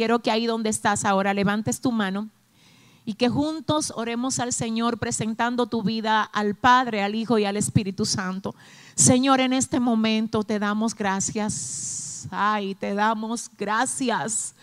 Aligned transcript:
quiero 0.00 0.20
que 0.20 0.30
ahí 0.30 0.46
donde 0.46 0.70
estás 0.70 1.04
ahora 1.04 1.34
levantes 1.34 1.78
tu 1.78 1.92
mano 1.92 2.30
y 3.04 3.12
que 3.12 3.28
juntos 3.28 3.92
oremos 3.94 4.38
al 4.38 4.54
Señor 4.54 4.96
presentando 4.96 5.66
tu 5.66 5.82
vida 5.82 6.22
al 6.22 6.54
Padre, 6.54 7.02
al 7.02 7.14
Hijo 7.14 7.36
y 7.36 7.44
al 7.44 7.58
Espíritu 7.58 8.06
Santo. 8.06 8.54
Señor, 8.94 9.40
en 9.40 9.52
este 9.52 9.78
momento 9.78 10.42
te 10.42 10.58
damos 10.58 10.94
gracias. 10.94 12.26
Ay, 12.30 12.74
te 12.76 12.94
damos 12.94 13.50
gracias 13.58 14.54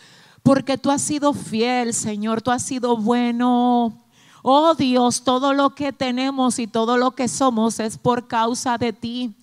porque 0.42 0.76
tú 0.76 0.90
has 0.90 1.04
sido 1.04 1.34
fiel, 1.34 1.94
Señor, 1.94 2.42
tú 2.42 2.50
has 2.50 2.64
sido 2.64 2.98
bueno. 2.98 3.94
Oh 4.42 4.73
Dios, 4.73 5.23
todo 5.23 5.54
lo 5.54 5.76
que 5.76 5.94
tenemos 5.94 6.58
y 6.58 6.66
todo 6.66 6.98
lo 6.98 7.12
que 7.12 7.28
somos 7.28 7.80
es 7.80 8.00
por 8.00 8.28
causa 8.28 8.80
de 8.80 8.92
ti. 8.92 9.36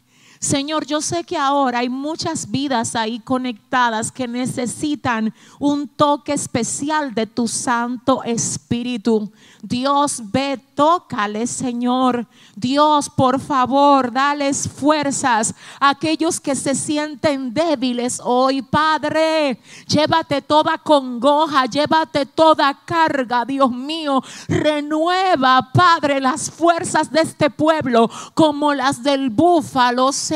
Señor, 0.45 0.85
yo 0.85 1.01
sé 1.01 1.25
que 1.25 1.39
ahora 1.39 1.79
hay 1.79 1.89
muchas 1.89 2.51
vidas 2.51 2.95
ahí 2.95 3.19
conectadas 3.19 4.13
que 4.13 4.29
necesitan 4.29 5.33
un 5.59 5.89
toque 5.89 6.35
especial 6.35 7.15
de 7.15 7.27
tu 7.27 7.49
Santo 7.49 8.23
Espíritu. 8.23 9.33
Dios, 9.63 10.21
ve, 10.31 10.61
tócale, 10.75 11.47
Señor. 11.47 12.27
Dios, 12.55 13.09
por 13.09 13.41
favor, 13.41 14.13
dales 14.13 14.69
fuerzas 14.69 15.55
a 15.81 15.89
aquellos 15.89 16.39
que 16.39 16.55
se 16.55 16.75
sienten 16.75 17.55
débiles 17.55 18.21
hoy, 18.23 18.61
Padre. 18.61 19.59
Llévate 19.89 20.43
toda 20.43 20.77
congoja, 20.77 21.65
llévate 21.65 22.27
toda 22.27 22.79
carga, 22.85 23.47
Dios 23.47 23.71
mío. 23.71 24.23
Renueva, 24.47 25.71
Padre, 25.73 26.21
las 26.21 26.51
fuerzas 26.51 27.11
de 27.11 27.23
este 27.23 27.49
pueblo 27.49 28.11
como 28.35 28.75
las 28.75 29.03
del 29.03 29.31
búfalo, 29.31 30.13
Señor. 30.13 30.34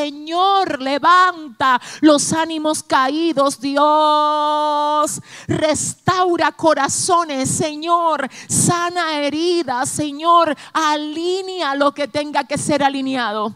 Levanta 0.78 1.80
los 2.00 2.32
ánimos 2.32 2.82
caídos, 2.82 3.60
Dios. 3.60 5.20
Restaura 5.46 6.52
corazones, 6.52 7.50
Señor. 7.50 8.28
Sana 8.48 9.18
herida, 9.18 9.84
Señor, 9.86 10.56
alinea 10.72 11.74
lo 11.74 11.92
que 11.92 12.08
tenga 12.08 12.44
que 12.44 12.58
ser 12.58 12.82
alineado. 12.82 13.54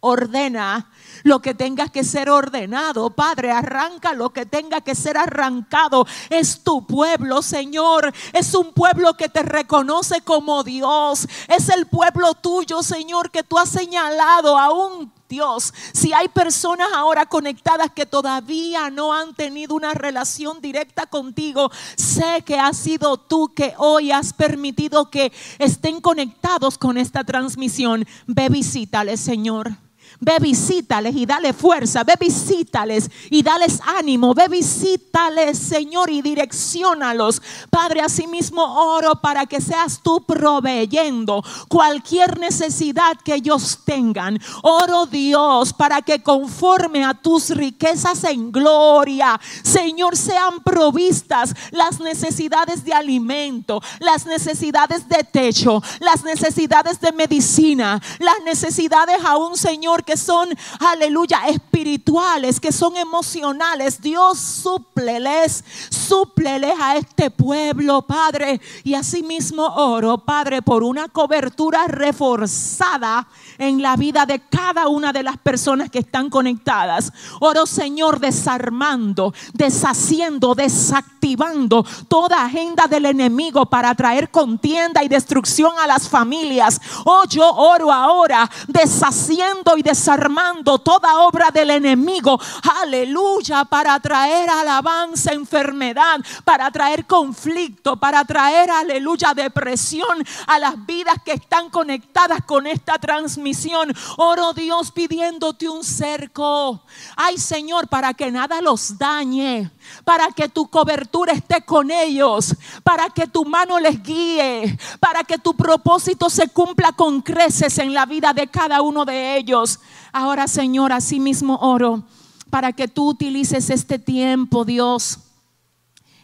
Ordena 0.00 0.90
lo 1.26 1.40
que 1.40 1.54
tenga 1.54 1.88
que 1.88 2.04
ser 2.04 2.30
ordenado. 2.30 3.10
Padre, 3.10 3.50
arranca 3.50 4.14
lo 4.14 4.30
que 4.30 4.46
tenga 4.46 4.80
que 4.80 4.94
ser 4.94 5.18
arrancado. 5.18 6.06
Es 6.30 6.62
tu 6.62 6.86
pueblo, 6.86 7.42
Señor. 7.42 8.12
Es 8.32 8.54
un 8.54 8.72
pueblo 8.72 9.14
que 9.14 9.28
te 9.28 9.42
reconoce 9.42 10.20
como 10.20 10.62
Dios. 10.62 11.26
Es 11.48 11.68
el 11.68 11.86
pueblo 11.86 12.34
tuyo, 12.34 12.82
Señor, 12.82 13.30
que 13.32 13.42
tú 13.42 13.58
has 13.58 13.68
señalado 13.68 14.56
aún 14.56 15.12
Dios, 15.28 15.74
si 15.92 16.12
hay 16.12 16.28
personas 16.28 16.86
ahora 16.94 17.26
conectadas 17.26 17.90
que 17.90 18.06
todavía 18.06 18.90
no 18.90 19.12
han 19.12 19.34
tenido 19.34 19.74
una 19.74 19.92
relación 19.92 20.60
directa 20.60 21.06
contigo, 21.06 21.72
sé 21.96 22.42
que 22.46 22.60
has 22.60 22.76
sido 22.76 23.16
tú 23.16 23.52
que 23.52 23.74
hoy 23.76 24.12
has 24.12 24.32
permitido 24.32 25.10
que 25.10 25.32
estén 25.58 26.00
conectados 26.00 26.78
con 26.78 26.96
esta 26.96 27.24
transmisión. 27.24 28.06
Ve, 28.28 28.48
visítale, 28.48 29.16
Señor. 29.16 29.85
Ve 30.20 30.38
visítales 30.40 31.14
y 31.14 31.26
dale 31.26 31.52
fuerza. 31.52 32.04
Ve 32.04 32.14
visítales 32.18 33.10
y 33.30 33.42
dales 33.42 33.80
ánimo. 33.84 34.34
Ve 34.34 34.48
visítales, 34.48 35.58
Señor, 35.58 36.10
y 36.10 36.22
direccionalos. 36.22 37.42
Padre, 37.70 38.00
asimismo 38.00 38.62
oro 38.62 39.20
para 39.20 39.46
que 39.46 39.60
seas 39.60 40.00
tú 40.02 40.24
proveyendo 40.24 41.42
cualquier 41.68 42.38
necesidad 42.38 43.16
que 43.24 43.34
ellos 43.34 43.80
tengan. 43.84 44.40
Oro 44.62 45.06
Dios 45.06 45.72
para 45.72 46.02
que 46.02 46.22
conforme 46.22 47.04
a 47.04 47.14
tus 47.14 47.50
riquezas 47.50 48.24
en 48.24 48.50
gloria, 48.52 49.38
Señor, 49.62 50.16
sean 50.16 50.62
provistas 50.62 51.54
las 51.70 52.00
necesidades 52.00 52.84
de 52.84 52.94
alimento, 52.94 53.82
las 54.00 54.26
necesidades 54.26 55.08
de 55.08 55.24
techo, 55.24 55.82
las 56.00 56.24
necesidades 56.24 57.00
de 57.00 57.12
medicina, 57.12 58.00
las 58.18 58.42
necesidades 58.44 59.18
aún, 59.24 59.56
Señor, 59.56 60.04
que 60.06 60.16
son, 60.16 60.48
aleluya, 60.78 61.40
espirituales, 61.48 62.60
que 62.60 62.72
son 62.72 62.96
emocionales. 62.96 64.00
Dios, 64.00 64.38
súpleles, 64.38 65.64
súpleles 65.90 66.72
a 66.80 66.96
este 66.96 67.30
pueblo, 67.30 68.02
Padre. 68.02 68.60
Y 68.84 68.94
asimismo 68.94 69.66
oro, 69.66 70.18
Padre, 70.18 70.62
por 70.62 70.84
una 70.84 71.08
cobertura 71.08 71.86
reforzada 71.88 73.26
en 73.58 73.82
la 73.82 73.96
vida 73.96 74.24
de 74.24 74.40
cada 74.40 74.86
una 74.86 75.12
de 75.12 75.24
las 75.24 75.38
personas 75.38 75.90
que 75.90 75.98
están 75.98 76.30
conectadas. 76.30 77.12
Oro, 77.40 77.66
Señor, 77.66 78.20
desarmando, 78.20 79.34
deshaciendo, 79.54 80.54
desactivando 80.54 81.84
toda 82.06 82.44
agenda 82.44 82.86
del 82.86 83.06
enemigo 83.06 83.66
para 83.66 83.92
traer 83.96 84.30
contienda 84.30 85.02
y 85.02 85.08
destrucción 85.08 85.72
a 85.78 85.88
las 85.88 86.08
familias. 86.08 86.80
Oh, 87.04 87.24
yo 87.28 87.50
oro 87.50 87.92
ahora, 87.92 88.48
deshaciendo 88.68 89.76
y 89.76 89.82
deshaciendo 89.82 89.95
desarmando 89.96 90.78
toda 90.78 91.20
obra 91.20 91.50
del 91.50 91.70
enemigo, 91.70 92.38
aleluya, 92.82 93.64
para 93.64 93.98
traer 93.98 94.50
alabanza, 94.50 95.32
enfermedad, 95.32 96.20
para 96.44 96.70
traer 96.70 97.06
conflicto, 97.06 97.96
para 97.96 98.22
traer, 98.26 98.70
aleluya, 98.70 99.32
depresión 99.32 100.22
a 100.46 100.58
las 100.58 100.84
vidas 100.84 101.16
que 101.24 101.32
están 101.32 101.70
conectadas 101.70 102.44
con 102.44 102.66
esta 102.66 102.98
transmisión. 102.98 103.90
Oro 104.18 104.52
Dios 104.52 104.92
pidiéndote 104.92 105.66
un 105.66 105.82
cerco. 105.82 106.82
Ay 107.16 107.38
Señor, 107.38 107.88
para 107.88 108.12
que 108.12 108.30
nada 108.30 108.60
los 108.60 108.98
dañe, 108.98 109.70
para 110.04 110.28
que 110.28 110.50
tu 110.50 110.68
cobertura 110.68 111.32
esté 111.32 111.64
con 111.64 111.90
ellos, 111.90 112.54
para 112.84 113.08
que 113.08 113.26
tu 113.26 113.46
mano 113.46 113.80
les 113.80 114.02
guíe, 114.02 114.78
para 115.00 115.24
que 115.24 115.38
tu 115.38 115.54
propósito 115.54 116.28
se 116.28 116.48
cumpla 116.48 116.92
con 116.92 117.22
creces 117.22 117.78
en 117.78 117.94
la 117.94 118.04
vida 118.04 118.34
de 118.34 118.46
cada 118.46 118.82
uno 118.82 119.06
de 119.06 119.38
ellos. 119.38 119.80
Ahora, 120.12 120.48
Señor, 120.48 120.92
así 120.92 121.20
mismo 121.20 121.56
oro 121.60 122.04
para 122.50 122.72
que 122.72 122.88
tú 122.88 123.08
utilices 123.08 123.70
este 123.70 123.98
tiempo, 123.98 124.64
Dios 124.64 125.18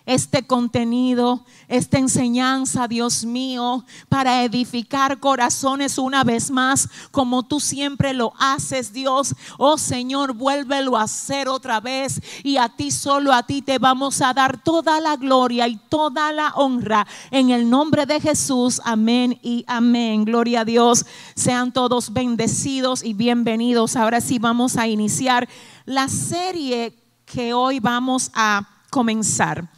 este 0.05 0.47
contenido, 0.47 1.45
esta 1.69 1.99
enseñanza, 1.99 2.89
Dios 2.89 3.25
mío, 3.25 3.85
para 4.09 4.43
edificar 4.43 5.21
corazones 5.21 5.99
una 5.99 6.25
vez 6.25 6.51
más, 6.51 6.89
como 7.11 7.45
tú 7.45 7.61
siempre 7.61 8.13
lo 8.13 8.33
haces, 8.39 8.93
Dios. 8.93 9.35
Oh 9.59 9.79
Señor, 9.79 10.35
vuélvelo 10.35 10.97
a 10.97 11.03
hacer 11.03 11.49
otra 11.49 11.81
vez 11.81 12.21
y 12.43 12.57
a 12.57 12.69
ti 12.69 12.91
solo 12.91 13.33
a 13.33 13.45
ti 13.45 13.63
te 13.63 13.79
vamos 13.79 14.21
a 14.21 14.35
dar 14.35 14.63
toda 14.63 15.01
la 15.01 15.17
gloria 15.17 15.69
y 15.69 15.77
toda 15.77 16.33
la 16.33 16.53
honra 16.55 17.07
en 17.31 17.51
el 17.51 17.71
nombre 17.71 18.07
de 18.07 18.21
Jesús. 18.21 18.81
Amén 18.85 19.39
y 19.43 19.65
amén. 19.67 20.25
Gloria 20.25 20.61
a 20.61 20.65
Dios. 20.65 21.07
Sean 21.35 21.73
todos 21.73 22.13
bendecidos 22.13 23.05
y 23.05 23.15
bienvenidos. 23.15 23.97
Ahora 23.97 24.21
sí 24.21 24.39
vamos 24.39 24.77
a 24.77 24.89
iniciar 24.89 25.49
la 25.85 26.09
serie 26.09 26.97
que 27.25 27.55
hoy 27.55 27.81
vamos 27.81 28.31
a 28.35 28.69
comenzar 28.91 29.72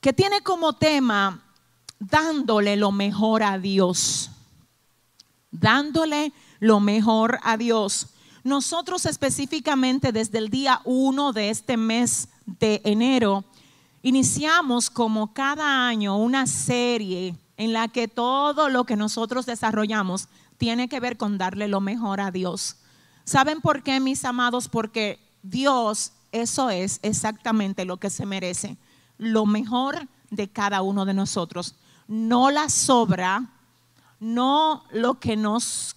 que 0.00 0.12
tiene 0.12 0.40
como 0.42 0.72
tema 0.72 1.42
dándole 1.98 2.76
lo 2.76 2.90
mejor 2.92 3.42
a 3.42 3.58
Dios. 3.58 4.30
Dándole 5.50 6.32
lo 6.58 6.80
mejor 6.80 7.38
a 7.42 7.56
Dios. 7.56 8.08
Nosotros 8.42 9.04
específicamente 9.04 10.12
desde 10.12 10.38
el 10.38 10.48
día 10.48 10.80
1 10.84 11.32
de 11.32 11.50
este 11.50 11.76
mes 11.76 12.28
de 12.46 12.80
enero 12.84 13.44
iniciamos 14.02 14.88
como 14.88 15.34
cada 15.34 15.86
año 15.86 16.16
una 16.16 16.46
serie 16.46 17.36
en 17.58 17.74
la 17.74 17.88
que 17.88 18.08
todo 18.08 18.70
lo 18.70 18.84
que 18.84 18.96
nosotros 18.96 19.44
desarrollamos 19.44 20.28
tiene 20.56 20.88
que 20.88 21.00
ver 21.00 21.18
con 21.18 21.36
darle 21.36 21.68
lo 21.68 21.82
mejor 21.82 22.20
a 22.20 22.30
Dios. 22.30 22.76
¿Saben 23.24 23.60
por 23.60 23.82
qué, 23.82 24.00
mis 24.00 24.24
amados? 24.24 24.68
Porque 24.68 25.20
Dios, 25.42 26.12
eso 26.32 26.70
es 26.70 27.00
exactamente 27.02 27.84
lo 27.84 27.98
que 27.98 28.08
se 28.08 28.24
merece 28.24 28.78
lo 29.20 29.44
mejor 29.44 30.08
de 30.30 30.48
cada 30.48 30.80
uno 30.82 31.04
de 31.04 31.14
nosotros. 31.14 31.74
No 32.08 32.50
la 32.50 32.68
sobra, 32.70 33.50
no 34.18 34.82
lo 34.92 35.20
que 35.20 35.36
nos 35.36 35.94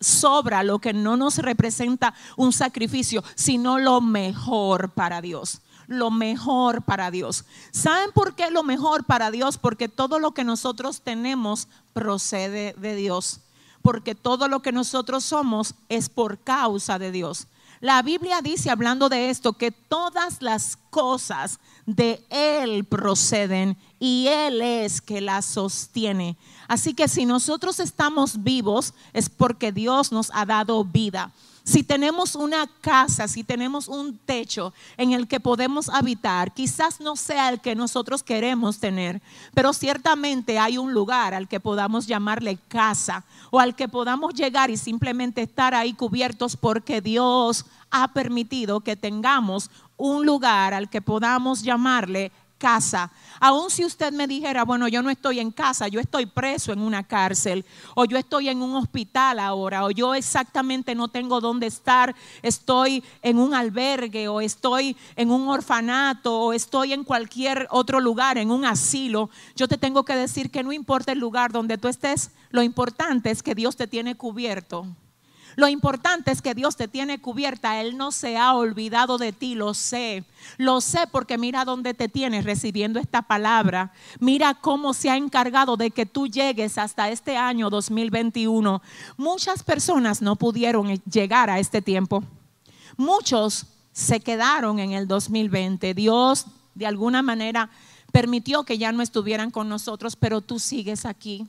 sobra, 0.00 0.62
lo 0.62 0.78
que 0.78 0.92
no 0.92 1.16
nos 1.16 1.38
representa 1.38 2.14
un 2.36 2.52
sacrificio, 2.52 3.24
sino 3.34 3.78
lo 3.78 4.00
mejor 4.00 4.90
para 4.90 5.22
Dios. 5.22 5.62
Lo 5.86 6.10
mejor 6.10 6.82
para 6.82 7.10
Dios. 7.10 7.44
¿Saben 7.70 8.12
por 8.12 8.34
qué 8.34 8.50
lo 8.50 8.62
mejor 8.62 9.04
para 9.04 9.30
Dios? 9.30 9.58
Porque 9.58 9.88
todo 9.88 10.18
lo 10.18 10.32
que 10.32 10.44
nosotros 10.44 11.00
tenemos 11.00 11.68
procede 11.92 12.74
de 12.78 12.94
Dios. 12.94 13.40
Porque 13.80 14.14
todo 14.14 14.46
lo 14.46 14.60
que 14.60 14.72
nosotros 14.72 15.24
somos 15.24 15.74
es 15.88 16.08
por 16.08 16.38
causa 16.38 16.98
de 16.98 17.10
Dios. 17.12 17.48
La 17.82 18.00
Biblia 18.00 18.40
dice, 18.40 18.70
hablando 18.70 19.08
de 19.08 19.28
esto, 19.28 19.54
que 19.54 19.72
todas 19.72 20.40
las 20.40 20.78
cosas 20.90 21.58
de 21.84 22.24
Él 22.30 22.84
proceden 22.84 23.76
y 23.98 24.28
Él 24.28 24.62
es 24.62 25.00
que 25.00 25.20
las 25.20 25.46
sostiene. 25.46 26.36
Así 26.68 26.94
que 26.94 27.08
si 27.08 27.26
nosotros 27.26 27.80
estamos 27.80 28.44
vivos 28.44 28.94
es 29.12 29.28
porque 29.28 29.72
Dios 29.72 30.12
nos 30.12 30.30
ha 30.32 30.46
dado 30.46 30.84
vida. 30.84 31.32
Si 31.64 31.82
tenemos 31.82 32.34
una 32.34 32.66
casa, 32.80 33.28
si 33.28 33.44
tenemos 33.44 33.88
un 33.88 34.18
techo 34.18 34.72
en 34.96 35.12
el 35.12 35.28
que 35.28 35.40
podemos 35.40 35.88
habitar, 35.88 36.52
quizás 36.52 37.00
no 37.00 37.16
sea 37.16 37.48
el 37.48 37.60
que 37.60 37.74
nosotros 37.74 38.22
queremos 38.22 38.78
tener, 38.78 39.22
pero 39.54 39.72
ciertamente 39.72 40.58
hay 40.58 40.78
un 40.78 40.92
lugar 40.92 41.34
al 41.34 41.48
que 41.48 41.60
podamos 41.60 42.06
llamarle 42.06 42.58
casa 42.68 43.24
o 43.50 43.60
al 43.60 43.76
que 43.76 43.88
podamos 43.88 44.34
llegar 44.34 44.70
y 44.70 44.76
simplemente 44.76 45.42
estar 45.42 45.74
ahí 45.74 45.92
cubiertos 45.92 46.56
porque 46.56 47.00
Dios 47.00 47.66
ha 47.90 48.08
permitido 48.08 48.80
que 48.80 48.96
tengamos 48.96 49.70
un 49.96 50.26
lugar 50.26 50.74
al 50.74 50.90
que 50.90 51.00
podamos 51.00 51.62
llamarle 51.62 52.32
casa. 52.62 53.10
Aun 53.40 53.70
si 53.70 53.84
usted 53.84 54.12
me 54.12 54.28
dijera, 54.28 54.64
bueno, 54.64 54.86
yo 54.86 55.02
no 55.02 55.10
estoy 55.10 55.40
en 55.40 55.50
casa, 55.50 55.88
yo 55.88 55.98
estoy 55.98 56.26
preso 56.26 56.72
en 56.72 56.78
una 56.78 57.02
cárcel, 57.02 57.64
o 57.96 58.04
yo 58.04 58.16
estoy 58.16 58.48
en 58.48 58.62
un 58.62 58.76
hospital 58.76 59.40
ahora, 59.40 59.84
o 59.84 59.90
yo 59.90 60.14
exactamente 60.14 60.94
no 60.94 61.08
tengo 61.08 61.40
dónde 61.40 61.66
estar, 61.66 62.14
estoy 62.40 63.02
en 63.20 63.38
un 63.38 63.52
albergue, 63.52 64.28
o 64.28 64.40
estoy 64.40 64.96
en 65.16 65.32
un 65.32 65.48
orfanato, 65.48 66.38
o 66.38 66.52
estoy 66.52 66.92
en 66.92 67.02
cualquier 67.02 67.66
otro 67.70 67.98
lugar, 67.98 68.38
en 68.38 68.52
un 68.52 68.64
asilo, 68.64 69.28
yo 69.56 69.66
te 69.66 69.76
tengo 69.76 70.04
que 70.04 70.14
decir 70.14 70.52
que 70.52 70.62
no 70.62 70.72
importa 70.72 71.10
el 71.10 71.18
lugar 71.18 71.50
donde 71.50 71.78
tú 71.78 71.88
estés, 71.88 72.30
lo 72.50 72.62
importante 72.62 73.32
es 73.32 73.42
que 73.42 73.56
Dios 73.56 73.74
te 73.74 73.88
tiene 73.88 74.14
cubierto. 74.14 74.86
Lo 75.56 75.68
importante 75.68 76.30
es 76.30 76.42
que 76.42 76.54
Dios 76.54 76.76
te 76.76 76.88
tiene 76.88 77.20
cubierta. 77.20 77.80
Él 77.80 77.96
no 77.96 78.12
se 78.12 78.36
ha 78.36 78.54
olvidado 78.54 79.18
de 79.18 79.32
ti, 79.32 79.54
lo 79.54 79.74
sé. 79.74 80.24
Lo 80.56 80.80
sé 80.80 81.06
porque 81.10 81.38
mira 81.38 81.64
dónde 81.64 81.94
te 81.94 82.08
tienes 82.08 82.44
recibiendo 82.44 82.98
esta 82.98 83.22
palabra. 83.22 83.92
Mira 84.18 84.54
cómo 84.54 84.94
se 84.94 85.10
ha 85.10 85.16
encargado 85.16 85.76
de 85.76 85.90
que 85.90 86.06
tú 86.06 86.26
llegues 86.26 86.78
hasta 86.78 87.10
este 87.10 87.36
año 87.36 87.70
2021. 87.70 88.82
Muchas 89.16 89.62
personas 89.62 90.22
no 90.22 90.36
pudieron 90.36 90.88
llegar 91.10 91.50
a 91.50 91.58
este 91.58 91.82
tiempo. 91.82 92.22
Muchos 92.96 93.66
se 93.92 94.20
quedaron 94.20 94.78
en 94.78 94.92
el 94.92 95.06
2020. 95.06 95.94
Dios 95.94 96.46
de 96.74 96.86
alguna 96.86 97.22
manera 97.22 97.70
permitió 98.12 98.64
que 98.64 98.78
ya 98.78 98.92
no 98.92 99.02
estuvieran 99.02 99.50
con 99.50 99.68
nosotros, 99.68 100.16
pero 100.16 100.40
tú 100.40 100.58
sigues 100.58 101.04
aquí. 101.04 101.46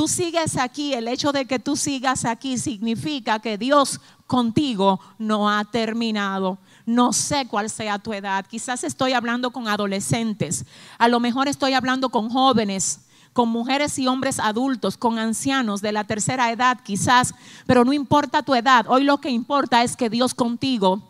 Tú 0.00 0.08
sigues 0.08 0.56
aquí, 0.56 0.94
el 0.94 1.08
hecho 1.08 1.30
de 1.30 1.44
que 1.44 1.58
tú 1.58 1.76
sigas 1.76 2.24
aquí 2.24 2.56
significa 2.56 3.38
que 3.38 3.58
Dios 3.58 4.00
contigo 4.26 4.98
no 5.18 5.50
ha 5.50 5.62
terminado. 5.66 6.56
No 6.86 7.12
sé 7.12 7.46
cuál 7.46 7.68
sea 7.68 7.98
tu 7.98 8.14
edad. 8.14 8.46
Quizás 8.46 8.82
estoy 8.82 9.12
hablando 9.12 9.50
con 9.50 9.68
adolescentes. 9.68 10.64
A 10.96 11.06
lo 11.08 11.20
mejor 11.20 11.48
estoy 11.48 11.74
hablando 11.74 12.08
con 12.08 12.30
jóvenes 12.30 13.00
con 13.34 13.50
mujeres 13.50 13.98
y 13.98 14.06
hombres 14.06 14.40
adultos, 14.40 14.96
con 14.96 15.18
ancianos 15.18 15.82
de 15.82 15.92
la 15.92 16.04
tercera 16.04 16.50
edad 16.50 16.80
quizás, 16.82 17.34
pero 17.66 17.84
no 17.84 17.92
importa 17.92 18.42
tu 18.42 18.54
edad, 18.54 18.86
hoy 18.88 19.04
lo 19.04 19.18
que 19.18 19.28
importa 19.28 19.82
es 19.82 19.96
que 19.96 20.08
Dios 20.08 20.32
contigo 20.32 21.02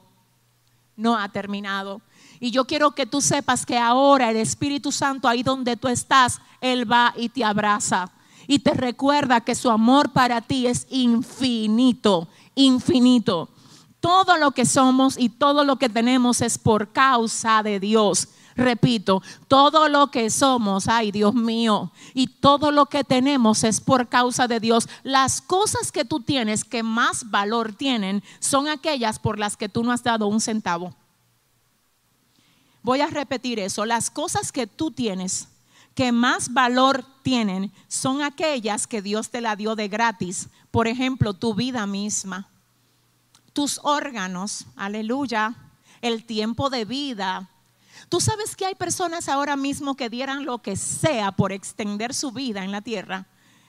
no 0.96 1.16
ha 1.16 1.28
terminado. 1.28 2.02
Y 2.40 2.50
yo 2.50 2.66
quiero 2.66 2.90
que 2.90 3.06
tú 3.06 3.20
sepas 3.20 3.64
que 3.64 3.78
ahora 3.78 4.31
el 4.31 4.37
Espíritu 4.37 4.90
Santo, 4.90 5.28
ahí 5.28 5.44
donde 5.44 5.76
tú 5.76 5.87
estás, 5.87 6.40
Él 6.60 6.90
va 6.90 7.14
y 7.16 7.28
te 7.28 7.44
abraza 7.44 8.10
y 8.50 8.58
te 8.58 8.75
recuerda 8.75 9.43
que 9.43 9.55
su 9.55 9.70
amor 9.70 10.11
para 10.11 10.41
ti 10.41 10.67
es 10.67 10.88
infinito, 10.91 12.26
infinito. 12.56 13.49
Todo 14.00 14.38
lo 14.38 14.50
que 14.50 14.67
somos 14.67 15.17
y 15.17 15.29
todo 15.29 15.62
lo 15.62 15.76
que 15.76 15.88
tenemos 15.88 16.41
es 16.41 16.58
por 16.58 16.91
causa 16.91 17.62
de 17.62 17.79
Dios. 17.79 18.26
Repito, 18.56 19.23
todo 19.47 19.88
lo 19.88 20.11
que 20.11 20.31
somos, 20.31 20.88
ay 20.88 21.12
Dios 21.12 21.32
mío, 21.32 21.93
y 22.12 22.26
todo 22.26 22.73
lo 22.73 22.87
que 22.87 23.05
tenemos 23.05 23.62
es 23.62 23.81
por 23.81 24.08
causa 24.08 24.49
de 24.49 24.58
Dios. 24.58 24.88
Las 25.05 25.41
cosas 25.41 25.93
que 25.93 26.05
tú 26.05 26.19
tienes 26.19 26.64
que 26.64 26.82
más 26.82 27.31
valor 27.31 27.73
tienen 27.73 28.20
son 28.41 28.67
aquellas 28.67 29.20
por 29.20 29.38
las 29.38 29.56
que 29.56 29.69
tú 29.69 29.85
no 29.85 29.93
has 29.93 30.02
dado 30.02 30.26
un 30.26 30.41
centavo. 30.41 30.93
Voy 32.82 33.00
a 33.00 33.06
repetir 33.06 33.61
eso, 33.61 33.87
las 33.87 34.11
cosas 34.11 34.50
que 34.50 34.67
tú 34.67 34.91
tienes 34.91 35.47
que 36.00 36.12
más 36.12 36.55
valor 36.55 37.05
tienen 37.23 37.70
son 37.87 38.23
aquellas 38.23 38.87
que 38.87 39.02
Dios 39.02 39.29
te 39.29 39.43
la 39.43 39.55
dio 39.55 39.76
de 39.76 39.87
gratis. 39.87 40.49
Por 40.70 40.88
ejemplo, 40.88 41.35
tu 41.35 41.52
vida 41.52 41.87
misma, 41.87 42.49
tus 43.52 43.79
órganos, 43.82 44.64
aleluya, 44.76 45.55
el 46.00 46.25
tiempo 46.25 46.70
de 46.70 46.87
vida. 46.87 47.50
Tú 48.08 48.19
sabes 48.19 48.56
que 48.56 48.64
hay 48.64 48.75
personas 48.75 49.29
ahora 49.29 49.56
mismo 49.56 49.94
que 49.94 50.08
dieran 50.08 50.47
lo 50.47 50.62
que 50.62 50.75
sea 50.75 51.32
por 51.32 51.52
extender 51.52 52.14
su 52.14 52.32
vida 52.32 52.64
en 52.64 52.73
la 52.73 52.81
tierra. 52.81 53.26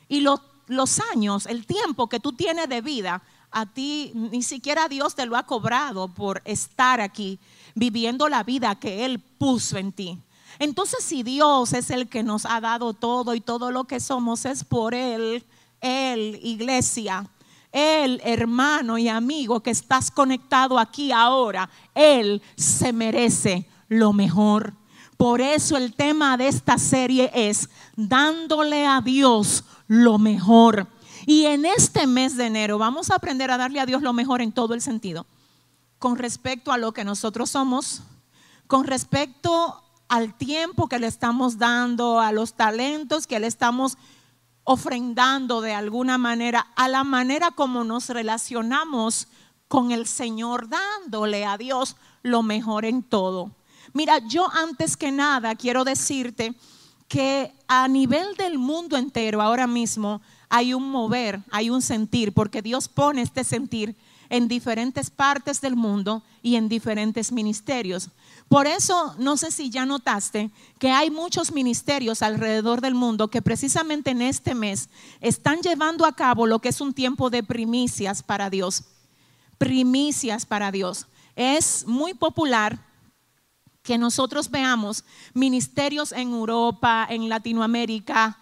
Y 0.07 0.22
los, 0.22 0.39
los 0.68 1.01
años, 1.12 1.45
el 1.48 1.66
tiempo 1.66 2.07
que 2.07 2.22
tú 2.22 2.31
tienes 2.31 2.69
de 2.69 2.80
vida, 2.80 3.22
a 3.51 3.66
ti 3.66 4.13
ni 4.16 4.42
siquiera 4.42 4.88
Dios 4.88 5.16
te 5.16 5.25
lo 5.25 5.36
ha 5.36 5.44
cobrado 5.44 6.07
por 6.07 6.42
estar 6.45 7.01
aquí 7.01 7.39
viviendo 7.75 8.30
la 8.30 8.44
vida 8.44 8.74
que 8.75 9.04
Él 9.04 9.19
puso 9.19 9.78
en 9.78 9.92
ti. 9.92 10.18
Entonces, 10.61 11.03
si 11.03 11.23
Dios 11.23 11.73
es 11.73 11.89
el 11.89 12.07
que 12.07 12.21
nos 12.21 12.45
ha 12.45 12.61
dado 12.61 12.93
todo 12.93 13.33
y 13.33 13.41
todo 13.41 13.71
lo 13.71 13.85
que 13.85 13.99
somos 13.99 14.45
es 14.45 14.63
por 14.63 14.93
Él, 14.93 15.43
Él, 15.81 16.39
iglesia, 16.43 17.27
Él, 17.71 18.21
hermano 18.23 18.99
y 18.99 19.07
amigo 19.07 19.61
que 19.61 19.71
estás 19.71 20.11
conectado 20.11 20.77
aquí 20.77 21.11
ahora, 21.11 21.67
Él 21.95 22.43
se 22.55 22.93
merece 22.93 23.67
lo 23.87 24.13
mejor. 24.13 24.75
Por 25.17 25.41
eso 25.41 25.77
el 25.77 25.95
tema 25.95 26.37
de 26.37 26.49
esta 26.49 26.77
serie 26.77 27.31
es 27.33 27.67
dándole 27.95 28.85
a 28.85 29.01
Dios 29.01 29.63
lo 29.87 30.19
mejor. 30.19 30.87
Y 31.25 31.45
en 31.45 31.65
este 31.65 32.05
mes 32.05 32.37
de 32.37 32.45
enero 32.45 32.77
vamos 32.77 33.09
a 33.09 33.15
aprender 33.15 33.49
a 33.49 33.57
darle 33.57 33.79
a 33.79 33.87
Dios 33.87 34.03
lo 34.03 34.13
mejor 34.13 34.43
en 34.43 34.51
todo 34.51 34.75
el 34.75 34.81
sentido. 34.81 35.25
Con 35.97 36.19
respecto 36.19 36.71
a 36.71 36.77
lo 36.77 36.91
que 36.91 37.03
nosotros 37.03 37.49
somos, 37.49 38.03
con 38.67 38.85
respecto 38.85 39.81
al 40.11 40.33
tiempo 40.33 40.89
que 40.89 40.99
le 40.99 41.07
estamos 41.07 41.57
dando, 41.57 42.19
a 42.19 42.33
los 42.33 42.56
talentos 42.56 43.27
que 43.27 43.39
le 43.39 43.47
estamos 43.47 43.97
ofrendando 44.65 45.61
de 45.61 45.73
alguna 45.73 46.18
manera, 46.18 46.68
a 46.75 46.89
la 46.89 47.06
manera 47.06 47.51
como 47.51 47.85
nos 47.85 48.09
relacionamos 48.09 49.30
con 49.69 49.94
el 49.94 50.06
Señor, 50.06 50.68
dándole 50.68 51.45
a 51.45 51.57
Dios 51.57 51.95
lo 52.23 52.44
mejor 52.44 52.83
en 52.83 53.03
todo. 53.03 53.51
Mira, 53.94 54.19
yo 54.27 54.51
antes 54.51 54.97
que 54.97 55.13
nada 55.13 55.56
quiero 55.56 55.85
decirte 55.85 56.56
que 57.07 57.53
a 57.69 57.87
nivel 57.87 58.35
del 58.35 58.57
mundo 58.57 58.97
entero 58.97 59.41
ahora 59.41 59.65
mismo 59.65 60.21
hay 60.49 60.73
un 60.73 60.91
mover, 60.91 61.39
hay 61.51 61.69
un 61.69 61.81
sentir, 61.81 62.33
porque 62.33 62.61
Dios 62.61 62.89
pone 62.89 63.21
este 63.21 63.45
sentir 63.45 63.95
en 64.27 64.49
diferentes 64.49 65.09
partes 65.09 65.61
del 65.61 65.77
mundo 65.77 66.21
y 66.44 66.57
en 66.57 66.68
diferentes 66.68 67.31
ministerios. 67.31 68.09
Por 68.51 68.67
eso, 68.67 69.15
no 69.17 69.37
sé 69.37 69.49
si 69.49 69.69
ya 69.69 69.85
notaste 69.85 70.51
que 70.77 70.91
hay 70.91 71.09
muchos 71.09 71.53
ministerios 71.53 72.21
alrededor 72.21 72.81
del 72.81 72.95
mundo 72.95 73.29
que 73.29 73.41
precisamente 73.41 74.11
en 74.11 74.21
este 74.21 74.55
mes 74.55 74.89
están 75.21 75.61
llevando 75.61 76.05
a 76.05 76.13
cabo 76.17 76.45
lo 76.45 76.59
que 76.59 76.67
es 76.67 76.81
un 76.81 76.93
tiempo 76.93 77.29
de 77.29 77.43
primicias 77.43 78.21
para 78.21 78.49
Dios. 78.49 78.83
Primicias 79.57 80.45
para 80.45 80.69
Dios. 80.69 81.07
Es 81.37 81.87
muy 81.87 82.13
popular 82.13 82.77
que 83.83 83.97
nosotros 83.97 84.51
veamos 84.51 85.05
ministerios 85.33 86.11
en 86.11 86.33
Europa, 86.33 87.07
en 87.09 87.29
Latinoamérica, 87.29 88.37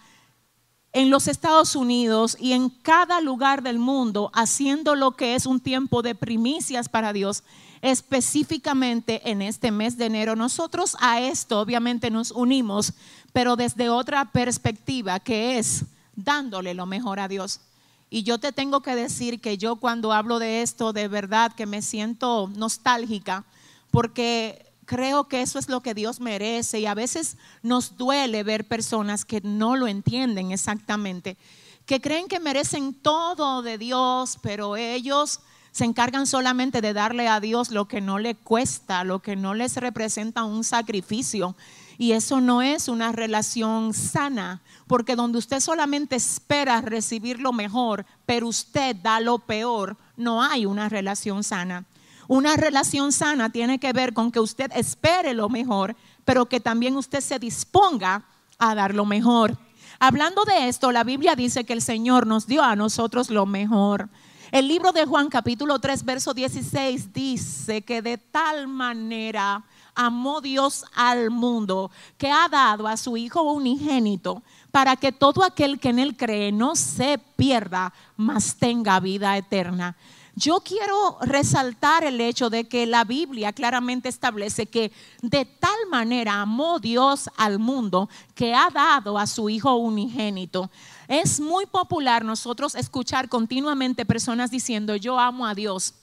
en 0.92 1.10
los 1.10 1.28
Estados 1.28 1.76
Unidos 1.76 2.36
y 2.40 2.54
en 2.54 2.70
cada 2.70 3.22
lugar 3.22 3.62
del 3.62 3.80
mundo 3.80 4.32
haciendo 4.34 4.96
lo 4.96 5.12
que 5.12 5.36
es 5.36 5.46
un 5.46 5.60
tiempo 5.60 6.02
de 6.02 6.16
primicias 6.16 6.90
para 6.90 7.14
Dios 7.14 7.44
específicamente 7.82 9.30
en 9.30 9.42
este 9.42 9.72
mes 9.72 9.98
de 9.98 10.06
enero. 10.06 10.36
Nosotros 10.36 10.98
a 11.00 11.22
esto 11.22 11.60
obviamente 11.60 12.10
nos 12.10 12.32
unimos, 12.32 12.94
pero 13.34 13.56
desde 13.56 13.90
otra 13.90 14.26
perspectiva 14.26 15.20
que 15.20 15.58
es 15.58 15.86
dándole 16.16 16.74
lo 16.74 16.86
mejor 16.86 17.20
a 17.20 17.28
Dios. 17.28 17.62
Y 18.10 18.24
yo 18.24 18.40
te 18.40 18.52
tengo 18.52 18.82
que 18.82 18.96
decir 18.96 19.40
que 19.40 19.58
yo 19.58 19.76
cuando 19.76 20.12
hablo 20.12 20.40
de 20.40 20.62
esto, 20.62 20.94
de 20.94 21.08
verdad 21.08 21.54
que 21.54 21.68
me 21.68 21.82
siento 21.82 22.50
nostálgica, 22.56 23.46
porque 23.92 24.66
creo 24.90 25.28
que 25.28 25.44
eso 25.44 25.60
es 25.60 25.70
lo 25.70 25.82
que 25.82 25.94
Dios 25.94 26.20
merece 26.20 26.80
y 26.80 26.88
a 26.88 26.96
veces 26.96 27.38
nos 27.62 27.96
duele 27.96 28.42
ver 28.42 28.68
personas 28.68 29.24
que 29.24 29.40
no 29.42 29.76
lo 29.76 29.88
entienden 29.88 30.52
exactamente, 30.52 31.38
que 31.86 32.02
creen 32.02 32.28
que 32.28 32.40
merecen 32.40 32.96
todo 32.96 33.62
de 33.62 33.78
Dios, 33.78 34.40
pero 34.42 34.78
ellos 34.78 35.42
se 35.72 35.86
encargan 35.86 36.26
solamente 36.26 36.82
de 36.82 36.94
darle 36.94 37.28
a 37.28 37.40
Dios 37.40 37.70
lo 37.70 37.88
que 37.88 38.02
no 38.02 38.18
le 38.18 38.34
cuesta, 38.34 39.04
lo 39.04 39.20
que 39.20 39.36
no 39.36 39.54
les 39.54 39.76
representa 39.76 40.44
un 40.44 40.64
sacrificio. 40.64 41.56
Y 42.00 42.14
eso 42.14 42.42
no 42.42 42.64
es 42.64 42.88
una 42.88 43.12
relación 43.12 43.94
sana, 43.94 44.60
porque 44.88 45.16
donde 45.16 45.38
usted 45.38 45.60
solamente 45.60 46.16
espera 46.16 46.82
recibir 46.82 47.40
lo 47.40 47.54
mejor, 47.54 48.08
pero 48.26 48.48
usted 48.48 48.96
da 48.96 49.20
lo 49.20 49.38
peor, 49.38 49.98
no 50.18 50.42
hay 50.42 50.66
una 50.66 50.90
relación 50.90 51.44
sana. 51.44 51.86
Una 52.30 52.56
relación 52.58 53.12
sana 53.12 53.50
tiene 53.50 53.80
que 53.80 53.92
ver 53.92 54.14
con 54.14 54.32
que 54.32 54.40
usted 54.40 54.72
espere 54.76 55.34
lo 55.34 55.50
mejor, 55.50 55.96
pero 56.26 56.46
que 56.46 56.60
también 56.60 56.96
usted 56.96 57.22
se 57.22 57.40
disponga 57.40 58.24
a 58.60 58.76
dar 58.76 58.94
lo 58.94 59.04
mejor. 59.04 59.58
Hablando 60.00 60.46
de 60.46 60.68
esto, 60.70 60.92
la 60.92 61.04
Biblia 61.04 61.36
dice 61.36 61.64
que 61.64 61.74
el 61.74 61.82
Señor 61.82 62.28
nos 62.28 62.46
dio 62.46 62.62
a 62.62 62.76
nosotros 62.76 63.32
lo 63.32 63.48
mejor. 63.48 64.10
El 64.52 64.68
libro 64.68 64.92
de 64.92 65.08
Juan 65.08 65.30
capítulo 65.30 65.80
3 65.80 66.06
verso 66.06 66.36
16 66.36 67.14
dice 67.14 67.82
que 67.82 68.04
de 68.04 68.20
tal 68.20 68.68
manera 68.68 69.64
amó 69.96 70.40
Dios 70.40 70.86
al 70.94 71.32
mundo 71.32 71.90
que 72.20 72.30
ha 72.30 72.48
dado 72.48 72.88
a 72.88 72.96
su 72.98 73.18
Hijo 73.18 73.42
unigénito 73.42 74.44
para 74.70 74.96
que 74.98 75.12
todo 75.12 75.44
aquel 75.44 75.80
que 75.80 75.90
en 75.90 75.98
él 75.98 76.16
cree 76.16 76.52
no 76.52 76.76
se 76.76 77.18
pierda, 77.36 77.92
mas 78.16 78.56
tenga 78.56 79.00
vida 79.00 79.36
eterna. 79.36 79.98
Yo 80.36 80.62
quiero 80.62 81.18
resaltar 81.22 82.04
el 82.04 82.22
hecho 82.22 82.50
de 82.50 82.68
que 82.68 82.86
la 82.86 83.04
Biblia 83.04 83.52
claramente 83.52 84.10
establece 84.10 84.68
que 84.68 84.92
de 85.22 85.46
tal 85.46 85.78
manera 85.90 86.42
amó 86.42 86.80
Dios 86.80 87.30
al 87.36 87.60
mundo 87.60 88.10
que 88.36 88.54
ha 88.54 88.70
dado 88.70 89.18
a 89.18 89.28
su 89.28 89.50
Hijo 89.50 89.76
unigénito. 89.76 90.70
Es 91.08 91.40
muy 91.40 91.66
popular 91.66 92.24
nosotros 92.24 92.76
escuchar 92.76 93.28
continuamente 93.28 94.06
personas 94.06 94.52
diciendo, 94.52 94.96
yo 94.96 95.20
amo 95.20 95.46
a 95.46 95.56
Dios. 95.56 95.94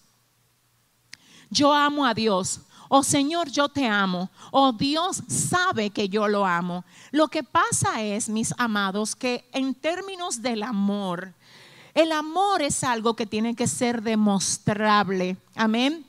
Yo 1.48 1.72
amo 1.72 2.04
a 2.04 2.12
Dios. 2.12 2.60
O 2.88 3.02
Señor, 3.02 3.48
yo 3.48 3.68
te 3.68 3.86
amo. 3.86 4.30
O 4.50 4.72
Dios 4.72 5.22
sabe 5.28 5.90
que 5.90 6.08
yo 6.08 6.28
lo 6.28 6.44
amo. 6.44 6.84
Lo 7.10 7.28
que 7.28 7.42
pasa 7.42 8.02
es, 8.02 8.28
mis 8.28 8.52
amados, 8.58 9.16
que 9.16 9.48
en 9.52 9.74
términos 9.74 10.42
del 10.42 10.62
amor, 10.62 11.34
el 11.96 12.12
amor 12.12 12.60
es 12.60 12.84
algo 12.84 13.16
que 13.16 13.24
tiene 13.24 13.56
que 13.56 13.66
ser 13.66 14.02
demostrable. 14.02 15.38
Amén. 15.54 16.04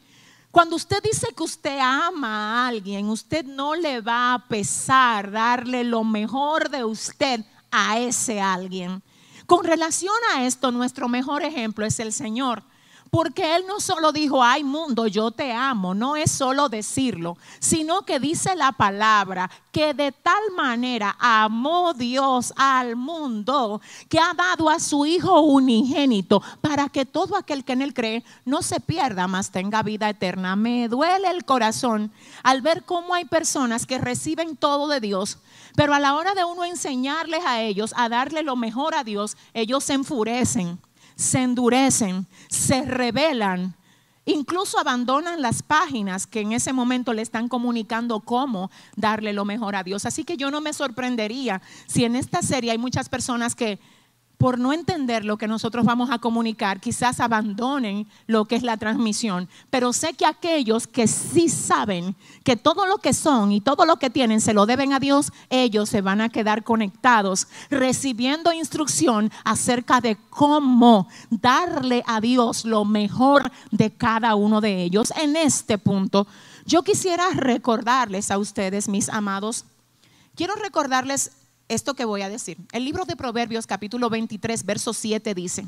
Cuando 0.52 0.76
usted 0.76 1.02
dice 1.02 1.28
que 1.34 1.44
usted 1.44 1.80
ama 1.80 2.28
a 2.66 2.68
alguien, 2.68 3.08
usted 3.08 3.46
no 3.46 3.74
le 3.74 4.02
va 4.02 4.34
a 4.34 4.48
pesar 4.50 5.32
darle 5.32 5.86
lo 5.86 6.04
mejor 6.04 6.70
de 6.70 6.84
usted 6.84 7.46
a 7.72 8.00
ese 8.00 8.42
alguien. 8.42 9.02
Con 9.46 9.64
relación 9.64 10.14
a 10.36 10.46
esto, 10.46 10.74
nuestro 10.74 11.08
mejor 11.08 11.44
ejemplo 11.44 11.86
es 11.86 12.02
el 12.02 12.12
Señor. 12.12 12.64
Porque 13.10 13.56
Él 13.56 13.66
no 13.68 13.80
solo 13.80 14.12
dijo, 14.12 14.44
ay 14.44 14.64
mundo, 14.64 15.08
yo 15.08 15.32
te 15.32 15.52
amo, 15.52 15.94
no 15.94 16.16
es 16.16 16.32
solo 16.32 16.70
decirlo, 16.70 17.38
sino 17.60 18.04
que 18.04 18.20
dice 18.20 18.56
la 18.56 18.72
palabra 18.72 19.50
que 19.72 19.94
de 19.94 20.12
tal 20.12 20.42
manera 20.56 21.16
amó 21.20 21.94
Dios 21.94 22.54
al 22.56 22.96
mundo 22.96 23.82
que 24.10 24.20
ha 24.20 24.34
dado 24.34 24.70
a 24.70 24.80
su 24.80 25.06
Hijo 25.06 25.42
unigénito 25.42 26.42
para 26.62 26.90
que 26.90 27.06
todo 27.06 27.36
aquel 27.36 27.64
que 27.64 27.74
en 27.74 27.82
Él 27.82 27.94
cree 27.94 28.24
no 28.46 28.62
se 28.62 28.80
pierda, 28.80 29.28
mas 29.28 29.52
tenga 29.52 29.84
vida 29.84 30.10
eterna. 30.10 30.56
Me 30.56 30.88
duele 30.88 31.30
el 31.30 31.46
corazón 31.46 32.12
al 32.44 32.62
ver 32.62 32.84
cómo 32.84 33.14
hay 33.14 33.26
personas 33.26 33.86
que 33.86 33.98
reciben 33.98 34.56
todo 34.56 34.88
de 34.88 35.00
Dios, 35.00 35.38
pero 35.76 35.94
a 35.94 36.00
la 36.00 36.16
hora 36.16 36.34
de 36.34 36.44
uno 36.44 36.64
enseñarles 36.64 37.46
a 37.46 37.62
ellos 37.62 37.94
a 37.96 38.10
darle 38.10 38.44
lo 38.44 38.56
mejor 38.56 38.96
a 38.96 39.04
Dios, 39.04 39.38
ellos 39.54 39.84
se 39.84 39.94
enfurecen 39.94 40.80
se 41.18 41.40
endurecen, 41.40 42.28
se 42.48 42.84
rebelan, 42.84 43.76
incluso 44.26 44.80
abandonan 44.80 45.42
las 45.42 45.64
páginas 45.64 46.28
que 46.28 46.42
en 46.42 46.54
ese 46.54 46.72
momento 46.72 47.12
le 47.12 47.24
están 47.24 47.50
comunicando 47.50 48.20
cómo 48.22 48.70
darle 48.96 49.34
lo 49.34 49.44
mejor 49.44 49.76
a 49.76 49.84
Dios. 49.84 50.06
Así 50.06 50.24
que 50.24 50.38
yo 50.38 50.52
no 50.52 50.62
me 50.62 50.74
sorprendería 50.74 51.62
si 51.88 52.06
en 52.06 52.16
esta 52.16 52.42
serie 52.42 52.72
hay 52.72 52.78
muchas 52.78 53.10
personas 53.10 53.56
que 53.56 53.80
por 54.38 54.60
no 54.60 54.72
entender 54.72 55.26
lo 55.26 55.38
que 55.38 55.48
nosotros 55.48 55.84
vamos 55.84 56.12
a 56.12 56.20
comunicar, 56.20 56.80
quizás 56.80 57.20
abandonen 57.20 58.08
lo 58.28 58.46
que 58.46 58.56
es 58.56 58.64
la 58.64 58.78
transmisión. 58.78 59.50
Pero 59.70 59.94
sé 59.94 60.14
que 60.14 60.26
aquellos 60.26 60.86
que 60.86 61.08
sí 61.08 61.50
saben 61.50 62.16
que 62.44 62.56
todo 62.56 62.86
lo 62.86 63.00
que 63.00 63.14
son 63.14 63.52
y 63.52 63.62
todo 63.62 63.86
lo 63.86 63.98
que 63.98 64.12
tienen 64.12 64.40
se 64.40 64.54
lo 64.54 64.68
deben 64.68 64.94
a 64.94 65.00
Dios, 65.00 65.32
ellos 65.50 65.90
se 65.90 66.02
van 66.02 66.22
a 66.22 66.30
quedar 66.30 66.64
conectados, 66.64 67.48
recibiendo 67.70 68.54
instrucción 68.54 69.32
acerca 69.44 70.02
de 70.02 70.18
cómo 70.30 71.08
darle 71.32 72.04
a 72.06 72.22
Dios 72.22 72.64
lo 72.64 72.86
mejor 72.86 73.52
de 73.72 73.92
cada 73.92 74.36
uno 74.36 74.62
de 74.62 74.84
ellos. 74.84 75.12
En 75.18 75.36
este 75.36 75.80
punto, 75.80 76.28
yo 76.66 76.84
quisiera 76.84 77.28
recordarles 77.34 78.30
a 78.30 78.38
ustedes, 78.38 78.88
mis 78.88 79.10
amados, 79.10 79.66
quiero 80.36 80.54
recordarles 80.56 81.32
esto 81.68 81.94
que 81.94 82.06
voy 82.06 82.22
a 82.22 82.30
decir. 82.30 82.58
El 82.72 82.86
libro 82.86 83.06
de 83.06 83.16
Proverbios 83.16 83.68
capítulo 83.68 84.10
23, 84.10 84.66
verso 84.66 84.94
7 84.94 85.34
dice, 85.34 85.68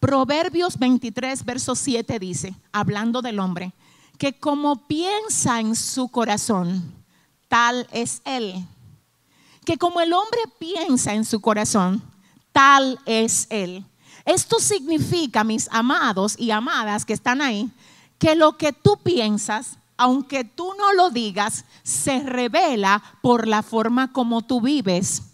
Proverbios 0.00 0.78
23, 0.78 1.44
verso 1.44 1.74
7 1.74 2.18
dice, 2.18 2.54
hablando 2.72 3.22
del 3.22 3.38
hombre, 3.38 3.72
que 4.18 4.38
como 4.38 4.86
piensa 4.86 5.60
en 5.60 5.76
su 5.76 6.08
corazón, 6.08 6.94
tal 7.48 7.86
es 7.92 8.22
él. 8.24 8.66
Que 9.64 9.76
como 9.76 10.00
el 10.00 10.12
hombre 10.12 10.40
piensa 10.58 11.14
en 11.14 11.24
su 11.24 11.40
corazón, 11.40 12.02
tal 12.52 12.98
es 13.04 13.46
él. 13.50 13.84
Esto 14.24 14.58
significa, 14.58 15.44
mis 15.44 15.68
amados 15.70 16.34
y 16.38 16.50
amadas 16.50 17.04
que 17.04 17.12
están 17.12 17.42
ahí, 17.42 17.70
que 18.18 18.34
lo 18.34 18.56
que 18.56 18.72
tú 18.72 18.98
piensas 19.02 19.78
aunque 20.00 20.44
tú 20.44 20.72
no 20.78 20.94
lo 20.94 21.10
digas, 21.10 21.66
se 21.82 22.20
revela 22.20 23.02
por 23.20 23.46
la 23.46 23.62
forma 23.62 24.14
como 24.14 24.40
tú 24.40 24.62
vives. 24.62 25.24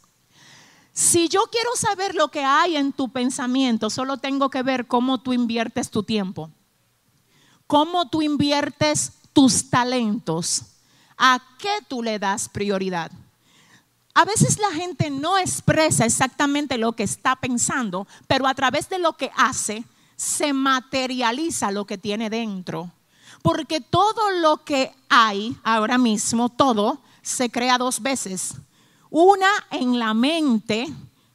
Si 0.92 1.28
yo 1.28 1.44
quiero 1.52 1.70
saber 1.76 2.16
lo 2.16 2.32
que 2.32 2.44
hay 2.44 2.76
en 2.76 2.92
tu 2.92 3.10
pensamiento, 3.10 3.90
solo 3.90 4.16
tengo 4.16 4.50
que 4.50 4.64
ver 4.64 4.88
cómo 4.88 5.18
tú 5.18 5.32
inviertes 5.32 5.88
tu 5.88 6.02
tiempo, 6.02 6.50
cómo 7.68 8.08
tú 8.08 8.22
inviertes 8.22 9.12
tus 9.32 9.70
talentos, 9.70 10.62
a 11.16 11.40
qué 11.60 11.78
tú 11.86 12.02
le 12.02 12.18
das 12.18 12.48
prioridad. 12.48 13.12
A 14.14 14.24
veces 14.24 14.58
la 14.58 14.72
gente 14.72 15.10
no 15.10 15.38
expresa 15.38 16.04
exactamente 16.04 16.76
lo 16.76 16.94
que 16.94 17.04
está 17.04 17.36
pensando, 17.36 18.08
pero 18.26 18.48
a 18.48 18.54
través 18.54 18.88
de 18.88 18.98
lo 18.98 19.16
que 19.16 19.30
hace 19.36 19.84
se 20.16 20.52
materializa 20.52 21.70
lo 21.70 21.86
que 21.86 21.98
tiene 21.98 22.30
dentro. 22.30 22.90
Porque 23.46 23.80
todo 23.80 24.32
lo 24.40 24.64
que 24.64 24.92
hay 25.08 25.56
ahora 25.62 25.98
mismo, 25.98 26.48
todo, 26.48 26.98
se 27.22 27.48
crea 27.48 27.78
dos 27.78 28.02
veces. 28.02 28.54
Una 29.08 29.46
en 29.70 30.00
la 30.00 30.14
mente 30.14 30.92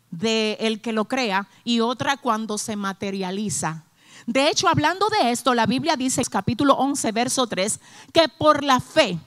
del 0.10 0.82
que 0.82 0.92
lo 0.92 1.06
crea 1.06 1.48
y 1.64 1.80
otra 1.80 2.18
cuando 2.18 2.58
se 2.58 2.76
materializa. 2.76 3.86
De 4.26 4.50
hecho, 4.50 4.68
hablando 4.68 5.08
de 5.08 5.32
esto, 5.32 5.54
la 5.54 5.66
Biblia 5.66 5.96
dice, 5.96 6.22
capítulo 6.26 6.74
11, 6.74 7.14
verso 7.14 7.48
3, 7.48 7.80
que 8.12 8.28
por 8.28 8.62
la 8.62 8.82
fe 8.82 9.18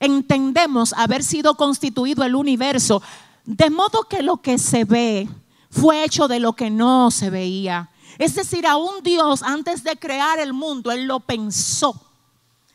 entendemos 0.00 0.94
haber 0.94 1.22
sido 1.22 1.56
constituido 1.56 2.24
el 2.24 2.34
universo, 2.34 3.04
de 3.44 3.70
modo 3.70 4.08
que 4.08 4.20
lo 4.20 4.38
que 4.38 4.58
se 4.58 4.84
ve 4.84 5.28
fue 5.70 6.02
hecho 6.02 6.26
de 6.26 6.40
lo 6.40 6.54
que 6.54 6.70
no 6.70 7.12
se 7.12 7.30
veía. 7.30 7.88
Es 8.18 8.34
decir, 8.34 8.66
a 8.66 8.74
un 8.78 9.00
Dios 9.04 9.44
antes 9.44 9.84
de 9.84 9.96
crear 9.96 10.40
el 10.40 10.52
mundo, 10.52 10.90
Él 10.90 11.04
lo 11.04 11.20
pensó 11.20 12.08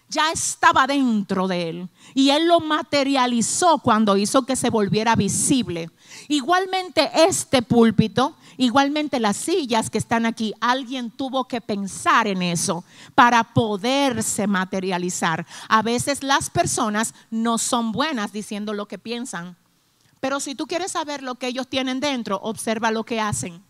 ya 0.10 0.32
estaba 0.32 0.88
dentro 0.88 1.48
de 1.48 1.70
él 1.70 1.90
y 2.14 2.30
él 2.30 2.48
lo 2.48 2.60
materializó 2.60 3.80
cuando 3.80 4.18
hizo 4.18 4.46
que 4.46 4.56
se 4.56 4.70
volviera 4.70 5.16
visible. 5.16 5.90
Igualmente 6.28 7.10
este 7.14 7.62
púlpito, 7.62 8.36
igualmente 8.58 9.20
las 9.20 9.38
sillas 9.38 9.90
que 9.90 9.98
están 9.98 10.26
aquí, 10.26 10.54
alguien 10.62 11.12
tuvo 11.12 11.46
que 11.46 11.62
pensar 11.62 12.28
en 12.28 12.42
eso 12.42 12.84
para 13.16 13.44
poderse 13.44 14.48
materializar. 14.48 15.46
A 15.68 15.82
veces 15.82 16.24
las 16.24 16.50
personas 16.50 17.14
no 17.30 17.58
son 17.58 17.92
buenas 17.92 18.32
diciendo 18.32 18.74
lo 18.74 18.88
que 18.88 18.98
piensan, 18.98 19.58
pero 20.20 20.40
si 20.40 20.56
tú 20.56 20.68
quieres 20.68 20.94
saber 20.94 21.22
lo 21.22 21.36
que 21.36 21.48
ellos 21.48 21.68
tienen 21.68 22.00
dentro, 22.00 22.40
observa 22.42 22.92
lo 22.92 23.04
que 23.04 23.20
hacen. 23.20 23.67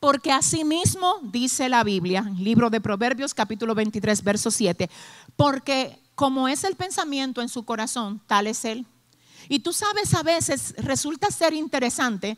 Porque 0.00 0.30
asimismo 0.30 1.16
dice 1.22 1.68
la 1.68 1.82
Biblia, 1.84 2.30
libro 2.38 2.70
de 2.70 2.80
Proverbios 2.80 3.32
capítulo 3.34 3.74
23, 3.74 4.22
verso 4.22 4.50
7, 4.50 4.90
porque 5.36 5.98
como 6.14 6.48
es 6.48 6.64
el 6.64 6.76
pensamiento 6.76 7.40
en 7.40 7.48
su 7.48 7.64
corazón, 7.64 8.20
tal 8.26 8.46
es 8.46 8.64
él. 8.64 8.86
Y 9.48 9.60
tú 9.60 9.72
sabes, 9.72 10.14
a 10.14 10.22
veces 10.22 10.74
resulta 10.78 11.30
ser 11.30 11.54
interesante 11.54 12.36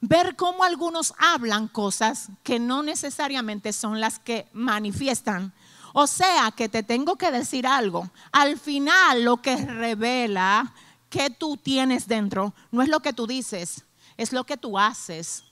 ver 0.00 0.36
cómo 0.36 0.64
algunos 0.64 1.14
hablan 1.18 1.68
cosas 1.68 2.28
que 2.42 2.58
no 2.58 2.82
necesariamente 2.82 3.72
son 3.72 4.00
las 4.00 4.18
que 4.18 4.48
manifiestan. 4.52 5.52
O 5.92 6.06
sea, 6.06 6.52
que 6.52 6.68
te 6.68 6.82
tengo 6.82 7.16
que 7.16 7.30
decir 7.30 7.66
algo. 7.66 8.10
Al 8.32 8.58
final 8.58 9.24
lo 9.24 9.42
que 9.42 9.56
revela 9.56 10.72
que 11.08 11.30
tú 11.30 11.56
tienes 11.56 12.06
dentro 12.06 12.54
no 12.70 12.82
es 12.82 12.88
lo 12.88 13.00
que 13.00 13.12
tú 13.12 13.26
dices, 13.26 13.84
es 14.16 14.32
lo 14.32 14.44
que 14.44 14.56
tú 14.56 14.78
haces. 14.78 15.44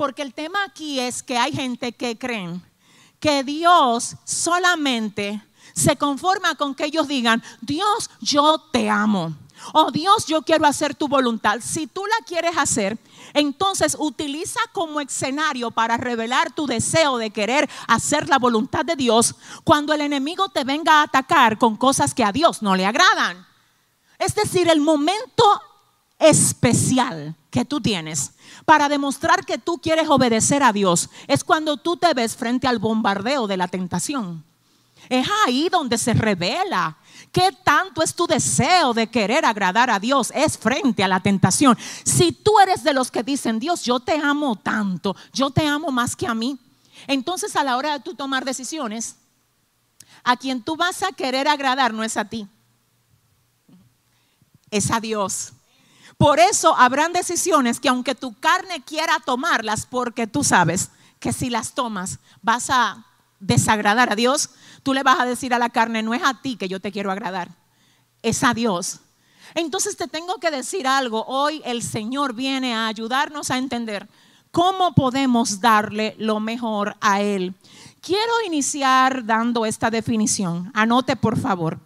Porque 0.00 0.22
el 0.22 0.32
tema 0.32 0.64
aquí 0.64 0.98
es 0.98 1.22
que 1.22 1.36
hay 1.36 1.52
gente 1.52 1.92
que 1.92 2.16
creen 2.16 2.64
que 3.18 3.44
Dios 3.44 4.16
solamente 4.24 5.46
se 5.74 5.94
conforma 5.96 6.54
con 6.54 6.74
que 6.74 6.86
ellos 6.86 7.06
digan, 7.06 7.42
Dios, 7.60 8.08
yo 8.18 8.58
te 8.72 8.88
amo. 8.88 9.36
O 9.74 9.90
Dios, 9.90 10.24
yo 10.24 10.40
quiero 10.40 10.64
hacer 10.64 10.94
tu 10.94 11.06
voluntad. 11.06 11.58
Si 11.62 11.86
tú 11.86 12.02
la 12.06 12.24
quieres 12.24 12.56
hacer, 12.56 12.96
entonces 13.34 13.94
utiliza 14.00 14.58
como 14.72 15.02
escenario 15.02 15.70
para 15.70 15.98
revelar 15.98 16.50
tu 16.50 16.66
deseo 16.66 17.18
de 17.18 17.28
querer 17.28 17.68
hacer 17.86 18.26
la 18.30 18.38
voluntad 18.38 18.86
de 18.86 18.96
Dios 18.96 19.34
cuando 19.64 19.92
el 19.92 20.00
enemigo 20.00 20.48
te 20.48 20.64
venga 20.64 21.00
a 21.00 21.02
atacar 21.02 21.58
con 21.58 21.76
cosas 21.76 22.14
que 22.14 22.24
a 22.24 22.32
Dios 22.32 22.62
no 22.62 22.74
le 22.74 22.86
agradan. 22.86 23.46
Es 24.18 24.34
decir, 24.34 24.66
el 24.70 24.80
momento 24.80 25.60
especial 26.18 27.36
que 27.50 27.64
tú 27.64 27.80
tienes 27.80 28.32
para 28.64 28.88
demostrar 28.88 29.44
que 29.44 29.58
tú 29.58 29.78
quieres 29.78 30.08
obedecer 30.08 30.62
a 30.62 30.72
Dios 30.72 31.10
es 31.26 31.44
cuando 31.44 31.76
tú 31.76 31.96
te 31.96 32.14
ves 32.14 32.36
frente 32.36 32.66
al 32.66 32.78
bombardeo 32.78 33.46
de 33.46 33.56
la 33.56 33.68
tentación. 33.68 34.44
Es 35.08 35.26
ahí 35.44 35.68
donde 35.68 35.98
se 35.98 36.14
revela 36.14 36.96
qué 37.32 37.50
tanto 37.64 38.02
es 38.02 38.14
tu 38.14 38.26
deseo 38.26 38.92
de 38.94 39.08
querer 39.08 39.44
agradar 39.44 39.90
a 39.90 39.98
Dios. 39.98 40.32
Es 40.34 40.56
frente 40.56 41.02
a 41.02 41.08
la 41.08 41.20
tentación. 41.20 41.76
Si 42.04 42.32
tú 42.32 42.60
eres 42.60 42.84
de 42.84 42.94
los 42.94 43.10
que 43.10 43.22
dicen, 43.22 43.58
Dios, 43.58 43.82
yo 43.82 43.98
te 44.00 44.16
amo 44.16 44.56
tanto, 44.56 45.16
yo 45.32 45.50
te 45.50 45.66
amo 45.66 45.90
más 45.90 46.14
que 46.14 46.26
a 46.26 46.34
mí. 46.34 46.58
Entonces 47.06 47.56
a 47.56 47.64
la 47.64 47.76
hora 47.76 47.94
de 47.94 48.00
tú 48.00 48.14
tomar 48.14 48.44
decisiones, 48.44 49.16
a 50.22 50.36
quien 50.36 50.62
tú 50.62 50.76
vas 50.76 51.02
a 51.02 51.12
querer 51.12 51.48
agradar 51.48 51.94
no 51.94 52.04
es 52.04 52.16
a 52.16 52.26
ti, 52.26 52.46
es 54.70 54.90
a 54.90 55.00
Dios. 55.00 55.52
Por 56.20 56.38
eso 56.38 56.76
habrán 56.76 57.14
decisiones 57.14 57.80
que 57.80 57.88
aunque 57.88 58.14
tu 58.14 58.34
carne 58.34 58.82
quiera 58.82 59.20
tomarlas, 59.24 59.86
porque 59.86 60.26
tú 60.26 60.44
sabes 60.44 60.90
que 61.18 61.32
si 61.32 61.48
las 61.48 61.72
tomas 61.72 62.18
vas 62.42 62.68
a 62.68 63.06
desagradar 63.38 64.12
a 64.12 64.16
Dios, 64.16 64.50
tú 64.82 64.92
le 64.92 65.02
vas 65.02 65.18
a 65.18 65.24
decir 65.24 65.54
a 65.54 65.58
la 65.58 65.70
carne, 65.70 66.02
no 66.02 66.12
es 66.12 66.20
a 66.22 66.42
ti 66.42 66.56
que 66.56 66.68
yo 66.68 66.78
te 66.78 66.92
quiero 66.92 67.10
agradar, 67.10 67.48
es 68.20 68.44
a 68.44 68.52
Dios. 68.52 69.00
Entonces 69.54 69.96
te 69.96 70.08
tengo 70.08 70.34
que 70.34 70.50
decir 70.50 70.86
algo, 70.86 71.24
hoy 71.24 71.62
el 71.64 71.82
Señor 71.82 72.34
viene 72.34 72.74
a 72.74 72.88
ayudarnos 72.88 73.50
a 73.50 73.56
entender 73.56 74.06
cómo 74.50 74.94
podemos 74.94 75.62
darle 75.62 76.16
lo 76.18 76.38
mejor 76.38 76.96
a 77.00 77.22
Él. 77.22 77.54
Quiero 78.02 78.32
iniciar 78.46 79.24
dando 79.24 79.64
esta 79.64 79.88
definición, 79.88 80.70
anote 80.74 81.16
por 81.16 81.38
favor. 81.38 81.80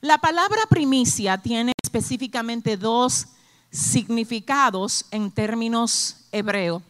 La 0.00 0.18
palabra 0.18 0.62
primicia 0.68 1.38
tiene 1.38 1.74
específicamente 1.80 2.76
dos 2.76 3.28
significados 3.70 5.06
en 5.10 5.30
términos 5.30 6.26
hebreos. 6.32 6.82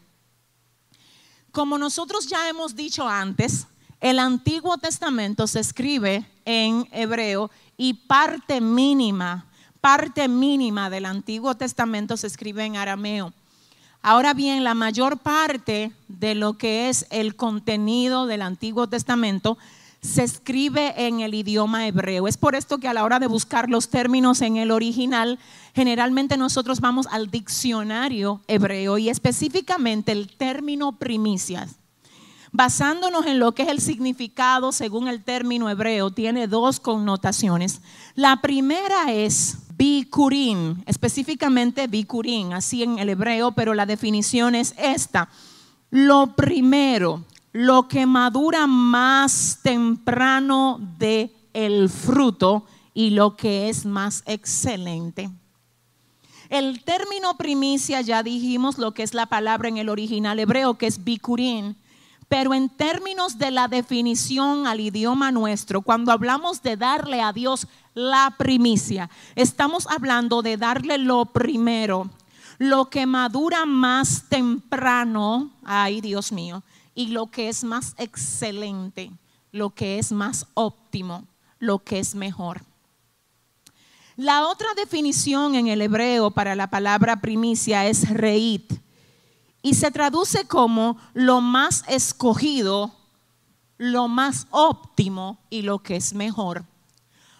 Como 1.52 1.78
nosotros 1.78 2.26
ya 2.28 2.48
hemos 2.48 2.76
dicho 2.76 3.08
antes, 3.08 3.66
el 4.00 4.18
Antiguo 4.18 4.78
Testamento 4.78 5.46
se 5.46 5.60
escribe 5.60 6.24
en 6.44 6.88
hebreo 6.92 7.50
y 7.76 7.94
parte 7.94 8.60
mínima, 8.60 9.46
parte 9.80 10.28
mínima 10.28 10.88
del 10.90 11.06
Antiguo 11.06 11.56
Testamento 11.56 12.16
se 12.16 12.28
escribe 12.28 12.64
en 12.64 12.76
arameo. 12.76 13.32
Ahora 14.02 14.34
bien, 14.34 14.62
la 14.62 14.74
mayor 14.74 15.18
parte 15.18 15.90
de 16.06 16.34
lo 16.34 16.56
que 16.56 16.88
es 16.88 17.06
el 17.10 17.34
contenido 17.34 18.26
del 18.26 18.42
Antiguo 18.42 18.88
Testamento 18.88 19.58
se 20.00 20.22
escribe 20.22 20.94
en 21.06 21.20
el 21.20 21.34
idioma 21.34 21.86
hebreo. 21.86 22.28
Es 22.28 22.36
por 22.36 22.54
esto 22.54 22.78
que 22.78 22.88
a 22.88 22.94
la 22.94 23.04
hora 23.04 23.18
de 23.18 23.26
buscar 23.26 23.68
los 23.68 23.88
términos 23.88 24.40
en 24.42 24.56
el 24.56 24.70
original, 24.70 25.38
generalmente 25.74 26.36
nosotros 26.36 26.80
vamos 26.80 27.06
al 27.10 27.30
diccionario 27.30 28.40
hebreo 28.46 28.98
y 28.98 29.08
específicamente 29.08 30.12
el 30.12 30.28
término 30.36 30.98
primicias. 30.98 31.76
Basándonos 32.52 33.26
en 33.26 33.38
lo 33.38 33.52
que 33.52 33.62
es 33.64 33.68
el 33.68 33.80
significado 33.80 34.72
según 34.72 35.08
el 35.08 35.22
término 35.22 35.68
hebreo, 35.68 36.10
tiene 36.10 36.46
dos 36.46 36.80
connotaciones. 36.80 37.82
La 38.14 38.40
primera 38.40 39.12
es 39.12 39.58
bikurim, 39.76 40.82
específicamente 40.86 41.86
bikurim, 41.88 42.52
así 42.52 42.82
en 42.82 42.98
el 42.98 43.10
hebreo, 43.10 43.52
pero 43.52 43.74
la 43.74 43.84
definición 43.84 44.54
es 44.54 44.74
esta. 44.78 45.28
Lo 45.90 46.34
primero, 46.36 47.24
lo 47.58 47.88
que 47.88 48.06
madura 48.06 48.68
más 48.68 49.58
temprano 49.64 50.78
de 50.96 51.34
el 51.52 51.88
fruto 51.88 52.64
y 52.94 53.10
lo 53.10 53.34
que 53.34 53.68
es 53.68 53.84
más 53.84 54.22
excelente. 54.26 55.28
El 56.50 56.84
término 56.84 57.36
primicia 57.36 58.00
ya 58.00 58.22
dijimos 58.22 58.78
lo 58.78 58.94
que 58.94 59.02
es 59.02 59.12
la 59.12 59.26
palabra 59.26 59.68
en 59.68 59.76
el 59.76 59.88
original 59.88 60.38
hebreo 60.38 60.78
que 60.78 60.86
es 60.86 61.02
bikurin, 61.02 61.76
pero 62.28 62.54
en 62.54 62.68
términos 62.68 63.38
de 63.38 63.50
la 63.50 63.66
definición 63.66 64.68
al 64.68 64.78
idioma 64.78 65.32
nuestro, 65.32 65.82
cuando 65.82 66.12
hablamos 66.12 66.62
de 66.62 66.76
darle 66.76 67.22
a 67.22 67.32
Dios 67.32 67.66
la 67.92 68.36
primicia, 68.38 69.10
estamos 69.34 69.88
hablando 69.88 70.42
de 70.42 70.58
darle 70.58 70.96
lo 70.96 71.24
primero, 71.26 72.08
lo 72.58 72.88
que 72.88 73.04
madura 73.04 73.66
más 73.66 74.26
temprano, 74.28 75.50
ay 75.64 76.00
Dios 76.00 76.30
mío, 76.30 76.62
y 76.98 77.06
lo 77.06 77.28
que 77.28 77.48
es 77.48 77.62
más 77.62 77.94
excelente, 77.96 79.12
lo 79.52 79.70
que 79.70 80.00
es 80.00 80.10
más 80.10 80.48
óptimo, 80.54 81.28
lo 81.60 81.78
que 81.78 82.00
es 82.00 82.16
mejor. 82.16 82.62
La 84.16 84.48
otra 84.48 84.66
definición 84.74 85.54
en 85.54 85.68
el 85.68 85.80
hebreo 85.80 86.32
para 86.32 86.56
la 86.56 86.70
palabra 86.70 87.20
primicia 87.20 87.86
es 87.86 88.08
reit 88.08 88.80
y 89.62 89.74
se 89.74 89.92
traduce 89.92 90.48
como 90.48 90.98
lo 91.14 91.40
más 91.40 91.84
escogido, 91.86 92.90
lo 93.76 94.08
más 94.08 94.48
óptimo 94.50 95.38
y 95.50 95.62
lo 95.62 95.78
que 95.78 95.94
es 95.94 96.14
mejor. 96.14 96.64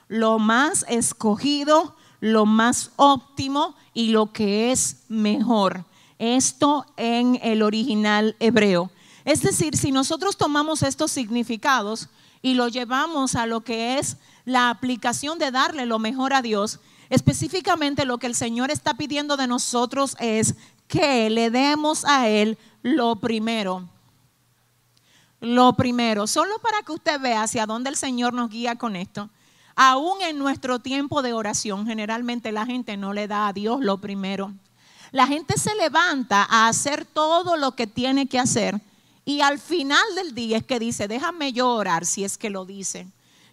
Lo 0.07 0.38
más 0.38 0.87
escogido, 0.88 1.97
lo 2.21 2.47
más 2.47 2.92
óptimo 2.94 3.75
y 3.92 4.11
lo 4.11 4.33
que 4.33 4.71
es 4.71 4.99
mejor. 5.09 5.85
Esto 6.21 6.87
en 6.97 7.40
el 7.42 7.62
original 7.62 8.37
hebreo. 8.38 8.92
Es 9.29 9.43
decir, 9.43 9.77
si 9.77 9.93
nosotros 9.93 10.38
tomamos 10.38 10.83
estos 10.83 11.12
significados 11.12 12.09
y 12.41 12.55
lo 12.55 12.69
llevamos 12.69 13.35
a 13.35 13.45
lo 13.45 13.61
que 13.61 13.99
es 13.99 14.17
la 14.47 14.71
aplicación 14.71 15.38
de 15.38 15.51
darle 15.51 15.85
lo 15.85 15.99
mejor 15.99 16.33
a 16.33 16.41
Dios, 16.41 16.81
específicamente 17.11 18.07
lo 18.07 18.17
que 18.17 18.27
el 18.27 18.35
Señor 18.35 18.71
está 18.71 18.95
pidiendo 18.95 19.37
de 19.37 19.47
nosotros 19.47 20.17
es 20.19 20.55
que 20.87 21.29
le 21.29 21.51
demos 21.51 22.07
a 22.07 22.27
Él 22.27 22.57
lo 22.81 23.17
primero. 23.17 23.87
Lo 25.43 25.75
primero, 25.75 26.27
solo 26.27 26.59
para 26.61 26.81
que 26.81 26.93
usted 26.93 27.21
vea 27.21 27.43
hacia 27.43 27.67
dónde 27.67 27.91
el 27.91 27.97
Señor 27.97 28.33
nos 28.33 28.49
guía 28.49 28.77
con 28.77 28.97
esto. 28.97 29.29
Aún 29.77 30.23
en 30.23 30.38
nuestro 30.38 30.79
tiempo 30.79 31.21
de 31.21 31.35
oración, 31.35 31.85
generalmente 31.87 32.51
la 32.51 32.64
gente 32.64 32.97
no 32.97 33.12
le 33.12 33.29
da 33.29 33.49
a 33.49 33.53
Dios 33.53 33.81
lo 33.83 33.99
primero. 33.99 34.55
La 35.12 35.27
gente 35.27 35.59
se 35.59 35.75
levanta 35.75 36.47
a 36.49 36.67
hacer 36.67 37.05
todo 37.05 37.59
lo 37.59 37.73
que 37.73 37.87
tiene 37.87 38.27
que 38.27 38.38
hacer 38.38 38.81
y 39.29 39.43
al 39.43 39.59
final 39.59 40.14
del 40.14 40.35
día 40.35 40.57
es 40.57 40.64
que 40.64 40.79
dice, 40.79 41.07
déjame 41.07 41.53
yo 41.53 41.69
orar 41.75 42.07
si 42.07 42.25
es 42.25 42.38
que 42.38 42.49
lo 42.49 42.64
dice. 42.64 43.07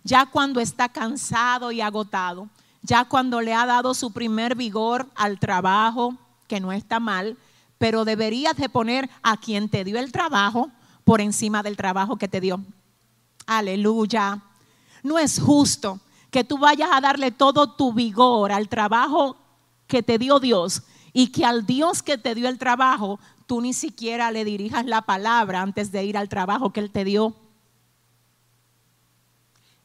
Ya 0.06 0.26
cuando 0.26 0.62
está 0.62 0.88
cansado 0.88 1.70
y 1.70 1.82
agotado, 1.82 2.48
ya 2.82 3.04
cuando 3.04 3.42
le 3.42 3.54
ha 3.54 3.66
dado 3.66 3.94
su 3.94 4.14
primer 4.14 4.56
vigor 4.56 5.06
al 5.16 5.38
trabajo, 5.38 6.16
que 6.48 6.62
no 6.62 6.72
está 6.72 7.02
mal, 7.02 7.36
pero 7.78 8.06
deberías 8.06 8.56
de 8.56 8.70
poner 8.70 9.10
a 9.22 9.36
quien 9.36 9.68
te 9.68 9.84
dio 9.84 10.00
el 10.00 10.14
trabajo 10.14 10.72
por 11.04 11.20
encima 11.20 11.62
del 11.62 11.76
trabajo 11.76 12.16
que 12.16 12.30
te 12.30 12.40
dio. 12.40 12.64
Aleluya. 13.46 14.42
No 15.04 15.20
es 15.20 15.42
justo 15.42 16.00
que 16.32 16.46
tú 16.46 16.58
vayas 16.58 16.88
a 16.94 17.02
darle 17.02 17.32
todo 17.32 17.74
tu 17.74 17.92
vigor 17.92 18.54
al 18.54 18.70
trabajo 18.70 19.36
que 19.88 20.02
te 20.02 20.18
dio 20.18 20.40
Dios 20.40 20.84
y 21.12 21.34
que 21.34 21.44
al 21.44 21.66
Dios 21.66 22.02
que 22.02 22.18
te 22.18 22.34
dio 22.34 22.48
el 22.48 22.60
trabajo 22.60 23.20
tú 23.46 23.62
ni 23.62 23.74
siquiera 23.74 24.32
le 24.32 24.46
dirijas 24.46 24.86
la 24.86 25.02
palabra 25.04 25.62
antes 25.62 25.92
de 25.92 26.04
ir 26.04 26.18
al 26.18 26.30
trabajo 26.30 26.72
que 26.72 26.80
Él 26.80 26.92
te 26.92 27.04
dio. 27.04 27.36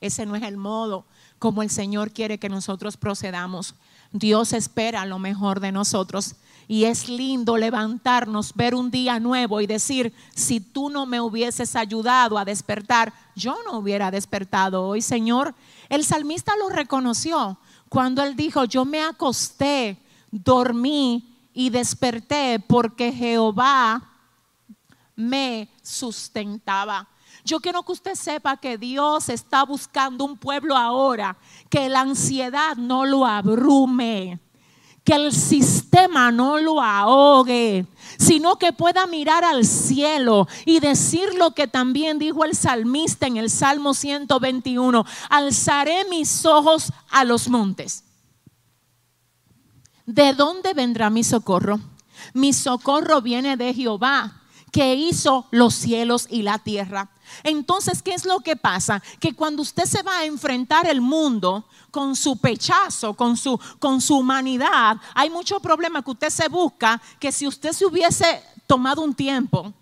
Ese 0.00 0.24
no 0.24 0.34
es 0.36 0.42
el 0.42 0.56
modo 0.56 1.06
como 1.38 1.62
el 1.62 1.70
Señor 1.70 2.12
quiere 2.12 2.38
que 2.38 2.48
nosotros 2.48 2.96
procedamos. 2.96 3.74
Dios 4.12 4.52
espera 4.52 5.06
lo 5.06 5.18
mejor 5.18 5.60
de 5.60 5.72
nosotros. 5.72 6.36
Y 6.68 6.84
es 6.84 7.08
lindo 7.08 7.56
levantarnos, 7.56 8.54
ver 8.54 8.76
un 8.76 8.90
día 8.90 9.18
nuevo 9.18 9.60
y 9.60 9.66
decir, 9.66 10.14
si 10.34 10.60
tú 10.60 10.88
no 10.88 11.04
me 11.04 11.20
hubieses 11.20 11.74
ayudado 11.74 12.38
a 12.38 12.44
despertar, 12.44 13.12
yo 13.34 13.56
no 13.64 13.78
hubiera 13.78 14.10
despertado 14.10 14.86
hoy, 14.86 15.02
Señor. 15.02 15.54
El 15.88 16.04
salmista 16.04 16.52
lo 16.56 16.68
reconoció 16.68 17.58
cuando 17.88 18.22
él 18.22 18.36
dijo, 18.36 18.64
yo 18.64 18.84
me 18.84 19.02
acosté, 19.02 19.98
dormí 20.30 21.29
y 21.52 21.70
desperté 21.70 22.60
porque 22.60 23.12
Jehová 23.12 24.02
me 25.16 25.68
sustentaba. 25.82 27.08
Yo 27.44 27.60
quiero 27.60 27.82
que 27.82 27.92
usted 27.92 28.14
sepa 28.14 28.56
que 28.56 28.76
Dios 28.76 29.28
está 29.28 29.64
buscando 29.64 30.24
un 30.24 30.36
pueblo 30.36 30.76
ahora, 30.76 31.36
que 31.68 31.88
la 31.88 32.00
ansiedad 32.00 32.76
no 32.76 33.06
lo 33.06 33.24
abrume, 33.24 34.40
que 35.04 35.14
el 35.14 35.32
sistema 35.32 36.30
no 36.30 36.58
lo 36.58 36.80
ahogue, 36.80 37.86
sino 38.18 38.56
que 38.56 38.72
pueda 38.72 39.06
mirar 39.06 39.44
al 39.44 39.64
cielo 39.64 40.46
y 40.66 40.80
decir 40.80 41.34
lo 41.34 41.52
que 41.52 41.66
también 41.66 42.18
dijo 42.18 42.44
el 42.44 42.54
salmista 42.54 43.26
en 43.26 43.38
el 43.38 43.50
Salmo 43.50 43.94
121, 43.94 45.04
alzaré 45.30 46.04
mis 46.10 46.44
ojos 46.44 46.92
a 47.10 47.24
los 47.24 47.48
montes. 47.48 48.04
¿De 50.10 50.34
dónde 50.34 50.74
vendrá 50.74 51.08
mi 51.08 51.22
socorro? 51.22 51.78
Mi 52.34 52.52
socorro 52.52 53.22
viene 53.22 53.56
de 53.56 53.72
Jehová, 53.72 54.42
que 54.72 54.96
hizo 54.96 55.46
los 55.52 55.72
cielos 55.72 56.26
y 56.28 56.42
la 56.42 56.58
tierra. 56.58 57.08
Entonces, 57.44 58.02
¿qué 58.02 58.14
es 58.14 58.24
lo 58.24 58.40
que 58.40 58.56
pasa? 58.56 59.00
Que 59.20 59.34
cuando 59.34 59.62
usted 59.62 59.84
se 59.84 60.02
va 60.02 60.18
a 60.18 60.24
enfrentar 60.24 60.88
el 60.88 61.00
mundo 61.00 61.64
con 61.92 62.16
su 62.16 62.38
pechazo, 62.38 63.14
con 63.14 63.36
su, 63.36 63.56
con 63.78 64.00
su 64.00 64.18
humanidad, 64.18 64.96
hay 65.14 65.30
muchos 65.30 65.62
problemas 65.62 66.02
que 66.02 66.10
usted 66.10 66.30
se 66.30 66.48
busca 66.48 67.00
que 67.20 67.30
si 67.30 67.46
usted 67.46 67.70
se 67.70 67.86
hubiese 67.86 68.42
tomado 68.66 69.02
un 69.02 69.14
tiempo 69.14 69.72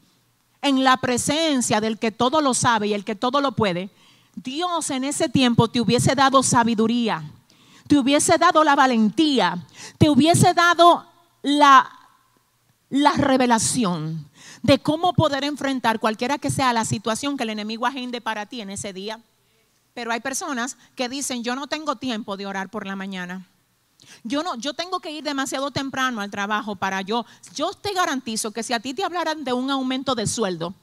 en 0.60 0.84
la 0.84 0.98
presencia 0.98 1.80
del 1.80 1.98
que 1.98 2.12
todo 2.12 2.42
lo 2.42 2.52
sabe 2.52 2.88
y 2.88 2.92
el 2.92 3.06
que 3.06 3.14
todo 3.14 3.40
lo 3.40 3.52
puede, 3.52 3.88
Dios 4.34 4.90
en 4.90 5.04
ese 5.04 5.30
tiempo 5.30 5.68
te 5.68 5.80
hubiese 5.80 6.14
dado 6.14 6.42
sabiduría, 6.42 7.24
te 7.88 7.98
hubiese 7.98 8.38
dado 8.38 8.62
la 8.62 8.76
valentía, 8.76 9.58
te 9.96 10.10
hubiese 10.10 10.54
dado 10.54 11.06
la, 11.42 11.90
la 12.90 13.12
revelación 13.12 14.28
de 14.62 14.78
cómo 14.78 15.14
poder 15.14 15.44
enfrentar 15.44 15.98
cualquiera 15.98 16.38
que 16.38 16.50
sea 16.50 16.72
la 16.72 16.84
situación 16.84 17.36
que 17.36 17.44
el 17.44 17.50
enemigo 17.50 17.86
agende 17.86 18.20
para 18.20 18.46
ti 18.46 18.60
en 18.60 18.70
ese 18.70 18.92
día. 18.92 19.20
Pero 19.94 20.12
hay 20.12 20.20
personas 20.20 20.76
que 20.94 21.08
dicen, 21.08 21.42
yo 21.42 21.56
no 21.56 21.66
tengo 21.66 21.96
tiempo 21.96 22.36
de 22.36 22.46
orar 22.46 22.68
por 22.68 22.86
la 22.86 22.94
mañana. 22.94 23.46
Yo 24.22 24.42
no, 24.42 24.54
yo 24.56 24.74
tengo 24.74 25.00
que 25.00 25.10
ir 25.10 25.24
demasiado 25.24 25.70
temprano 25.70 26.20
al 26.20 26.30
trabajo 26.30 26.76
para 26.76 27.00
yo. 27.02 27.26
Yo 27.54 27.72
te 27.72 27.92
garantizo 27.92 28.52
que 28.52 28.62
si 28.62 28.72
a 28.72 28.80
ti 28.80 28.94
te 28.94 29.02
hablaran 29.02 29.44
de 29.44 29.52
un 29.52 29.70
aumento 29.70 30.14
de 30.14 30.26
sueldo 30.26 30.74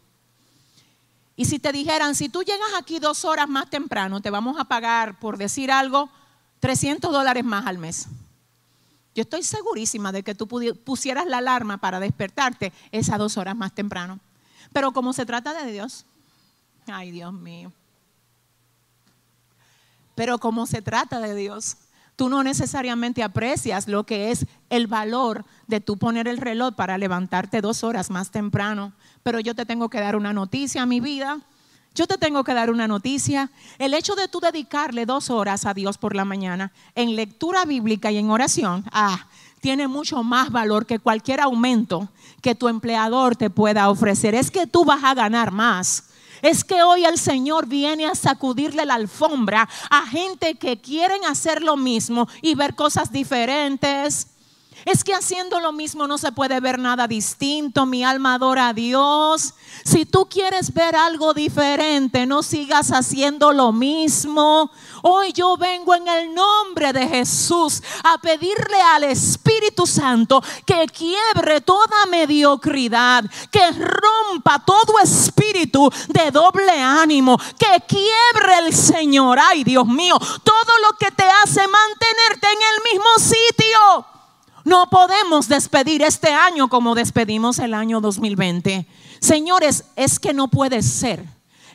y 1.36 1.46
si 1.46 1.60
te 1.60 1.72
dijeran, 1.72 2.15
si 2.15 2.30
tú 2.30 2.44
llegas 2.44 2.70
aquí 2.78 3.00
dos 3.00 3.26
horas 3.26 3.48
más 3.50 3.70
temprano, 3.70 4.22
te 4.22 4.30
vamos 4.30 4.58
a 4.60 4.65
pagar, 4.65 5.20
por 5.20 5.38
decir 5.38 5.72
algo, 5.72 6.10
300 6.65 7.12
dólares 7.12 7.45
más 7.45 7.67
al 7.67 7.78
mes. 7.78 8.08
Yo 9.13 9.21
estoy 9.21 9.43
segurísima 9.43 10.12
de 10.12 10.23
que 10.23 10.34
tú 10.34 10.47
pusieras 10.84 11.28
la 11.28 11.38
alarma 11.38 11.78
para 11.78 11.99
despertarte 11.99 12.73
esas 12.91 13.19
dos 13.19 13.38
horas 13.38 13.56
más 13.56 13.75
temprano. 13.75 14.19
Pero 14.73 14.91
como 14.91 15.13
se 15.13 15.28
trata 15.28 15.54
de 15.54 15.71
Dios, 15.71 16.08
ay 16.88 17.12
Dios 17.12 17.32
mío. 17.34 17.71
Pero 20.15 20.39
como 20.39 20.65
se 20.65 20.82
trata 20.82 21.19
de 21.19 21.36
Dios, 21.36 21.78
tú 22.15 22.30
no 22.30 22.41
necesariamente 22.41 23.21
aprecias 23.21 23.88
lo 23.88 24.08
que 24.08 24.32
es 24.32 24.47
el 24.71 24.88
valor 24.88 25.45
de 25.67 25.82
tú 25.82 25.97
poner 25.97 26.28
el 26.28 26.38
reloj 26.39 26.73
para 26.73 26.97
levantarte 26.97 27.62
dos 27.62 27.84
horas 27.84 28.10
más 28.10 28.32
temprano. 28.32 28.91
Pero 29.21 29.39
yo 29.39 29.54
te 29.54 29.67
tengo 29.67 29.89
que 29.89 29.99
dar 29.99 30.15
una 30.15 30.34
noticia 30.34 30.82
a 30.82 30.88
mi 30.88 30.99
vida 30.99 31.41
yo 31.96 32.08
te 32.08 32.18
tengo 32.18 32.44
que 32.44 32.54
dar 32.54 32.70
una 32.70 32.88
noticia. 32.88 33.50
El 33.80 33.94
hecho 33.94 34.16
de 34.16 34.28
tú 34.28 34.42
dedicarle 34.42 35.06
dos 35.06 35.30
horas 35.30 35.66
a 35.66 35.74
Dios 35.74 35.98
por 35.98 36.14
la 36.14 36.26
mañana 36.26 36.74
en 36.94 37.16
lectura 37.16 37.64
bíblica 37.64 38.12
y 38.12 38.18
en 38.18 38.30
oración, 38.30 38.84
ah, 38.92 39.28
tiene 39.62 39.88
mucho 39.88 40.22
más 40.22 40.52
valor 40.52 40.86
que 40.86 41.00
cualquier 41.00 41.40
aumento 41.40 42.10
que 42.42 42.54
tu 42.54 42.68
empleador 42.68 43.38
te 43.38 43.50
pueda 43.50 43.90
ofrecer. 43.90 44.36
Es 44.36 44.52
que 44.52 44.68
tú 44.68 44.84
vas 44.84 45.04
a 45.06 45.14
ganar 45.14 45.52
más. 45.52 46.10
Es 46.42 46.66
que 46.66 46.84
hoy 46.84 47.06
el 47.06 47.18
Señor 47.18 47.66
viene 47.66 48.06
a 48.06 48.14
sacudirle 48.14 48.86
la 48.86 48.96
alfombra 48.96 49.68
a 49.90 50.06
gente 50.06 50.56
que 50.56 50.80
quieren 50.82 51.24
hacer 51.26 51.64
lo 51.64 51.78
mismo 51.78 52.28
y 52.42 52.56
ver 52.56 52.76
cosas 52.76 53.12
diferentes. 53.12 54.35
Es 54.86 55.04
que 55.04 55.15
haciendo 55.15 55.60
lo 55.60 55.71
mismo 55.71 56.06
no 56.06 56.19
se 56.19 56.32
puede 56.32 56.60
ver 56.60 56.78
nada 56.78 57.08
distinto. 57.08 57.88
Mi 57.88 58.06
alma 58.06 58.36
adora 58.36 58.67
a 58.67 58.74
Dios. 58.74 59.56
Si 59.84 60.06
tú 60.06 60.28
quieres 60.30 60.71
ver 60.76 60.95
algo 60.95 61.34
diferente, 61.34 62.28
no 62.28 62.43
sigas 62.43 62.91
haciendo 62.91 63.52
lo 63.52 63.71
mismo. 63.71 64.69
Hoy 65.02 65.34
yo 65.34 65.58
vengo 65.58 65.95
en 65.95 66.08
el 66.08 66.36
nombre 66.36 66.93
de 66.93 67.08
Jesús 67.08 67.82
a 68.04 68.19
pedirle 68.19 68.80
al 68.93 69.06
Espíritu 69.06 69.88
Santo 69.88 70.43
que 70.67 70.86
quiebre 70.86 71.62
toda 71.62 72.06
mediocridad, 72.12 73.24
que 73.50 73.71
rompa 73.71 74.63
todo 74.63 75.00
espíritu 75.04 75.89
de 76.10 76.30
doble 76.30 76.80
ánimo, 76.80 77.39
que 77.58 77.84
quiebre 77.88 78.60
el 78.67 78.76
Señor. 78.76 79.39
Ay, 79.39 79.63
Dios 79.63 79.88
mío, 79.88 80.19
todo 80.19 80.80
lo 80.84 80.95
que 81.00 81.10
te 81.10 81.26
hace 81.43 81.62
mantenerte 81.67 82.48
en 82.52 82.60
el 82.60 82.93
mismo 82.93 83.10
sitio. 83.17 84.14
No 84.65 84.89
podemos 84.89 85.47
despedir 85.47 86.01
este 86.01 86.30
año 86.30 86.69
como 86.69 86.95
despedimos 86.95 87.60
el 87.60 87.75
año 87.75 88.01
2020. 88.01 88.88
Señores, 89.19 89.86
es 89.95 90.19
que 90.19 90.34
no 90.34 90.47
puede 90.47 90.82
ser. 90.82 91.23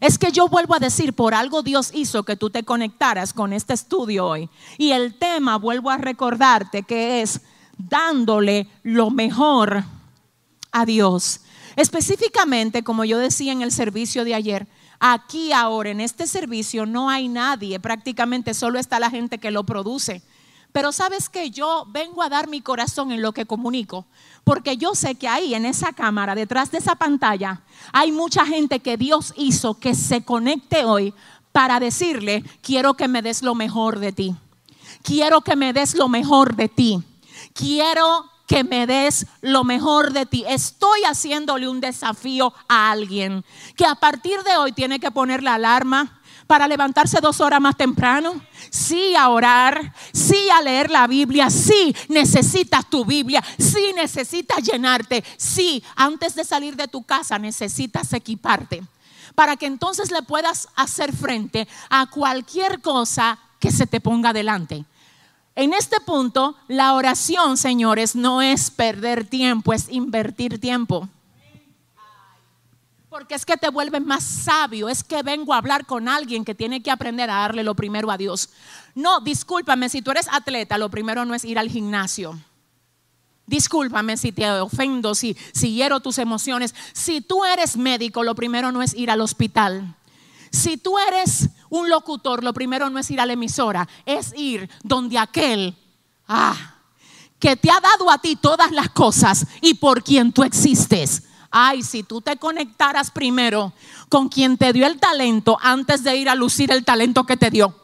Es 0.01 0.19
que 0.19 0.33
yo 0.33 0.49
vuelvo 0.49 0.75
a 0.75 0.81
decir, 0.81 1.13
por 1.13 1.33
algo 1.33 1.63
Dios 1.63 1.93
hizo 1.95 2.25
que 2.25 2.35
tú 2.35 2.51
te 2.51 2.65
conectaras 2.65 3.33
con 3.33 3.53
este 3.53 3.75
estudio 3.75 4.27
hoy. 4.27 4.51
Y 4.77 4.91
el 4.91 5.15
tema, 5.15 5.57
vuelvo 5.57 5.89
a 5.91 5.99
recordarte, 5.99 6.83
que 6.83 7.23
es 7.23 7.43
dándole 7.79 8.67
lo 8.83 9.11
mejor 9.11 9.85
a 10.73 10.85
Dios. 10.85 11.43
Específicamente, 11.77 12.83
como 12.83 13.05
yo 13.05 13.19
decía 13.19 13.53
en 13.53 13.63
el 13.63 13.71
servicio 13.71 14.25
de 14.25 14.35
ayer, 14.35 14.67
aquí 14.99 15.53
ahora 15.53 15.91
en 15.91 16.01
este 16.01 16.27
servicio 16.27 16.87
no 16.87 17.09
hay 17.09 17.29
nadie, 17.29 17.79
prácticamente 17.79 18.53
solo 18.53 18.81
está 18.81 18.99
la 18.99 19.11
gente 19.11 19.39
que 19.39 19.53
lo 19.53 19.63
produce. 19.63 20.23
Pero 20.73 20.93
sabes 20.93 21.29
que 21.29 21.51
yo 21.51 21.87
vengo 21.89 22.23
a 22.23 22.29
dar 22.29 22.49
mi 22.49 22.61
corazón 22.61 23.11
en 23.13 23.23
lo 23.23 23.33
que 23.33 23.47
comunico, 23.47 24.07
porque 24.45 24.77
yo 24.77 24.95
sé 24.95 25.17
que 25.17 25.29
ahí 25.29 25.55
en 25.55 25.67
esa 25.67 25.93
cámara, 25.93 26.35
detrás 26.35 26.71
de 26.71 26.79
esa 26.79 26.95
pantalla, 26.95 27.63
hay 27.93 28.13
mucha 28.13 28.47
gente 28.47 28.81
que 28.81 28.97
Dios 28.97 29.35
hizo 29.37 29.75
que 29.75 29.95
se 29.95 30.25
conecte 30.25 30.85
hoy 30.85 31.13
para 31.53 31.81
decirle, 31.81 32.45
quiero 32.63 32.95
que 32.95 33.09
me 33.09 33.23
des 33.23 33.43
lo 33.43 33.55
mejor 33.55 33.99
de 33.99 34.13
ti. 34.13 34.35
Quiero 35.03 35.41
que 35.41 35.57
me 35.57 35.73
des 35.73 35.95
lo 35.95 36.09
mejor 36.09 36.57
de 36.57 36.69
ti. 36.69 37.03
Quiero 37.55 38.31
que 38.47 38.65
me 38.65 38.87
des 38.87 39.27
lo 39.41 39.65
mejor 39.65 40.13
de 40.13 40.27
ti. 40.27 40.45
Estoy 40.49 41.03
haciéndole 41.05 41.69
un 41.69 41.81
desafío 41.81 42.53
a 42.69 42.91
alguien 42.91 43.45
que 43.77 43.87
a 43.87 43.95
partir 43.95 44.43
de 44.43 44.57
hoy 44.57 44.73
tiene 44.73 44.99
que 45.01 45.11
poner 45.11 45.43
la 45.43 45.55
alarma 45.55 46.20
para 46.51 46.67
levantarse 46.67 47.21
dos 47.21 47.41
horas 47.41 47.61
más 47.61 47.77
temprano. 47.77 48.45
Sí 48.71 49.15
a 49.15 49.29
orar, 49.29 49.95
sí 50.13 50.51
a 50.51 50.61
leer 50.61 50.91
la 50.91 51.07
Biblia, 51.07 51.49
sí 51.49 51.95
necesitas 52.09 52.91
tu 52.91 53.05
Biblia, 53.05 53.41
sí 53.57 53.93
necesitas 53.95 54.61
llenarte, 54.61 55.23
sí 55.37 55.81
antes 55.95 56.35
de 56.35 56.45
salir 56.45 56.75
de 56.75 56.89
tu 56.89 57.05
casa 57.05 57.39
necesitas 57.39 58.13
equiparte 58.15 58.83
para 59.37 59.55
que 59.55 59.67
entonces 59.67 60.11
le 60.11 60.23
puedas 60.23 60.67
hacer 60.75 61.15
frente 61.15 61.69
a 61.89 62.07
cualquier 62.07 62.81
cosa 62.81 63.39
que 63.61 63.71
se 63.71 63.87
te 63.87 64.01
ponga 64.01 64.33
delante. 64.33 64.85
En 65.55 65.73
este 65.73 66.01
punto, 66.01 66.57
la 66.67 66.95
oración, 66.95 67.59
señores, 67.59 68.17
no 68.17 68.43
es 68.43 68.73
perder 68.73 69.25
tiempo, 69.25 69.73
es 69.73 69.89
invertir 69.89 70.61
tiempo. 70.61 71.09
Porque 73.11 73.35
es 73.35 73.45
que 73.45 73.57
te 73.57 73.69
vuelves 73.71 74.07
más 74.07 74.23
sabio, 74.23 74.89
es 74.89 75.03
que 75.03 75.25
vengo 75.25 75.53
a 75.53 75.57
hablar 75.57 75.85
con 75.85 76.09
alguien 76.09 76.45
que 76.45 76.55
tiene 76.55 76.81
que 76.81 76.93
aprender 76.93 77.29
a 77.29 77.41
darle 77.41 77.65
lo 77.65 77.75
primero 77.75 78.09
a 78.09 78.17
Dios. 78.17 78.51
No, 78.95 79.19
discúlpame, 79.19 79.89
si 79.89 80.01
tú 80.01 80.13
eres 80.13 80.29
atleta, 80.31 80.79
lo 80.79 80.91
primero 80.91 81.25
no 81.25 81.35
es 81.35 81.45
ir 81.45 81.59
al 81.59 81.69
gimnasio. 81.69 82.39
Discúlpame 83.47 84.17
si 84.17 84.31
te 84.31 84.49
ofendo, 84.61 85.17
si, 85.17 85.37
si 85.53 85.75
hiero 85.75 85.99
tus 85.99 86.19
emociones. 86.19 86.73
Si 86.93 87.21
tú 87.21 87.45
eres 87.45 87.77
médico, 87.77 88.23
lo 88.23 88.37
primero 88.37 88.71
no 88.71 88.81
es 88.81 88.95
ir 88.95 89.11
al 89.11 89.23
hospital. 89.23 89.97
Si 90.53 90.77
tú 90.77 90.97
eres 90.97 91.49
un 91.69 91.91
locutor, 91.91 92.45
lo 92.45 92.55
primero 92.55 92.91
no 92.91 93.01
es 93.01 93.11
ir 93.11 93.21
a 93.21 93.27
la 93.27 93.33
emisora, 93.33 93.89
es 94.07 94.33
ir 94.37 94.71
donde 94.85 95.19
aquel, 95.19 95.77
ah, 96.29 96.77
que 97.41 97.57
te 97.57 97.73
ha 97.73 97.81
dado 97.81 98.09
a 98.09 98.19
ti 98.19 98.37
todas 98.37 98.71
las 98.71 98.91
cosas 98.91 99.49
y 99.61 99.75
por 99.75 100.05
quien 100.05 100.33
tú 100.33 100.45
existes 100.45 101.25
Ay, 101.51 101.83
si 101.83 102.03
tú 102.05 102.21
te 102.21 102.37
conectaras 102.37 103.11
primero 103.11 103.73
con 104.09 104.29
quien 104.29 104.57
te 104.57 104.73
dio 104.73 104.87
el 104.87 105.01
talento 105.01 105.59
antes 105.61 106.05
de 106.05 106.17
ir 106.17 106.29
a 106.29 106.35
lucir 106.35 106.71
el 106.71 106.85
talento 106.85 107.25
que 107.25 107.37
te 107.37 107.51
dio. 107.51 107.75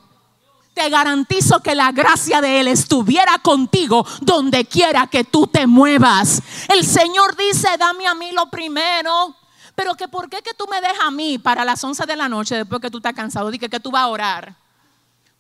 Te 0.72 0.88
garantizo 0.90 1.60
que 1.60 1.74
la 1.74 1.90
gracia 1.90 2.40
de 2.40 2.60
Él 2.60 2.68
estuviera 2.68 3.38
contigo 3.38 4.06
donde 4.20 4.66
quiera 4.66 5.06
que 5.06 5.24
tú 5.24 5.46
te 5.46 5.66
muevas. 5.66 6.42
El 6.68 6.84
Señor 6.84 7.34
dice, 7.34 7.68
dame 7.78 8.06
a 8.06 8.14
mí 8.14 8.30
lo 8.32 8.50
primero. 8.50 9.34
Pero 9.74 9.94
que 9.94 10.06
por 10.06 10.28
qué 10.28 10.42
que 10.42 10.54
tú 10.54 10.66
me 10.70 10.80
dejas 10.80 11.06
a 11.06 11.10
mí 11.10 11.38
para 11.38 11.64
las 11.64 11.82
11 11.82 12.06
de 12.06 12.16
la 12.16 12.28
noche 12.28 12.56
después 12.56 12.80
que 12.80 12.90
tú 12.90 12.98
estás 12.98 13.14
cansado, 13.14 13.50
dije 13.50 13.68
que 13.68 13.80
tú 13.80 13.90
vas 13.90 14.02
a 14.02 14.08
orar. 14.08 14.56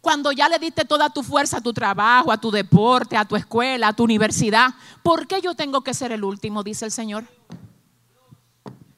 Cuando 0.00 0.32
ya 0.32 0.48
le 0.48 0.58
diste 0.58 0.84
toda 0.84 1.10
tu 1.10 1.22
fuerza 1.22 1.58
a 1.58 1.60
tu 1.60 1.72
trabajo, 1.72 2.32
a 2.32 2.38
tu 2.38 2.50
deporte, 2.50 3.16
a 3.16 3.24
tu 3.24 3.36
escuela, 3.36 3.88
a 3.88 3.92
tu 3.92 4.04
universidad, 4.04 4.74
¿por 5.02 5.26
qué 5.26 5.40
yo 5.40 5.54
tengo 5.54 5.82
que 5.82 5.94
ser 5.94 6.12
el 6.12 6.24
último? 6.24 6.62
Dice 6.62 6.84
el 6.84 6.92
Señor. 6.92 7.35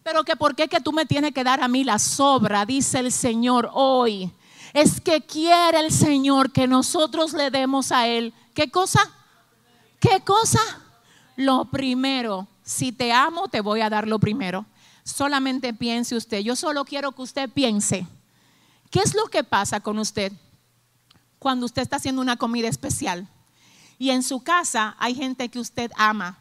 Pero 0.08 0.24
que 0.24 0.36
por 0.36 0.56
qué 0.56 0.68
que 0.68 0.80
tú 0.80 0.90
me 0.90 1.04
tienes 1.04 1.34
que 1.34 1.44
dar 1.44 1.62
a 1.62 1.68
mí 1.68 1.84
la 1.84 1.98
sobra, 1.98 2.64
dice 2.64 2.98
el 2.98 3.12
Señor 3.12 3.68
hoy. 3.74 4.32
Es 4.72 5.02
que 5.02 5.20
quiere 5.20 5.80
el 5.80 5.92
Señor 5.92 6.50
que 6.50 6.66
nosotros 6.66 7.34
le 7.34 7.50
demos 7.50 7.92
a 7.92 8.06
Él. 8.06 8.32
¿Qué 8.54 8.70
cosa? 8.70 9.00
¿Qué 10.00 10.22
cosa? 10.24 10.60
Lo 11.36 11.66
primero. 11.66 12.48
Si 12.62 12.90
te 12.90 13.12
amo, 13.12 13.48
te 13.48 13.60
voy 13.60 13.82
a 13.82 13.90
dar 13.90 14.08
lo 14.08 14.18
primero. 14.18 14.64
Solamente 15.04 15.74
piense 15.74 16.16
usted. 16.16 16.38
Yo 16.38 16.56
solo 16.56 16.86
quiero 16.86 17.12
que 17.12 17.20
usted 17.20 17.50
piense. 17.50 18.06
¿Qué 18.90 19.00
es 19.00 19.14
lo 19.14 19.26
que 19.26 19.44
pasa 19.44 19.80
con 19.80 19.98
usted 19.98 20.32
cuando 21.38 21.66
usted 21.66 21.82
está 21.82 21.96
haciendo 21.96 22.22
una 22.22 22.38
comida 22.38 22.68
especial? 22.68 23.28
Y 23.98 24.08
en 24.08 24.22
su 24.22 24.42
casa 24.42 24.96
hay 24.98 25.14
gente 25.14 25.50
que 25.50 25.60
usted 25.60 25.90
ama 25.96 26.38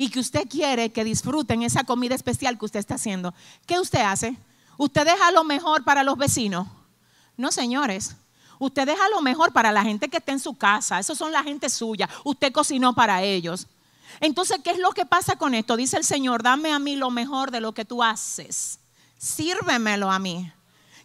y 0.00 0.08
que 0.08 0.18
usted 0.18 0.48
quiere 0.48 0.90
que 0.92 1.04
disfruten 1.04 1.62
esa 1.62 1.84
comida 1.84 2.14
especial 2.14 2.58
que 2.58 2.64
usted 2.64 2.80
está 2.80 2.94
haciendo, 2.94 3.34
¿qué 3.66 3.78
usted 3.78 4.00
hace? 4.00 4.34
Usted 4.78 5.04
deja 5.04 5.30
lo 5.30 5.44
mejor 5.44 5.84
para 5.84 6.02
los 6.02 6.16
vecinos. 6.16 6.66
No, 7.36 7.52
señores. 7.52 8.16
Usted 8.58 8.86
deja 8.86 9.10
lo 9.10 9.20
mejor 9.20 9.52
para 9.52 9.72
la 9.72 9.82
gente 9.82 10.08
que 10.08 10.16
está 10.16 10.32
en 10.32 10.40
su 10.40 10.56
casa. 10.56 10.98
Esos 10.98 11.18
son 11.18 11.32
la 11.32 11.42
gente 11.42 11.68
suya. 11.68 12.08
Usted 12.24 12.50
cocinó 12.50 12.94
para 12.94 13.22
ellos. 13.22 13.66
Entonces, 14.20 14.60
¿qué 14.64 14.70
es 14.70 14.78
lo 14.78 14.92
que 14.92 15.04
pasa 15.04 15.36
con 15.36 15.52
esto? 15.52 15.76
Dice 15.76 15.98
el 15.98 16.04
Señor, 16.04 16.42
dame 16.42 16.72
a 16.72 16.78
mí 16.78 16.96
lo 16.96 17.10
mejor 17.10 17.50
de 17.50 17.60
lo 17.60 17.72
que 17.72 17.84
tú 17.84 18.02
haces. 18.02 18.78
Sírvemelo 19.18 20.10
a 20.10 20.18
mí. 20.18 20.50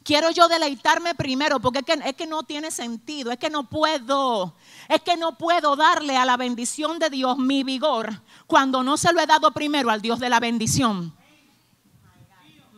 Quiero 0.05 0.31
yo 0.31 0.47
deleitarme 0.47 1.15
primero 1.15 1.59
porque 1.59 1.79
es 1.79 1.85
que, 1.85 1.99
es 2.05 2.15
que 2.15 2.27
no 2.27 2.43
tiene 2.43 2.71
sentido, 2.71 3.31
es 3.31 3.39
que 3.39 3.49
no 3.49 3.67
puedo, 3.67 4.55
es 4.87 5.01
que 5.01 5.17
no 5.17 5.37
puedo 5.37 5.75
darle 5.75 6.15
a 6.15 6.23
la 6.23 6.37
bendición 6.37 6.97
de 6.97 7.09
Dios 7.09 7.37
mi 7.37 7.63
vigor 7.63 8.21
cuando 8.47 8.83
no 8.83 8.97
se 8.97 9.11
lo 9.13 9.19
he 9.21 9.25
dado 9.25 9.51
primero 9.51 9.89
al 9.89 10.01
Dios 10.01 10.19
de 10.19 10.29
la 10.29 10.39
bendición. 10.39 11.13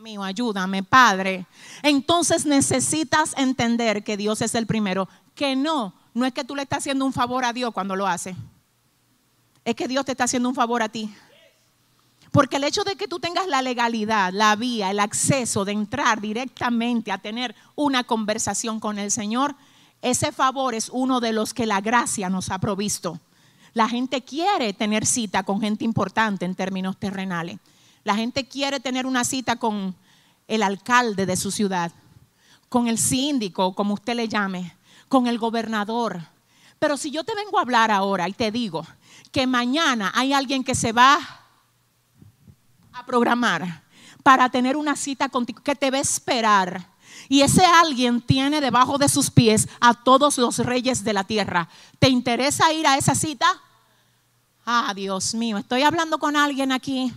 Mío, 0.02 0.24
ayúdame, 0.24 0.84
Padre. 0.84 1.46
Entonces 1.84 2.46
necesitas 2.46 3.34
entender 3.38 4.04
que 4.04 4.16
Dios 4.16 4.42
es 4.42 4.56
el 4.56 4.66
primero, 4.66 5.10
que 5.36 5.56
no, 5.56 5.94
no 6.14 6.26
es 6.26 6.34
que 6.34 6.44
tú 6.44 6.56
le 6.56 6.64
estás 6.64 6.80
haciendo 6.80 7.06
un 7.06 7.14
favor 7.14 7.44
a 7.44 7.54
Dios 7.54 7.74
cuando 7.74 7.96
lo 7.96 8.08
hace. 8.08 8.36
Es 9.66 9.76
que 9.76 9.88
Dios 9.88 10.06
te 10.06 10.14
está 10.14 10.24
haciendo 10.24 10.48
un 10.48 10.56
favor 10.56 10.82
a 10.82 10.90
ti. 10.90 11.14
Porque 12.32 12.58
el 12.58 12.64
hecho 12.64 12.84
de 12.84 12.96
que 12.96 13.08
tú 13.08 13.20
tengas 13.20 13.48
la 13.48 13.62
legalidad, 13.62 14.32
la 14.32 14.56
vía, 14.56 14.92
el 14.92 15.00
acceso 15.00 15.66
de 15.66 15.72
entrar 15.72 16.22
directamente 16.22 17.12
a 17.12 17.18
tener 17.18 17.56
una 17.76 18.04
conversación 18.04 18.80
con 18.80 19.00
el 19.00 19.12
Señor, 19.12 19.56
ese 20.02 20.32
favor 20.32 20.76
es 20.76 20.90
uno 20.90 21.20
de 21.20 21.34
los 21.34 21.54
que 21.54 21.66
la 21.66 21.82
gracia 21.82 22.30
nos 22.30 22.50
ha 22.52 22.60
provisto. 22.60 23.20
La 23.78 23.88
gente 23.88 24.24
quiere 24.24 24.74
tener 24.74 25.06
cita 25.06 25.44
con 25.44 25.62
gente 25.62 25.86
importante 25.86 26.46
en 26.46 26.56
términos 26.56 26.98
terrenales. 26.98 27.60
La 28.04 28.16
gente 28.16 28.48
quiere 28.48 28.80
tener 28.80 29.06
una 29.06 29.24
cita 29.24 29.58
con 29.58 29.96
el 30.48 30.64
alcalde 30.64 31.28
de 31.28 31.38
su 31.38 31.52
ciudad, 31.52 31.92
con 32.70 32.88
el 32.88 32.98
síndico, 32.98 33.76
como 33.76 33.94
usted 33.94 34.16
le 34.16 34.28
llame, 34.28 34.76
con 35.08 35.28
el 35.28 35.38
gobernador. 35.38 36.20
Pero 36.80 36.98
si 36.98 37.12
yo 37.12 37.24
te 37.24 37.36
vengo 37.36 37.60
a 37.60 37.62
hablar 37.62 37.92
ahora 37.92 38.28
y 38.28 38.34
te 38.34 38.50
digo 38.50 38.84
que 39.32 39.46
mañana 39.46 40.12
hay 40.16 40.34
alguien 40.34 40.64
que 40.64 40.74
se 40.74 40.92
va 40.92 41.20
a 42.94 43.06
programar 43.06 43.84
para 44.24 44.50
tener 44.50 44.76
una 44.76 44.96
cita 44.96 45.30
contigo, 45.30 45.62
que 45.62 45.76
te 45.76 45.92
va 45.92 46.00
a 46.00 46.02
esperar. 46.02 46.84
Y 47.30 47.42
ese 47.42 47.64
alguien 47.64 48.22
tiene 48.22 48.60
debajo 48.60 48.98
de 48.98 49.08
sus 49.08 49.30
pies 49.30 49.70
a 49.80 49.94
todos 49.94 50.40
los 50.40 50.58
reyes 50.58 51.04
de 51.04 51.14
la 51.14 51.26
tierra. 51.26 51.70
¿Te 52.00 52.10
interesa 52.10 52.74
ir 52.74 52.88
a 52.88 52.98
esa 52.98 53.14
cita? 53.14 53.46
Ah, 54.70 54.92
Dios 54.94 55.34
mío, 55.34 55.58
estoy 55.58 55.84
hablando 55.84 56.20
con 56.20 56.36
alguien 56.36 56.74
aquí. 56.74 57.14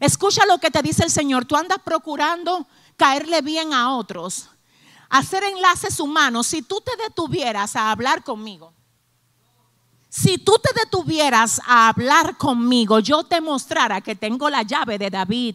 Escucha 0.00 0.44
lo 0.46 0.58
que 0.58 0.68
te 0.68 0.82
dice 0.82 1.04
el 1.04 1.12
Señor. 1.12 1.44
Tú 1.44 1.54
andas 1.54 1.78
procurando 1.84 2.66
caerle 2.96 3.40
bien 3.40 3.72
a 3.72 3.94
otros, 3.94 4.48
hacer 5.08 5.44
enlaces 5.44 6.00
humanos. 6.00 6.48
Si 6.48 6.60
tú 6.60 6.82
te 6.84 6.90
detuvieras 7.00 7.76
a 7.76 7.92
hablar 7.92 8.24
conmigo, 8.24 8.72
si 10.08 10.38
tú 10.38 10.56
te 10.60 10.70
detuvieras 10.74 11.60
a 11.68 11.88
hablar 11.88 12.36
conmigo, 12.36 12.98
yo 12.98 13.22
te 13.22 13.40
mostrara 13.40 14.00
que 14.00 14.16
tengo 14.16 14.50
la 14.50 14.64
llave 14.64 14.98
de 14.98 15.08
David, 15.08 15.54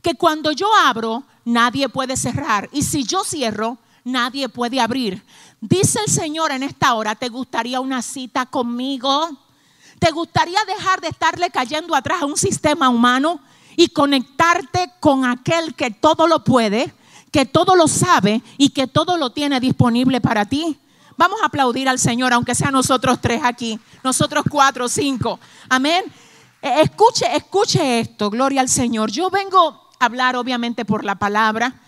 que 0.00 0.14
cuando 0.14 0.50
yo 0.50 0.74
abro, 0.74 1.24
nadie 1.44 1.90
puede 1.90 2.16
cerrar, 2.16 2.70
y 2.72 2.80
si 2.80 3.04
yo 3.04 3.22
cierro, 3.22 3.76
nadie 4.02 4.48
puede 4.48 4.80
abrir. 4.80 5.22
Dice 5.60 5.98
el 6.06 6.10
Señor 6.10 6.52
en 6.52 6.62
esta 6.62 6.94
hora, 6.94 7.14
¿te 7.14 7.28
gustaría 7.28 7.80
una 7.80 8.00
cita 8.00 8.46
conmigo? 8.46 9.43
¿Te 10.04 10.10
gustaría 10.10 10.58
dejar 10.66 11.00
de 11.00 11.08
estarle 11.08 11.48
cayendo 11.48 11.94
atrás 11.94 12.20
a 12.20 12.26
un 12.26 12.36
sistema 12.36 12.90
humano 12.90 13.40
y 13.74 13.88
conectarte 13.88 14.92
con 15.00 15.24
aquel 15.24 15.74
que 15.74 15.90
todo 15.90 16.26
lo 16.26 16.44
puede, 16.44 16.92
que 17.32 17.46
todo 17.46 17.74
lo 17.74 17.88
sabe 17.88 18.42
y 18.58 18.68
que 18.68 18.86
todo 18.86 19.16
lo 19.16 19.32
tiene 19.32 19.60
disponible 19.60 20.20
para 20.20 20.44
ti? 20.44 20.78
Vamos 21.16 21.40
a 21.40 21.46
aplaudir 21.46 21.88
al 21.88 21.98
Señor, 21.98 22.34
aunque 22.34 22.54
sea 22.54 22.70
nosotros 22.70 23.18
tres 23.22 23.40
aquí, 23.44 23.80
nosotros 24.02 24.44
cuatro, 24.50 24.90
cinco. 24.90 25.40
Amén. 25.70 26.04
Eh, 26.60 26.82
escuche, 26.82 27.24
escuche 27.34 28.00
esto, 28.00 28.28
gloria 28.28 28.60
al 28.60 28.68
Señor. 28.68 29.10
Yo 29.10 29.30
vengo 29.30 29.90
a 29.98 30.04
hablar 30.04 30.36
obviamente 30.36 30.84
por 30.84 31.02
la 31.02 31.14
palabra. 31.14 31.80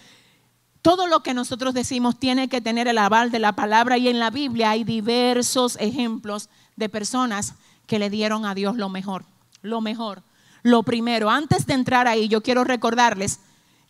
Todo 0.81 1.07
lo 1.07 1.23
que 1.23 1.35
nosotros 1.35 1.75
decimos 1.75 2.19
tiene 2.19 2.49
que 2.49 2.63
tener 2.63 2.89
el 2.89 2.97
aval 2.97 3.31
de 3.31 3.41
la 3.41 3.53
palabra 3.53 3.99
y 3.99 4.09
en 4.09 4.19
la 4.19 4.31
Biblia 4.31 4.71
hay 4.71 4.85
diversos 4.85 5.77
ejemplos 5.79 6.49
de 6.77 6.89
personas 6.89 7.57
que 7.87 7.99
le 7.99 8.11
dieron 8.11 8.45
a 8.45 8.55
Dios 8.55 8.77
lo 8.77 8.89
mejor, 8.89 9.25
lo 9.63 9.81
mejor. 9.81 10.23
Lo 10.63 10.83
primero, 10.83 11.31
antes 11.31 11.67
de 11.67 11.75
entrar 11.75 12.09
ahí, 12.09 12.29
yo 12.29 12.43
quiero 12.43 12.65
recordarles 12.65 13.41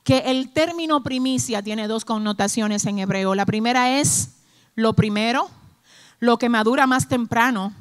que 0.05 0.19
el 0.27 0.53
término 0.53 1.03
primicia 1.03 1.63
tiene 1.63 1.89
dos 1.89 2.05
connotaciones 2.05 2.85
en 2.87 2.99
hebreo. 2.99 3.35
La 3.35 3.47
primera 3.47 3.99
es 3.99 4.37
lo 4.75 4.93
primero, 4.93 5.49
lo 6.21 6.39
que 6.39 6.49
madura 6.49 6.87
más 6.87 7.09
temprano 7.09 7.73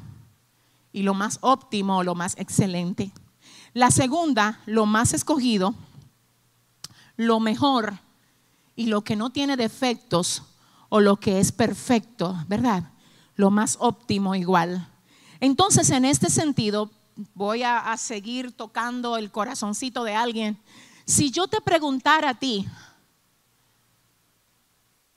y 0.92 1.02
lo 1.02 1.14
más 1.14 1.38
óptimo, 1.42 2.02
lo 2.02 2.14
más 2.14 2.34
excelente. 2.38 3.12
La 3.74 3.90
segunda, 3.90 4.60
lo 4.64 4.86
más 4.86 5.12
escogido, 5.12 5.74
lo 7.16 7.38
mejor 7.38 7.98
y 8.74 8.86
lo 8.86 9.02
que 9.02 9.16
no 9.16 9.30
tiene 9.30 9.56
defectos 9.56 10.42
o 10.88 11.00
lo 11.00 11.16
que 11.16 11.40
es 11.40 11.52
perfecto, 11.52 12.36
¿verdad? 12.48 12.84
Lo 13.34 13.50
más 13.50 13.76
óptimo 13.80 14.34
igual. 14.34 14.88
Entonces, 15.40 15.90
en 15.90 16.04
este 16.04 16.30
sentido, 16.30 16.90
voy 17.34 17.62
a, 17.62 17.96
seguir 17.96 18.52
tocando 18.52 19.16
el 19.16 19.30
corazoncito 19.30 20.04
de 20.04 20.14
alguien. 20.14 20.58
Si 21.04 21.30
yo 21.30 21.46
te 21.46 21.60
preguntara 21.60 22.30
a 22.30 22.34
ti, 22.34 22.66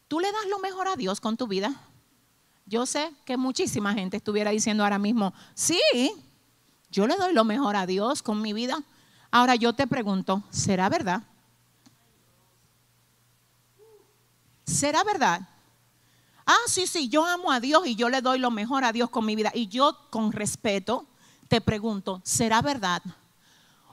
¿Tú 0.09 0.19
le 0.19 0.31
das 0.31 0.47
lo 0.49 0.57
mejor 0.57 0.87
a 0.87 0.95
Dios 0.95 1.21
con 1.21 1.37
tu 1.37 1.47
vida? 1.47 1.71
Yo 2.65 2.87
sé 2.87 3.13
que 3.25 3.37
muchísima 3.37 3.93
gente 3.93 4.17
estuviera 4.17 4.49
diciendo 4.49 4.83
ahora 4.83 4.97
mismo, 4.97 5.33
sí, 5.53 5.79
yo 6.89 7.05
le 7.05 7.15
doy 7.15 7.31
lo 7.31 7.45
mejor 7.45 7.75
a 7.75 7.85
Dios 7.85 8.23
con 8.23 8.41
mi 8.41 8.51
vida. 8.51 8.83
Ahora 9.29 9.53
yo 9.53 9.73
te 9.73 9.85
pregunto, 9.85 10.43
¿será 10.49 10.89
verdad? 10.89 11.21
¿Será 14.65 15.03
verdad? 15.03 15.47
Ah, 16.51 16.65
sí, 16.65 16.87
sí, 16.87 17.09
yo 17.09 17.27
amo 17.27 17.51
a 17.51 17.59
Dios 17.59 17.85
y 17.85 17.95
yo 17.95 18.09
le 18.09 18.21
doy 18.21 18.39
lo 18.39 18.49
mejor 18.49 18.83
a 18.83 18.91
Dios 18.91 19.11
con 19.11 19.23
mi 19.23 19.35
vida. 19.35 19.51
Y 19.53 19.67
yo 19.67 19.95
con 20.09 20.31
respeto 20.31 21.05
te 21.47 21.61
pregunto, 21.61 22.21
¿será 22.23 22.63
verdad? 22.63 23.03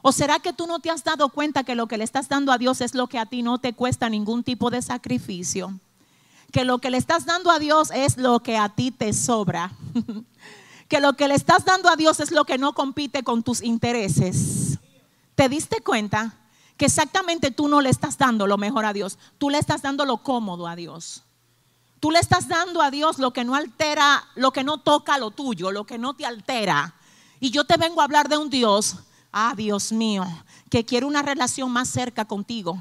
¿O 0.01 0.11
será 0.11 0.38
que 0.38 0.55
tú 0.55 0.66
no 0.66 0.79
te 0.79 0.88
has 0.88 1.05
dado 1.05 1.29
cuenta 1.29 1.64
que 1.64 1.75
lo 1.75 1.87
que 1.87 1.99
le 1.99 2.05
estás 2.05 2.31
dando 2.31 2.53
a 2.53 2.57
Dios 2.57 2.81
es 2.81 2.95
lo 2.95 3.09
que 3.09 3.19
a 3.19 3.27
ti 3.27 3.42
no 3.42 3.59
te 3.59 3.75
cuesta 3.75 4.09
ningún 4.09 4.42
tipo 4.42 4.71
de 4.71 4.81
sacrificio? 4.81 5.79
que 6.53 6.64
lo 6.64 6.79
que 6.79 6.90
le 6.90 6.97
estás 6.97 7.27
dando 7.27 7.51
a 7.51 7.59
Dios 7.59 7.90
es 7.90 8.16
lo 8.16 8.40
que 8.40 8.57
a 8.57 8.71
ti 8.71 8.90
te 8.90 9.12
sobra. 9.12 9.73
que 10.88 11.01
lo 11.01 11.12
que 11.12 11.29
le 11.29 11.35
estás 11.35 11.66
dando 11.66 11.90
a 11.90 11.97
Dios 11.97 12.21
es 12.21 12.31
lo 12.31 12.47
que 12.47 12.57
no 12.57 12.73
compite 12.73 13.23
con 13.23 13.42
tus 13.42 13.62
intereses. 13.62 14.79
¿Te 15.35 15.51
diste 15.51 15.83
cuenta? 15.83 16.35
Que 16.79 16.87
exactamente 16.87 17.51
tú 17.51 17.69
no 17.69 17.83
le 17.83 17.90
estás 17.90 18.16
dando 18.16 18.47
lo 18.47 18.57
mejor 18.57 18.87
a 18.87 18.95
Dios, 18.95 19.19
tú 19.37 19.51
le 19.51 19.59
estás 19.59 19.83
dando 19.83 20.07
lo 20.07 20.23
cómodo 20.23 20.66
a 20.66 20.77
Dios. 20.77 21.26
Tú 22.00 22.11
le 22.11 22.18
estás 22.18 22.48
dando 22.48 22.82
a 22.82 22.90
Dios 22.90 23.18
lo 23.18 23.32
que 23.32 23.44
no 23.44 23.54
altera, 23.54 24.24
lo 24.35 24.52
que 24.52 24.64
no 24.64 24.78
toca 24.78 25.18
lo 25.18 25.30
tuyo, 25.30 25.70
lo 25.72 25.85
que 25.85 25.98
no 25.98 26.14
te 26.14 26.26
altera. 26.26 26.94
Y 27.40 27.50
yo 27.50 27.64
te 27.64 27.76
vengo 27.76 28.00
a 28.00 28.04
hablar 28.04 28.28
de 28.28 28.37
un 28.37 28.50
Dios, 28.50 28.96
ah 29.32 29.54
Dios 29.56 29.92
mío, 29.92 30.24
que 30.70 30.85
quiere 30.85 31.06
una 31.06 31.22
relación 31.22 31.70
más 31.70 31.88
cerca 31.88 32.24
contigo 32.24 32.78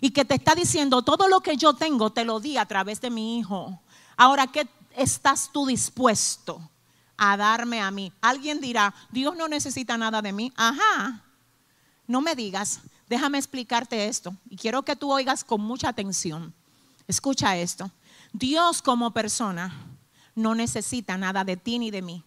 y 0.00 0.10
que 0.10 0.24
te 0.24 0.34
está 0.34 0.54
diciendo, 0.54 1.02
todo 1.02 1.28
lo 1.28 1.40
que 1.40 1.56
yo 1.56 1.74
tengo 1.74 2.10
te 2.10 2.24
lo 2.24 2.40
di 2.40 2.56
a 2.56 2.66
través 2.66 3.00
de 3.00 3.10
mi 3.10 3.38
hijo. 3.38 3.80
Ahora, 4.16 4.46
¿qué 4.46 4.68
estás 4.96 5.50
tú 5.52 5.66
dispuesto 5.66 6.60
a 7.16 7.36
darme 7.36 7.80
a 7.80 7.90
mí? 7.90 8.12
Alguien 8.20 8.60
dirá, 8.60 8.94
Dios 9.10 9.36
no 9.36 9.46
necesita 9.46 9.96
nada 9.98 10.22
de 10.22 10.32
mí. 10.32 10.52
Ajá, 10.56 11.22
no 12.06 12.20
me 12.20 12.34
digas, 12.34 12.80
déjame 13.08 13.38
explicarte 13.38 14.06
esto. 14.06 14.34
Y 14.48 14.56
quiero 14.56 14.82
que 14.82 14.96
tú 14.96 15.12
oigas 15.12 15.44
con 15.44 15.60
mucha 15.60 15.88
atención. 15.88 16.54
Escucha 17.06 17.56
esto. 17.56 17.90
Dios 18.32 18.82
como 18.82 19.12
persona 19.12 19.74
no 20.34 20.54
necesita 20.54 21.16
nada 21.16 21.44
de 21.44 21.56
ti 21.56 21.78
ni 21.78 21.90
de 21.90 22.02
mí, 22.02 22.24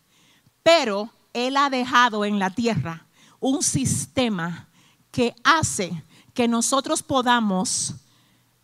pero 0.62 1.10
Él 1.34 1.58
ha 1.58 1.70
dejado 1.70 2.26
en 2.26 2.39
la 2.39 2.50
tierra 2.50 3.06
un 3.39 3.63
sistema 3.63 4.68
que 5.12 5.36
hace 5.44 6.04
que 6.34 6.48
nosotros 6.48 7.04
podamos, 7.04 7.96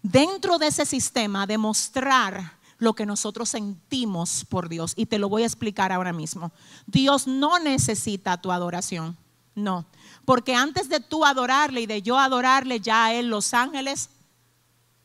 dentro 0.02 0.58
de 0.58 0.67
ese 0.67 0.86
sistema, 0.86 1.45
demostrar 1.45 2.58
lo 2.80 2.93
que 2.93 3.06
nosotros 3.06 3.49
sentimos 3.49 4.45
por 4.45 4.69
Dios. 4.69 4.93
Y 4.95 5.06
te 5.06 5.19
lo 5.19 5.30
voy 5.30 5.43
a 5.43 5.45
explicar 5.45 5.91
ahora 5.91 6.13
mismo. 6.13 6.52
Dios 6.88 7.28
no 7.28 7.60
necesita 7.60 8.41
tu 8.41 8.52
adoración, 8.52 9.17
no. 9.54 9.86
Porque 10.25 10.56
antes 10.56 10.89
de 10.89 10.99
tú 10.99 11.25
adorarle 11.25 11.82
y 11.82 11.86
de 11.86 12.02
yo 12.02 12.17
adorarle, 12.17 12.80
ya 12.80 13.06
a 13.06 13.13
Él 13.13 13.28
los 13.28 13.54
ángeles 13.54 14.10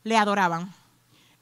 le 0.03 0.17
adoraban. 0.17 0.73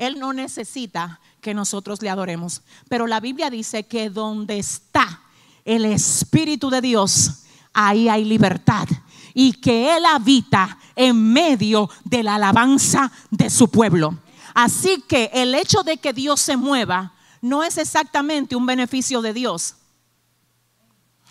Él 0.07 0.19
no 0.19 0.33
necesita 0.33 1.19
que 1.41 1.53
nosotros 1.53 2.01
le 2.01 2.09
adoremos. 2.09 2.61
Pero 2.89 3.07
la 3.07 3.19
Biblia 3.19 3.49
dice 3.49 3.83
que 3.83 4.09
donde 4.09 4.59
está 4.59 5.21
el 5.65 5.85
Espíritu 5.85 6.69
de 6.69 6.81
Dios, 6.81 7.43
ahí 7.73 8.09
hay 8.09 8.25
libertad. 8.25 8.87
y 9.35 9.53
que 9.53 9.95
Él 9.97 10.05
habita 10.05 10.77
en 10.95 11.33
medio 11.33 11.89
de 12.03 12.21
la 12.21 12.35
alabanza 12.35 13.11
de 13.31 13.49
su 13.49 13.67
pueblo. 13.67 14.19
Así 14.53 15.03
que 15.07 15.31
el 15.33 15.55
hecho 15.55 15.81
de 15.81 15.97
que 15.97 16.13
Dios 16.13 16.39
se 16.39 16.55
mueva 16.55 17.13
no 17.41 17.63
es 17.63 17.77
exactamente 17.77 18.55
un 18.55 18.65
beneficio 18.65 19.21
de 19.21 19.33
Dios. 19.33 19.75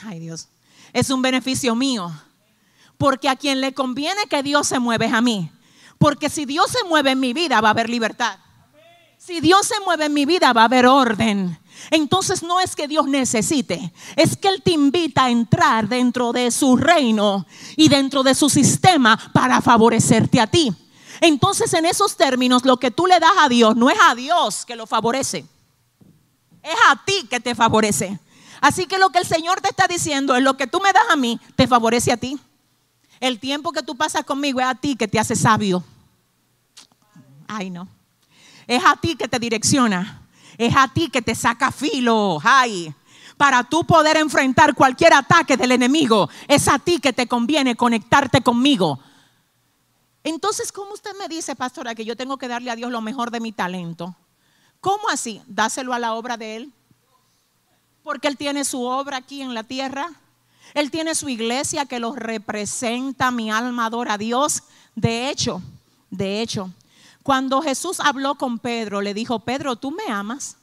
Ay 0.04 0.18
Dios, 0.18 0.48
es 0.92 1.10
un 1.10 1.22
beneficio 1.22 1.74
mío. 1.74 2.12
Porque 2.98 3.28
a 3.28 3.36
quien 3.36 3.60
le 3.60 3.72
conviene 3.72 4.26
que 4.28 4.42
Dios 4.42 4.66
se 4.66 4.78
mueva 4.78 5.06
es 5.06 5.12
a 5.12 5.20
mí. 5.20 5.50
Porque 5.98 6.28
si 6.28 6.44
Dios 6.44 6.70
se 6.70 6.84
mueve 6.88 7.12
en 7.12 7.20
mi 7.20 7.32
vida 7.32 7.60
va 7.60 7.68
a 7.68 7.70
haber 7.70 7.88
libertad. 7.88 8.38
Si 9.24 9.40
Dios 9.40 9.68
se 9.68 9.78
mueve 9.84 10.06
en 10.06 10.14
mi 10.14 10.26
vida 10.26 10.52
va 10.52 10.62
a 10.62 10.64
haber 10.64 10.84
orden. 10.84 11.56
Entonces 11.92 12.42
no 12.42 12.58
es 12.58 12.74
que 12.74 12.88
Dios 12.88 13.06
necesite, 13.06 13.92
es 14.16 14.36
que 14.36 14.48
Él 14.48 14.62
te 14.62 14.72
invita 14.72 15.24
a 15.26 15.30
entrar 15.30 15.88
dentro 15.88 16.32
de 16.32 16.50
su 16.50 16.76
reino 16.76 17.46
y 17.76 17.88
dentro 17.88 18.24
de 18.24 18.34
su 18.34 18.50
sistema 18.50 19.16
para 19.32 19.60
favorecerte 19.60 20.40
a 20.40 20.48
ti. 20.48 20.74
Entonces 21.20 21.72
en 21.72 21.86
esos 21.86 22.16
términos 22.16 22.64
lo 22.64 22.78
que 22.78 22.90
tú 22.90 23.06
le 23.06 23.20
das 23.20 23.32
a 23.38 23.48
Dios 23.48 23.76
no 23.76 23.90
es 23.90 23.98
a 24.02 24.16
Dios 24.16 24.66
que 24.66 24.74
lo 24.74 24.88
favorece, 24.88 25.46
es 26.60 26.76
a 26.90 27.04
ti 27.04 27.28
que 27.30 27.38
te 27.38 27.54
favorece. 27.54 28.18
Así 28.60 28.86
que 28.86 28.98
lo 28.98 29.10
que 29.10 29.20
el 29.20 29.26
Señor 29.26 29.60
te 29.60 29.68
está 29.68 29.86
diciendo 29.86 30.34
es 30.34 30.42
lo 30.42 30.56
que 30.56 30.66
tú 30.66 30.80
me 30.80 30.92
das 30.92 31.04
a 31.10 31.16
mí, 31.16 31.40
te 31.54 31.68
favorece 31.68 32.10
a 32.10 32.16
ti. 32.16 32.40
El 33.20 33.38
tiempo 33.38 33.70
que 33.70 33.84
tú 33.84 33.96
pasas 33.96 34.24
conmigo 34.24 34.58
es 34.58 34.66
a 34.66 34.74
ti 34.74 34.96
que 34.96 35.06
te 35.06 35.20
hace 35.20 35.36
sabio. 35.36 35.84
Ay, 37.46 37.70
no. 37.70 37.86
Es 38.66 38.82
a 38.84 38.96
ti 38.96 39.16
que 39.16 39.28
te 39.28 39.38
direcciona. 39.38 40.22
Es 40.58 40.74
a 40.76 40.88
ti 40.88 41.08
que 41.08 41.22
te 41.22 41.34
saca 41.34 41.72
filo, 41.72 42.38
ay, 42.42 42.94
para 43.36 43.64
tú 43.64 43.84
poder 43.84 44.16
enfrentar 44.18 44.74
cualquier 44.74 45.14
ataque 45.14 45.56
del 45.56 45.72
enemigo. 45.72 46.28
Es 46.46 46.68
a 46.68 46.78
ti 46.78 47.00
que 47.00 47.12
te 47.12 47.26
conviene 47.26 47.74
conectarte 47.74 48.42
conmigo. 48.42 49.00
Entonces, 50.22 50.70
¿cómo 50.70 50.92
usted 50.92 51.12
me 51.18 51.28
dice, 51.28 51.56
pastora, 51.56 51.94
que 51.94 52.04
yo 52.04 52.16
tengo 52.16 52.36
que 52.36 52.48
darle 52.48 52.70
a 52.70 52.76
Dios 52.76 52.92
lo 52.92 53.00
mejor 53.00 53.30
de 53.30 53.40
mi 53.40 53.50
talento? 53.50 54.14
¿Cómo 54.80 55.08
así? 55.08 55.42
Dáselo 55.46 55.92
a 55.94 55.98
la 55.98 56.14
obra 56.14 56.36
de 56.36 56.56
Él. 56.56 56.72
Porque 58.04 58.28
Él 58.28 58.36
tiene 58.36 58.64
su 58.64 58.82
obra 58.82 59.16
aquí 59.16 59.42
en 59.42 59.54
la 59.54 59.64
tierra. 59.64 60.08
Él 60.74 60.90
tiene 60.90 61.14
su 61.14 61.28
iglesia 61.28 61.86
que 61.86 61.98
lo 61.98 62.14
representa. 62.14 63.30
Mi 63.30 63.50
alma 63.50 63.86
adora 63.86 64.14
a 64.14 64.18
Dios. 64.18 64.62
De 64.94 65.30
hecho, 65.30 65.60
de 66.10 66.42
hecho, 66.42 66.70
cuando 67.22 67.62
Jesús 67.62 68.00
habló 68.00 68.36
con 68.36 68.58
Pedro, 68.58 69.00
le 69.00 69.14
dijo, 69.14 69.40
Pedro, 69.40 69.76
¿tú 69.76 69.90
me 69.90 70.06
amas? 70.12 70.56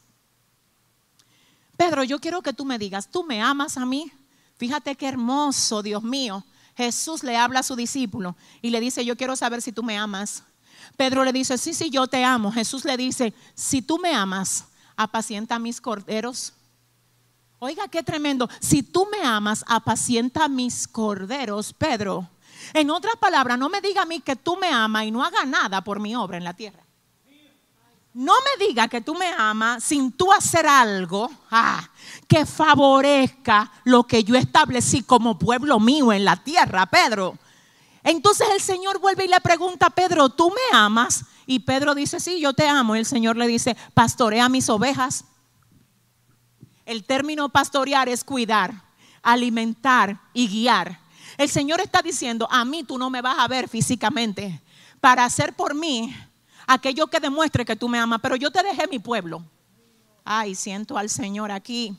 Pedro, 1.78 2.04
yo 2.04 2.20
quiero 2.20 2.42
que 2.42 2.54
tú 2.54 2.66
me 2.66 2.78
digas, 2.78 3.10
¿tú 3.10 3.24
me 3.24 3.42
amas 3.42 3.78
a 3.78 3.86
mí? 3.86 4.12
Fíjate 4.58 4.96
qué 4.96 5.08
hermoso, 5.08 5.82
Dios 5.82 6.04
mío. 6.04 6.44
Jesús 6.76 7.24
le 7.24 7.38
habla 7.38 7.62
a 7.62 7.64
su 7.64 7.76
discípulo 7.76 8.36
y 8.62 8.70
le 8.70 8.80
dice, 8.82 9.06
yo 9.06 9.16
quiero 9.16 9.36
saber 9.36 9.62
si 9.62 9.72
tú 9.72 9.84
me 9.84 9.98
amas. 9.98 10.44
Pedro 10.98 11.24
le 11.24 11.32
dice, 11.32 11.58
sí, 11.58 11.74
sí, 11.74 11.90
yo 11.90 12.08
te 12.08 12.24
amo. 12.24 12.52
Jesús 12.52 12.84
le 12.84 12.98
dice, 12.98 13.34
si 13.56 13.82
tú 13.82 13.98
me 14.00 14.14
amas, 14.14 14.66
apacienta 14.98 15.60
mis 15.60 15.80
corderos. 15.80 16.54
Oiga, 17.60 17.88
qué 17.88 18.04
tremendo. 18.04 18.50
Si 18.60 18.84
tú 18.84 19.08
me 19.12 19.26
amas, 19.26 19.64
apacienta 19.68 20.48
mis 20.50 20.88
corderos, 20.88 21.74
Pedro. 21.74 22.30
En 22.74 22.90
otras 22.90 23.16
palabras, 23.16 23.58
no 23.58 23.70
me 23.70 23.82
diga 23.82 24.04
a 24.04 24.06
mí 24.06 24.20
que 24.22 24.36
tú 24.36 24.58
me 24.58 24.70
amas 24.70 25.06
y 25.06 25.12
no 25.12 25.24
haga 25.24 25.46
nada 25.46 25.84
por 25.84 26.00
mi 26.00 26.16
obra 26.16 26.38
en 26.38 26.44
la 26.44 26.54
tierra. 26.54 26.84
No 28.14 28.34
me 28.34 28.66
diga 28.66 28.88
que 28.88 29.02
tú 29.02 29.14
me 29.16 29.28
amas 29.38 29.84
sin 29.84 30.12
tú 30.12 30.34
hacer 30.34 30.66
algo 30.66 31.30
ah, 31.52 31.90
que 32.28 32.46
favorezca 32.46 33.72
lo 33.84 34.04
que 34.04 34.24
yo 34.24 34.36
establecí 34.36 35.04
como 35.04 35.38
pueblo 35.38 35.80
mío 35.80 36.12
en 36.12 36.26
la 36.26 36.36
tierra, 36.36 36.88
Pedro. 36.88 37.38
Entonces 38.04 38.48
el 38.52 38.62
Señor 38.62 39.00
vuelve 39.00 39.26
y 39.26 39.28
le 39.28 39.40
pregunta 39.42 39.88
a 39.88 39.90
Pedro, 39.92 40.30
¿tú 40.30 40.50
me 40.50 40.78
amas? 40.78 41.26
Y 41.46 41.60
Pedro 41.60 41.94
dice, 41.94 42.20
sí, 42.20 42.40
yo 42.40 42.54
te 42.54 42.68
amo. 42.68 42.96
Y 42.96 43.00
el 43.00 43.06
Señor 43.06 43.38
le 43.38 43.48
dice, 43.48 43.78
pastorea 43.94 44.50
mis 44.50 44.70
ovejas. 44.70 45.26
El 46.86 47.04
término 47.04 47.50
pastorear 47.50 48.10
es 48.10 48.24
cuidar, 48.24 48.84
alimentar 49.22 50.20
y 50.34 50.48
guiar. 50.48 51.00
El 51.40 51.48
Señor 51.48 51.80
está 51.80 52.02
diciendo, 52.02 52.50
a 52.52 52.66
mí 52.66 52.84
tú 52.84 52.98
no 52.98 53.10
me 53.10 53.22
vas 53.22 53.40
a 53.40 53.48
ver 53.48 53.70
físicamente 53.70 54.60
para 55.00 55.24
hacer 55.24 55.56
por 55.56 55.74
mí 55.74 56.14
aquello 56.68 57.08
que 57.08 57.22
demuestre 57.22 57.64
que 57.64 57.78
tú 57.78 57.88
me 57.88 57.98
amas, 57.98 58.20
pero 58.22 58.36
yo 58.36 58.52
te 58.52 58.62
dejé 58.62 58.90
mi 58.90 59.00
pueblo. 59.00 59.42
Ay, 60.26 60.54
siento 60.54 60.98
al 60.98 61.10
Señor 61.10 61.50
aquí. 61.50 61.96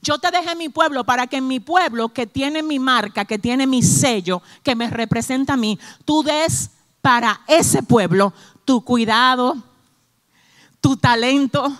Yo 0.00 0.18
te 0.18 0.30
dejé 0.30 0.54
mi 0.54 0.68
pueblo 0.68 1.02
para 1.02 1.26
que 1.26 1.38
en 1.38 1.48
mi 1.48 1.58
pueblo, 1.58 2.10
que 2.10 2.28
tiene 2.28 2.62
mi 2.62 2.78
marca, 2.78 3.24
que 3.24 3.36
tiene 3.36 3.66
mi 3.66 3.82
sello, 3.82 4.40
que 4.62 4.76
me 4.76 4.88
representa 4.88 5.54
a 5.54 5.56
mí, 5.56 5.76
tú 6.04 6.22
des 6.22 6.70
para 7.00 7.40
ese 7.48 7.82
pueblo 7.82 8.32
tu 8.64 8.84
cuidado, 8.84 9.56
tu 10.80 10.96
talento, 10.96 11.76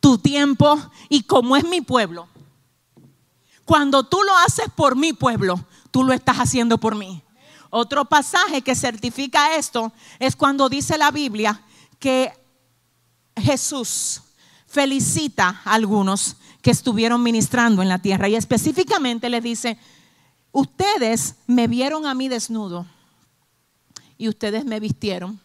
tu 0.00 0.16
tiempo 0.16 0.78
y 1.10 1.24
como 1.24 1.58
es 1.58 1.64
mi 1.64 1.82
pueblo. 1.82 2.26
Cuando 3.66 4.04
tú 4.04 4.22
lo 4.22 4.34
haces 4.38 4.70
por 4.74 4.96
mi 4.96 5.12
pueblo, 5.12 5.62
tú 5.94 6.02
lo 6.02 6.12
estás 6.12 6.38
haciendo 6.38 6.78
por 6.78 6.96
mí. 6.96 7.22
Otro 7.70 8.04
pasaje 8.04 8.62
que 8.62 8.74
certifica 8.74 9.54
esto 9.54 9.92
es 10.18 10.34
cuando 10.34 10.68
dice 10.68 10.98
la 10.98 11.12
Biblia 11.12 11.62
que 12.00 12.32
Jesús 13.36 14.20
felicita 14.66 15.60
a 15.64 15.74
algunos 15.74 16.34
que 16.62 16.72
estuvieron 16.72 17.22
ministrando 17.22 17.80
en 17.80 17.88
la 17.88 18.00
tierra 18.00 18.26
y 18.26 18.34
específicamente 18.34 19.28
le 19.28 19.40
dice, 19.40 19.78
ustedes 20.50 21.36
me 21.46 21.68
vieron 21.68 22.06
a 22.06 22.14
mí 22.14 22.28
desnudo 22.28 22.86
y 24.18 24.28
ustedes 24.28 24.64
me 24.64 24.80
vistieron, 24.80 25.38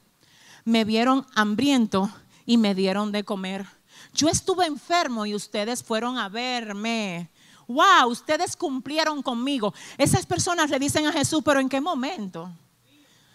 me 0.66 0.84
vieron 0.84 1.28
hambriento 1.36 2.10
y 2.48 2.58
me 2.58 2.74
dieron 2.74 3.12
de 3.12 3.24
comer. 3.24 3.68
Yo 4.16 4.30
estuve 4.30 4.66
enfermo 4.66 5.28
y 5.28 5.36
ustedes 5.36 5.84
fueron 5.84 6.18
a 6.18 6.28
verme 6.28 7.30
wow, 7.70 8.10
ustedes 8.10 8.58
cumplieron 8.58 9.22
conmigo. 9.22 9.74
Esas 9.98 10.26
personas 10.26 10.70
le 10.70 10.80
dicen 10.80 11.06
a 11.06 11.14
Jesús, 11.14 11.42
pero 11.46 11.60
¿en 11.60 11.70
qué 11.70 11.80
momento? 11.80 12.52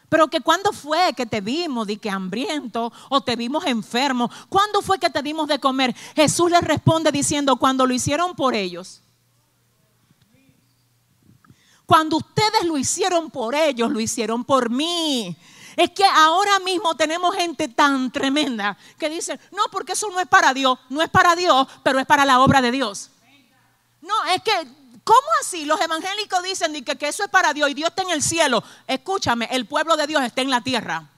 Pero 0.08 0.28
que 0.28 0.40
cuando 0.40 0.72
fue 0.72 1.14
que 1.14 1.24
te 1.24 1.40
vimos 1.40 1.86
de 1.86 1.96
que 1.96 2.10
hambriento 2.10 2.92
o 3.08 3.20
te 3.22 3.36
vimos 3.36 3.64
enfermo, 3.64 4.30
¿cuándo 4.48 4.82
fue 4.82 4.98
que 4.98 5.08
te 5.08 5.22
dimos 5.22 5.48
de 5.48 5.58
comer? 5.58 5.94
Jesús 6.14 6.50
les 6.50 6.62
responde 6.62 7.10
diciendo, 7.10 7.56
cuando 7.56 7.86
lo 7.86 7.94
hicieron 7.94 8.34
por 8.34 8.54
ellos. 8.54 9.00
Cuando 11.86 12.16
ustedes 12.16 12.64
lo 12.64 12.76
hicieron 12.76 13.30
por 13.30 13.54
ellos, 13.54 13.90
lo 13.90 14.00
hicieron 14.00 14.44
por 14.44 14.68
mí. 14.68 15.36
Es 15.76 15.90
que 15.90 16.04
ahora 16.04 16.58
mismo 16.60 16.94
tenemos 16.96 17.34
gente 17.34 17.68
tan 17.68 18.10
tremenda 18.10 18.76
que 18.98 19.08
dice, 19.08 19.38
no, 19.52 19.64
porque 19.70 19.92
eso 19.92 20.08
no 20.10 20.20
es 20.20 20.26
para 20.26 20.54
Dios, 20.54 20.78
no 20.88 21.02
es 21.02 21.10
para 21.10 21.36
Dios, 21.36 21.66
pero 21.82 21.98
es 21.98 22.06
para 22.06 22.24
la 22.24 22.40
obra 22.40 22.62
de 22.62 22.70
Dios. 22.70 23.10
No, 24.04 24.14
es 24.34 24.42
que, 24.42 24.52
¿cómo 25.02 25.26
así? 25.40 25.64
Los 25.64 25.80
evangélicos 25.80 26.42
dicen 26.42 26.84
que, 26.84 26.96
que 26.96 27.08
eso 27.08 27.24
es 27.24 27.30
para 27.30 27.54
Dios 27.54 27.70
y 27.70 27.74
Dios 27.74 27.88
está 27.88 28.02
en 28.02 28.10
el 28.10 28.22
cielo. 28.22 28.62
Escúchame, 28.86 29.48
el 29.50 29.64
pueblo 29.64 29.96
de 29.96 30.06
Dios 30.06 30.22
está 30.22 30.42
en 30.42 30.50
la 30.50 30.60
tierra. 30.60 31.10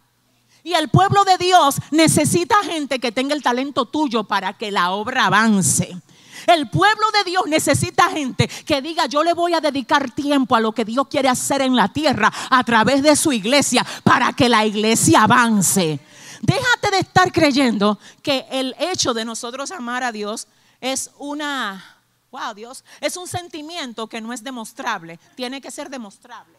Y 0.63 0.75
el 0.75 0.89
pueblo 0.89 1.25
de 1.25 1.37
Dios 1.37 1.77
necesita 1.91 2.55
gente 2.63 3.01
que 3.01 3.11
tenga 3.11 3.35
el 3.35 3.43
talento 3.43 3.87
tuyo 3.87 4.25
para 4.25 4.53
que 4.53 4.71
la 4.71 4.93
obra 4.93 5.27
avance. 5.27 6.01
El 6.47 6.71
pueblo 6.71 7.07
de 7.13 7.29
Dios 7.29 7.43
necesita 7.47 8.09
gente 8.11 8.47
que 8.47 8.81
diga, 8.81 9.07
yo 9.07 9.25
le 9.25 9.33
voy 9.33 9.55
a 9.55 9.61
dedicar 9.61 10.13
tiempo 10.13 10.55
a 10.55 10.61
lo 10.61 10.73
que 10.73 10.85
Dios 10.85 11.09
quiere 11.09 11.29
hacer 11.29 11.63
en 11.63 11.75
la 11.75 11.93
tierra 11.93 12.33
a 12.51 12.63
través 12.63 13.03
de 13.03 13.17
su 13.17 13.33
iglesia 13.33 13.85
para 14.05 14.33
que 14.33 14.49
la 14.49 14.65
iglesia 14.65 15.25
avance. 15.25 15.99
Déjate 16.41 16.91
de 16.93 16.99
estar 16.99 17.33
creyendo 17.33 17.99
que 18.23 18.47
el 18.51 18.77
hecho 18.79 19.13
de 19.13 19.25
nosotros 19.25 19.73
amar 19.73 20.05
a 20.05 20.13
Dios 20.13 20.47
es 20.81 21.11
una 21.19 21.96
wow, 22.37 22.55
Dios, 22.55 22.85
es 23.01 23.17
un 23.17 23.27
sentimiento 23.27 24.07
que 24.07 24.21
no 24.21 24.33
es 24.33 24.43
demostrable, 24.43 25.19
tiene 25.35 25.61
que 25.61 25.71
ser 25.71 25.89
demostrable. 25.89 26.57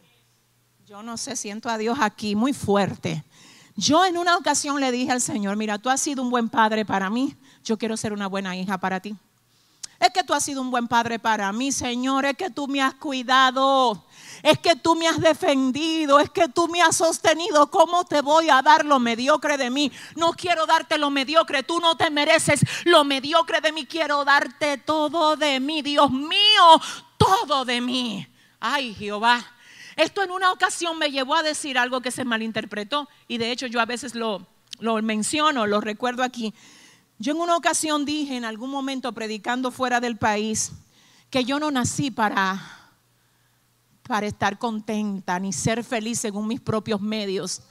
Yo 0.86 1.04
no 1.04 1.18
sé, 1.18 1.36
siento 1.36 1.70
a 1.70 1.78
Dios 1.78 1.98
aquí 2.02 2.36
muy 2.36 2.54
fuerte. 2.54 3.24
Yo 3.76 4.04
en 4.06 4.18
una 4.18 4.38
ocasión 4.38 4.80
le 4.80 4.92
dije 4.92 5.12
al 5.12 5.22
Señor, 5.22 5.56
mira, 5.56 5.78
tú 5.78 5.90
has 5.90 6.02
sido 6.02 6.24
un 6.24 6.32
buen 6.32 6.50
padre 6.50 6.86
para 6.86 7.10
mí, 7.10 7.36
yo 7.64 7.78
quiero 7.78 7.96
ser 7.96 8.12
una 8.12 8.28
buena 8.28 8.56
hija 8.56 8.78
para 8.78 9.00
ti. 9.00 9.16
Es 10.00 10.10
que 10.12 10.24
tú 10.24 10.34
has 10.34 10.44
sido 10.44 10.62
un 10.62 10.72
buen 10.72 10.88
padre 10.88 11.20
para 11.20 11.52
mí, 11.52 11.72
Señor, 11.72 12.26
es 12.26 12.38
que 12.38 12.50
tú 12.50 12.68
me 12.68 12.82
has 12.82 12.96
cuidado 12.96 14.06
es 14.44 14.60
que 14.60 14.76
tú 14.76 14.96
me 14.96 15.08
has 15.08 15.20
defendido, 15.20 16.20
es 16.20 16.30
que 16.30 16.48
tú 16.48 16.68
me 16.68 16.82
has 16.82 16.98
sostenido. 16.98 17.70
¿Cómo 17.70 18.06
te 18.06 18.22
voy 18.22 18.50
a 18.50 18.62
dar 18.62 18.86
lo 18.86 19.00
mediocre 19.00 19.58
de 19.58 19.70
mí? 19.70 19.92
No 20.16 20.32
quiero 20.34 20.66
darte 20.66 20.98
lo 20.98 21.10
mediocre, 21.10 21.64
tú 21.64 21.80
no 21.80 21.96
te 21.98 22.10
mereces 22.10 22.62
lo 22.86 23.04
mediocre 23.04 23.62
de 23.62 23.72
mí, 23.72 23.86
quiero 23.86 24.24
darte 24.26 24.78
todo 24.78 25.36
de 25.36 25.60
mí, 25.60 25.82
Dios 25.82 26.12
mío, 26.12 26.82
todo 27.18 27.66
de 27.66 27.82
mí. 27.82 28.28
Ay, 28.60 28.94
Jehová. 28.94 29.46
Esto 29.96 30.24
en 30.24 30.32
una 30.32 30.52
ocasión 30.52 30.98
me 31.00 31.10
llevó 31.10 31.36
a 31.36 31.44
decir 31.44 31.78
algo 31.78 32.02
que 32.02 32.12
se 32.12 32.24
malinterpretó 32.24 33.10
y 33.28 33.40
de 33.40 33.52
hecho 33.52 33.66
yo 33.66 33.82
a 33.82 33.86
veces 33.86 34.14
lo, 34.14 34.46
lo 34.80 35.02
menciono, 35.02 35.66
lo 35.66 35.82
recuerdo 35.82 36.22
aquí. 36.24 36.54
Yo 37.18 37.34
en 37.34 37.40
una 37.40 37.56
ocasión 37.56 38.06
dije 38.06 38.38
en 38.38 38.46
algún 38.46 38.70
momento 38.70 39.12
predicando 39.14 39.72
fuera 39.72 40.00
del 40.00 40.18
país 40.18 40.72
que 41.32 41.46
yo 41.46 41.60
no 41.60 41.72
nací 41.72 42.12
para 42.12 42.77
para 44.08 44.26
estar 44.26 44.58
contenta 44.58 45.40
ni 45.40 45.54
ser 45.54 45.84
feliz 45.84 46.20
según 46.20 46.48
mis 46.48 46.62
propios 46.62 47.02
medios. 47.02 47.62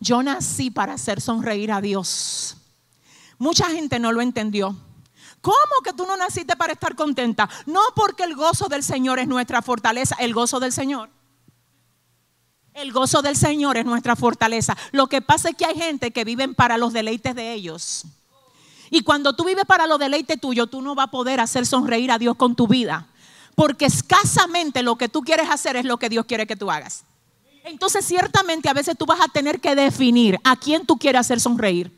Yo 0.00 0.22
nací 0.22 0.70
para 0.70 0.94
hacer 0.94 1.20
sonreír 1.20 1.72
a 1.72 1.80
Dios. 1.80 2.56
Mucha 3.38 3.66
gente 3.70 3.98
no 3.98 4.12
lo 4.12 4.20
entendió. 4.20 4.76
¿Cómo 5.40 5.82
que 5.84 5.92
tú 5.92 6.06
no 6.06 6.16
naciste 6.16 6.56
para 6.56 6.72
estar 6.72 6.96
contenta? 6.96 7.48
No 7.66 7.80
porque 7.94 8.24
el 8.24 8.34
gozo 8.34 8.68
del 8.68 8.82
Señor 8.82 9.18
es 9.18 9.28
nuestra 9.28 9.62
fortaleza, 9.62 10.16
el 10.18 10.34
gozo 10.34 10.58
del 10.58 10.72
Señor. 10.72 11.10
El 12.74 12.92
gozo 12.92 13.22
del 13.22 13.36
Señor 13.36 13.78
es 13.78 13.86
nuestra 13.86 14.16
fortaleza. 14.16 14.76
Lo 14.92 15.06
que 15.06 15.22
pasa 15.22 15.50
es 15.50 15.56
que 15.56 15.64
hay 15.64 15.76
gente 15.76 16.10
que 16.10 16.24
viven 16.24 16.54
para 16.54 16.76
los 16.76 16.92
deleites 16.92 17.34
de 17.34 17.52
ellos. 17.52 18.04
Y 18.90 19.02
cuando 19.02 19.34
tú 19.34 19.44
vives 19.44 19.64
para 19.64 19.86
los 19.86 19.98
deleites 19.98 20.40
tuyos, 20.40 20.68
tú 20.70 20.82
no 20.82 20.94
vas 20.94 21.06
a 21.06 21.10
poder 21.10 21.40
hacer 21.40 21.64
sonreír 21.64 22.10
a 22.10 22.18
Dios 22.18 22.36
con 22.36 22.54
tu 22.54 22.68
vida. 22.68 23.08
Porque 23.56 23.86
escasamente 23.86 24.84
lo 24.84 24.94
que 24.96 25.08
tú 25.08 25.22
quieres 25.22 25.50
hacer 25.50 25.74
es 25.74 25.84
lo 25.84 25.96
que 25.96 26.08
Dios 26.08 26.26
quiere 26.26 26.46
que 26.46 26.54
tú 26.54 26.70
hagas. 26.70 27.04
Entonces 27.64 28.04
ciertamente 28.04 28.68
a 28.68 28.74
veces 28.74 28.96
tú 28.96 29.06
vas 29.06 29.20
a 29.20 29.26
tener 29.26 29.60
que 29.60 29.74
definir 29.74 30.38
a 30.44 30.54
quién 30.54 30.86
tú 30.86 30.96
quieres 30.96 31.22
hacer 31.22 31.40
sonreír. 31.40 31.90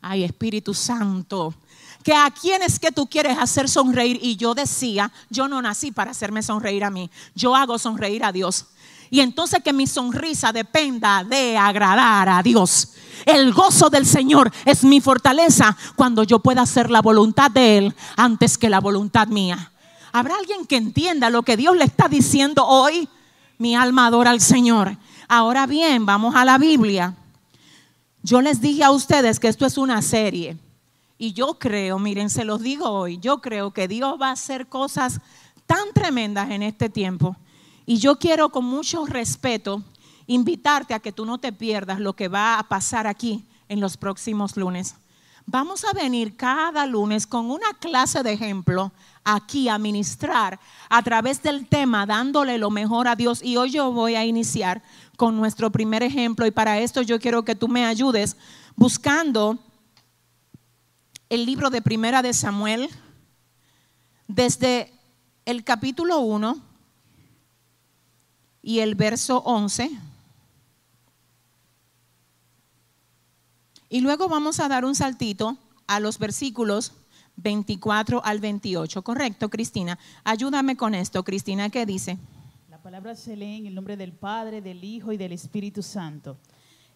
Ay, 0.00 0.22
Espíritu 0.22 0.72
Santo, 0.72 1.52
que 2.04 2.12
a 2.12 2.30
quién 2.30 2.62
es 2.62 2.78
que 2.78 2.92
tú 2.92 3.08
quieres 3.08 3.38
hacer 3.38 3.68
sonreír. 3.68 4.18
Y 4.22 4.36
yo 4.36 4.54
decía, 4.54 5.10
yo 5.30 5.48
no 5.48 5.60
nací 5.62 5.90
para 5.90 6.12
hacerme 6.12 6.42
sonreír 6.42 6.84
a 6.84 6.90
mí, 6.90 7.10
yo 7.34 7.56
hago 7.56 7.78
sonreír 7.78 8.24
a 8.24 8.30
Dios. 8.30 8.66
Y 9.12 9.20
entonces 9.20 9.62
que 9.62 9.74
mi 9.74 9.86
sonrisa 9.86 10.52
dependa 10.52 11.22
de 11.22 11.58
agradar 11.58 12.30
a 12.30 12.42
Dios. 12.42 12.94
El 13.26 13.52
gozo 13.52 13.90
del 13.90 14.06
Señor 14.06 14.50
es 14.64 14.84
mi 14.84 15.02
fortaleza 15.02 15.76
cuando 15.96 16.22
yo 16.22 16.38
pueda 16.38 16.62
hacer 16.62 16.90
la 16.90 17.02
voluntad 17.02 17.50
de 17.50 17.76
Él 17.76 17.94
antes 18.16 18.56
que 18.56 18.70
la 18.70 18.80
voluntad 18.80 19.28
mía. 19.28 19.70
¿Habrá 20.12 20.36
alguien 20.36 20.64
que 20.64 20.76
entienda 20.76 21.28
lo 21.28 21.42
que 21.42 21.58
Dios 21.58 21.76
le 21.76 21.84
está 21.84 22.08
diciendo 22.08 22.64
hoy? 22.66 23.06
Mi 23.58 23.76
alma 23.76 24.06
adora 24.06 24.30
al 24.30 24.40
Señor. 24.40 24.96
Ahora 25.28 25.66
bien, 25.66 26.06
vamos 26.06 26.34
a 26.34 26.46
la 26.46 26.56
Biblia. 26.56 27.14
Yo 28.22 28.40
les 28.40 28.62
dije 28.62 28.82
a 28.82 28.92
ustedes 28.92 29.38
que 29.38 29.48
esto 29.48 29.66
es 29.66 29.76
una 29.76 30.00
serie. 30.00 30.56
Y 31.18 31.34
yo 31.34 31.58
creo, 31.58 31.98
miren, 31.98 32.30
se 32.30 32.46
los 32.46 32.62
digo 32.62 32.88
hoy, 32.88 33.18
yo 33.18 33.42
creo 33.42 33.72
que 33.72 33.88
Dios 33.88 34.16
va 34.18 34.28
a 34.28 34.32
hacer 34.32 34.68
cosas 34.68 35.20
tan 35.66 35.92
tremendas 35.92 36.50
en 36.50 36.62
este 36.62 36.88
tiempo 36.88 37.36
y 37.86 37.98
yo 37.98 38.18
quiero 38.18 38.50
con 38.50 38.64
mucho 38.64 39.06
respeto 39.06 39.82
invitarte 40.26 40.94
a 40.94 41.00
que 41.00 41.12
tú 41.12 41.26
no 41.26 41.38
te 41.38 41.52
pierdas 41.52 42.00
lo 42.00 42.14
que 42.14 42.28
va 42.28 42.58
a 42.58 42.68
pasar 42.68 43.06
aquí 43.06 43.44
en 43.68 43.80
los 43.80 43.96
próximos 43.96 44.56
lunes. 44.56 44.94
Vamos 45.46 45.84
a 45.84 45.92
venir 45.92 46.36
cada 46.36 46.86
lunes 46.86 47.26
con 47.26 47.50
una 47.50 47.74
clase 47.80 48.22
de 48.22 48.32
ejemplo 48.32 48.92
aquí 49.24 49.68
a 49.68 49.78
ministrar 49.78 50.60
a 50.88 51.02
través 51.02 51.42
del 51.42 51.66
tema 51.66 52.06
dándole 52.06 52.58
lo 52.58 52.70
mejor 52.70 53.08
a 53.08 53.16
Dios. 53.16 53.42
Y 53.42 53.56
hoy 53.56 53.70
yo 53.70 53.90
voy 53.90 54.14
a 54.14 54.24
iniciar 54.24 54.82
con 55.16 55.36
nuestro 55.36 55.70
primer 55.70 56.02
ejemplo 56.02 56.46
y 56.46 56.52
para 56.52 56.78
esto 56.78 57.02
yo 57.02 57.18
quiero 57.18 57.44
que 57.44 57.56
tú 57.56 57.66
me 57.66 57.84
ayudes 57.84 58.36
buscando 58.76 59.58
el 61.28 61.44
libro 61.44 61.70
de 61.70 61.82
Primera 61.82 62.22
de 62.22 62.34
Samuel 62.34 62.88
desde 64.28 64.92
el 65.44 65.64
capítulo 65.64 66.20
1 66.20 66.71
y 68.62 68.78
el 68.78 68.94
verso 68.94 69.38
11. 69.44 69.90
Y 73.88 74.00
luego 74.00 74.28
vamos 74.28 74.60
a 74.60 74.68
dar 74.68 74.84
un 74.84 74.94
saltito 74.94 75.58
a 75.86 76.00
los 76.00 76.18
versículos 76.18 76.92
24 77.36 78.24
al 78.24 78.40
28. 78.40 79.02
Correcto, 79.02 79.50
Cristina. 79.50 79.98
Ayúdame 80.24 80.76
con 80.76 80.94
esto, 80.94 81.22
Cristina, 81.24 81.68
¿qué 81.68 81.84
dice? 81.84 82.16
La 82.70 82.80
palabra 82.80 83.14
se 83.16 83.36
lee 83.36 83.58
en 83.58 83.66
el 83.66 83.74
nombre 83.74 83.96
del 83.96 84.12
Padre, 84.12 84.62
del 84.62 84.82
Hijo 84.82 85.12
y 85.12 85.16
del 85.16 85.32
Espíritu 85.32 85.82
Santo. 85.82 86.38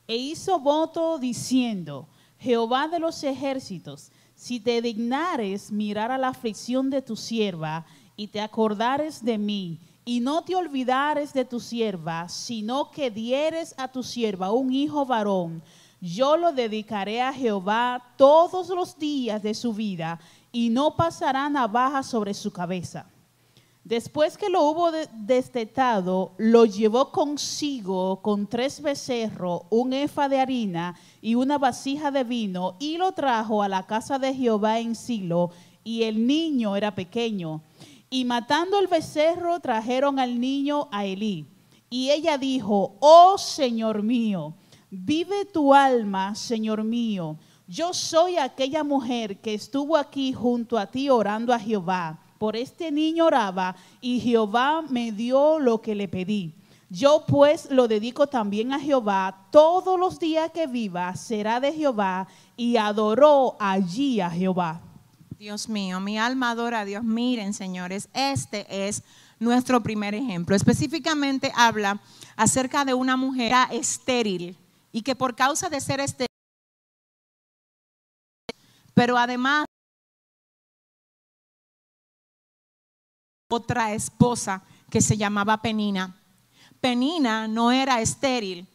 E 0.09 0.17
hizo 0.17 0.59
voto 0.61 1.19
diciendo, 1.19 2.09
Jehová 2.39 2.89
de 2.89 3.01
los 3.01 3.23
ejércitos, 3.25 4.11
si 4.35 4.61
te 4.61 4.81
dignares 4.81 5.73
mirar 5.73 6.13
a 6.13 6.19
la 6.19 6.29
aflicción 6.29 6.91
de 6.91 7.03
tu 7.03 7.17
sierva 7.17 7.85
y 8.17 8.29
te 8.29 8.41
acordares 8.41 9.25
de 9.25 9.39
mí 9.39 9.81
y 10.09 10.21
no 10.21 10.43
te 10.45 10.55
olvidares 10.55 11.33
de 11.33 11.45
tu 11.45 11.59
sierva, 11.59 12.29
sino 12.29 12.93
que 12.93 13.11
dieres 13.11 13.75
a 13.77 13.89
tu 13.89 14.05
sierva 14.05 14.53
un 14.53 14.73
hijo 14.73 15.05
varón, 15.05 15.63
yo 16.01 16.37
lo 16.37 16.53
dedicaré 16.53 17.21
a 17.21 17.33
Jehová 17.33 18.15
todos 18.17 18.69
los 18.69 18.97
días 18.97 19.43
de 19.43 19.53
su 19.53 19.75
vida, 19.75 20.21
y 20.53 20.71
no 20.71 20.95
pasará 20.95 21.49
navaja 21.49 22.05
sobre 22.05 22.35
su 22.35 22.53
cabeza. 22.53 23.07
Después 23.83 24.39
que 24.39 24.49
lo 24.49 24.63
hubo 24.63 24.93
destetado, 25.13 26.33
lo 26.39 26.67
llevó 26.67 27.11
consigo 27.11 28.23
con 28.23 28.47
tres 28.47 28.81
becerros, 28.81 29.63
un 29.71 29.93
efa 29.93 30.29
de 30.29 30.39
harina 30.39 30.95
y 31.21 31.35
una 31.35 31.59
vasija 31.59 32.13
de 32.13 32.23
vino, 32.23 32.77
y 32.79 32.97
lo 32.97 33.11
trajo 33.11 33.61
a 33.61 33.69
la 33.69 33.87
casa 33.87 34.21
de 34.21 34.33
Jehová 34.33 34.79
en 34.79 34.95
Silo, 34.95 35.51
y 35.83 36.05
el 36.05 36.27
niño 36.29 36.77
era 36.77 36.95
pequeño. 36.95 37.61
Y 38.09 38.25
matando 38.25 38.79
el 38.79 38.87
becerro, 38.87 39.59
trajeron 39.61 40.19
al 40.19 40.41
niño 40.41 40.89
a 40.93 41.05
Elí. 41.05 41.47
Y 41.91 42.11
ella 42.11 42.39
dijo, 42.39 42.97
oh 43.01 43.39
Señor 43.39 44.03
mío, 44.03 44.55
vive 44.91 45.45
tu 45.45 45.75
alma, 45.75 46.35
Señor 46.35 46.85
mío. 46.85 47.37
Yo 47.69 47.93
soy 47.93 48.37
aquella 48.37 48.85
mujer 48.85 49.41
que 49.41 49.55
estuvo 49.55 49.97
aquí 49.97 50.33
junto 50.33 50.79
a 50.79 50.87
ti 50.87 51.11
orando 51.11 51.53
a 51.53 51.59
Jehová. 51.59 52.21
Por 52.39 52.55
este 52.55 52.93
niño 52.93 53.27
oraba 53.27 53.75
y 54.01 54.21
Jehová 54.21 54.83
me 54.89 55.11
dio 55.11 55.59
lo 55.59 55.81
que 55.81 55.95
le 55.95 56.07
pedí. 56.07 56.55
Yo 56.89 57.25
pues 57.27 57.69
lo 57.71 57.89
dedico 57.89 58.29
también 58.29 58.73
a 58.73 58.79
Jehová. 58.79 59.49
Todos 59.51 59.99
los 59.99 60.21
días 60.21 60.53
que 60.53 60.69
viva 60.69 61.17
será 61.17 61.59
de 61.59 61.73
Jehová 61.73 62.29
y 62.57 62.77
adoró 62.77 63.57
allí 63.59 64.21
a 64.21 64.31
Jehová. 64.31 64.81
Dios 65.39 65.69
mío, 65.69 66.01
mi 66.01 66.19
alma 66.19 66.53
adora 66.53 66.81
a 66.81 66.85
Dios. 66.87 67.05
Miren, 67.05 67.53
señores, 67.53 68.09
este 68.15 68.89
es 68.89 69.03
nuestro 69.39 69.83
primer 69.83 70.15
ejemplo. 70.15 70.57
Específicamente 70.57 71.53
habla 71.55 72.01
acerca 72.37 72.87
de 72.87 72.95
una 72.95 73.19
mujer 73.19 73.53
estéril 73.71 74.57
y 74.93 75.03
que 75.03 75.15
por 75.15 75.37
causa 75.37 75.69
de 75.69 75.83
ser 75.83 76.01
estéril, 76.01 76.31
pero 78.95 79.19
además 79.19 79.67
otra 83.51 83.93
esposa 83.93 84.65
que 84.91 85.03
se 85.03 85.19
llamaba 85.19 85.61
Penina. 85.61 86.19
Penina 86.81 87.47
no 87.47 87.73
era 87.73 88.01
estéril 88.01 88.67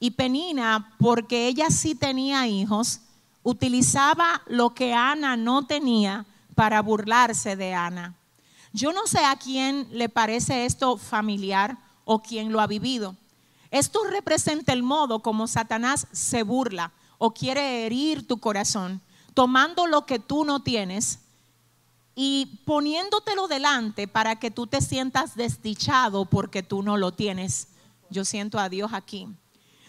y 0.00 0.12
Penina, 0.12 0.96
porque 0.98 1.46
ella 1.46 1.68
sí 1.68 1.94
tenía 1.94 2.46
hijos, 2.46 3.02
utilizaba 3.46 4.42
lo 4.46 4.74
que 4.74 4.92
Ana 4.92 5.36
no 5.36 5.68
tenía 5.68 6.26
para 6.56 6.82
burlarse 6.82 7.54
de 7.54 7.74
Ana. 7.74 8.16
Yo 8.72 8.92
no 8.92 9.06
sé 9.06 9.20
a 9.20 9.36
quién 9.36 9.86
le 9.92 10.08
parece 10.08 10.66
esto 10.66 10.96
familiar 10.96 11.78
o 12.04 12.22
quién 12.22 12.50
lo 12.50 12.60
ha 12.60 12.66
vivido. 12.66 13.14
Esto 13.70 14.02
representa 14.02 14.72
el 14.72 14.82
modo 14.82 15.20
como 15.20 15.46
Satanás 15.46 16.08
se 16.10 16.42
burla 16.42 16.90
o 17.18 17.34
quiere 17.34 17.86
herir 17.86 18.26
tu 18.26 18.38
corazón, 18.38 19.00
tomando 19.32 19.86
lo 19.86 20.06
que 20.06 20.18
tú 20.18 20.44
no 20.44 20.64
tienes 20.64 21.20
y 22.16 22.62
poniéndotelo 22.64 23.46
delante 23.46 24.08
para 24.08 24.40
que 24.40 24.50
tú 24.50 24.66
te 24.66 24.80
sientas 24.80 25.36
desdichado 25.36 26.24
porque 26.24 26.64
tú 26.64 26.82
no 26.82 26.96
lo 26.96 27.12
tienes. 27.12 27.68
Yo 28.10 28.24
siento 28.24 28.58
a 28.58 28.68
Dios 28.68 28.92
aquí. 28.92 29.28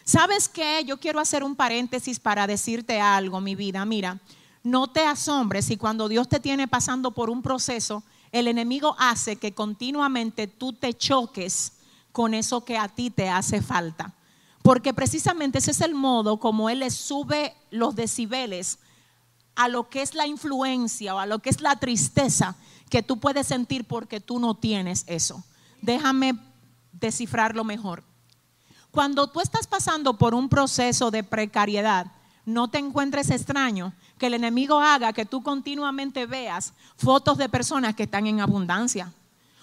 ¿Sabes 0.07 0.47
qué? 0.47 0.85
Yo 0.85 1.01
quiero 1.01 1.19
hacer 1.19 1.43
un 1.43 1.53
paréntesis 1.53 2.17
para 2.17 2.47
decirte 2.47 3.01
algo, 3.01 3.41
mi 3.41 3.55
vida. 3.55 3.83
Mira, 3.83 4.21
no 4.63 4.87
te 4.87 5.01
asombres 5.01 5.65
si 5.65 5.75
cuando 5.75 6.07
Dios 6.07 6.29
te 6.29 6.39
tiene 6.39 6.65
pasando 6.65 7.11
por 7.11 7.29
un 7.29 7.41
proceso, 7.41 8.03
el 8.31 8.47
enemigo 8.47 8.95
hace 8.99 9.35
que 9.35 9.53
continuamente 9.53 10.47
tú 10.47 10.71
te 10.71 10.93
choques 10.93 11.73
con 12.13 12.33
eso 12.33 12.63
que 12.63 12.77
a 12.77 12.87
ti 12.87 13.09
te 13.09 13.27
hace 13.27 13.61
falta. 13.61 14.13
Porque 14.61 14.93
precisamente 14.93 15.57
ese 15.57 15.71
es 15.71 15.81
el 15.81 15.93
modo 15.93 16.39
como 16.39 16.69
Él 16.69 16.79
le 16.79 16.89
sube 16.89 17.53
los 17.69 17.93
decibeles 17.93 18.79
a 19.55 19.67
lo 19.67 19.89
que 19.89 20.01
es 20.03 20.15
la 20.15 20.25
influencia 20.25 21.15
o 21.15 21.19
a 21.19 21.25
lo 21.25 21.39
que 21.39 21.49
es 21.49 21.59
la 21.59 21.75
tristeza 21.75 22.55
que 22.89 23.03
tú 23.03 23.19
puedes 23.19 23.47
sentir 23.47 23.83
porque 23.83 24.21
tú 24.21 24.39
no 24.39 24.55
tienes 24.55 25.03
eso. 25.07 25.43
Déjame 25.81 26.33
descifrarlo 26.93 27.65
mejor. 27.65 28.06
Cuando 28.91 29.27
tú 29.27 29.41
estás 29.41 29.67
pasando 29.67 30.17
por 30.17 30.33
un 30.33 30.49
proceso 30.49 31.11
de 31.11 31.23
precariedad, 31.23 32.07
no 32.45 32.69
te 32.69 32.77
encuentres 32.77 33.29
extraño 33.29 33.93
que 34.17 34.27
el 34.27 34.33
enemigo 34.33 34.79
haga 34.79 35.13
que 35.13 35.25
tú 35.25 35.43
continuamente 35.43 36.25
veas 36.25 36.73
fotos 36.95 37.37
de 37.37 37.49
personas 37.49 37.95
que 37.95 38.03
están 38.03 38.25
en 38.25 38.39
abundancia 38.39 39.13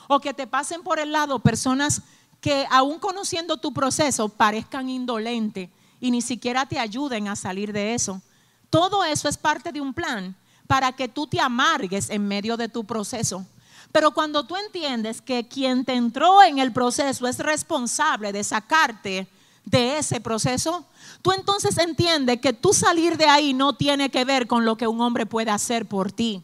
o 0.07 0.21
que 0.21 0.35
te 0.35 0.47
pasen 0.47 0.83
por 0.83 0.99
el 0.99 1.13
lado 1.13 1.39
personas 1.39 2.03
que 2.41 2.67
aún 2.71 2.99
conociendo 2.99 3.57
tu 3.57 3.73
proceso 3.73 4.29
parezcan 4.29 4.91
indolentes 4.91 5.71
y 5.99 6.11
ni 6.11 6.21
siquiera 6.21 6.67
te 6.67 6.79
ayuden 6.79 7.29
a 7.29 7.37
salir 7.37 7.73
de 7.73 7.95
eso. 7.95 8.21
Todo 8.69 9.03
eso 9.05 9.29
es 9.29 9.39
parte 9.39 9.73
de 9.73 9.81
un 9.81 9.95
plan 9.95 10.37
para 10.67 10.93
que 10.93 11.09
tú 11.09 11.27
te 11.27 11.41
amargues 11.41 12.11
en 12.11 12.29
medio 12.29 12.57
de 12.57 12.69
tu 12.69 12.85
proceso, 12.85 13.47
Pero 13.95 14.11
cuando 14.11 14.43
tú 14.43 14.57
entiendes 14.57 15.23
que 15.23 15.47
quien 15.47 15.85
te 15.85 15.93
entró 15.93 16.43
en 16.43 16.59
el 16.59 16.73
proceso 16.73 17.29
es 17.29 17.39
responsable 17.39 18.33
de 18.33 18.43
sacarte 18.43 19.29
de 19.65 19.99
ese 19.99 20.21
proceso, 20.21 20.85
tú 21.23 21.31
entonces 21.31 21.79
entiendes 21.79 22.41
que 22.41 22.53
tú 22.53 22.73
salir 22.73 23.17
de 23.17 23.27
ahí 23.27 23.55
no 23.55 23.77
tiene 23.77 24.11
que 24.11 24.25
ver 24.25 24.49
con 24.49 24.65
lo 24.65 24.77
que 24.77 24.89
un 24.89 25.01
hombre 25.01 25.27
puede 25.27 25.53
hacer 25.53 25.87
por 25.87 26.11
ti, 26.11 26.43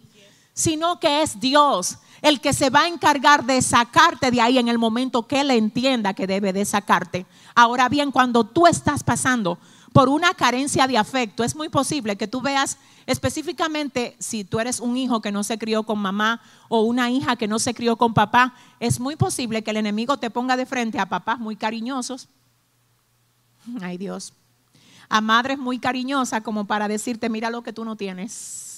sino 0.55 1.01
que 1.01 1.23
es 1.23 1.41
Dios 1.41 1.99
el 2.23 2.41
que 2.41 2.53
se 2.53 2.71
va 2.71 2.83
a 2.83 2.89
encargar 2.89 3.45
de 3.45 3.61
sacarte 3.63 4.31
de 4.31 4.41
ahí 4.41 4.59
en 4.59 4.69
el 4.69 4.79
momento 4.79 5.27
que 5.27 5.41
él 5.41 5.51
entienda 5.51 6.15
que 6.15 6.29
debe 6.29 6.53
de 6.53 6.65
sacarte. 6.65 7.27
Ahora 7.57 7.89
bien, 7.89 8.13
cuando 8.13 8.45
tú 8.45 8.69
estás 8.69 9.03
pasando 9.03 9.59
por 9.93 10.09
una 10.09 10.35
carencia 10.35 10.87
de 10.87 10.99
afecto, 10.99 11.43
es 11.43 11.57
muy 11.57 11.69
posible 11.69 12.17
que 12.17 12.29
tú 12.29 12.41
veas 12.41 12.79
específicamente 13.07 14.17
si 14.19 14.45
tú 14.45 14.61
eres 14.61 14.81
un 14.81 14.97
hijo 14.97 15.21
que 15.21 15.33
no 15.33 15.43
se 15.43 15.59
crió 15.59 15.83
con 15.83 15.99
mamá 15.99 16.41
o 16.69 16.83
una 16.83 17.11
hija 17.11 17.37
que 17.37 17.49
no 17.49 17.59
se 17.59 17.75
crió 17.75 17.97
con 17.97 18.15
papá, 18.15 18.55
es 18.79 19.01
muy 19.01 19.17
posible 19.17 19.63
que 19.63 19.71
el 19.71 19.79
enemigo 19.79 20.17
te 20.19 20.31
ponga 20.31 20.57
de 20.57 20.67
frente 20.67 20.99
a 20.99 21.09
papás 21.09 21.39
muy 21.39 21.57
cariñosos. 21.57 22.29
Ay 23.81 23.99
Dios. 23.99 24.33
A 25.09 25.21
madres 25.21 25.59
muy 25.59 25.79
cariñosas 25.79 26.43
como 26.43 26.67
para 26.67 26.87
decirte, 26.87 27.29
mira 27.29 27.51
lo 27.51 27.63
que 27.63 27.73
tú 27.73 27.85
no 27.85 27.97
tienes 27.97 28.71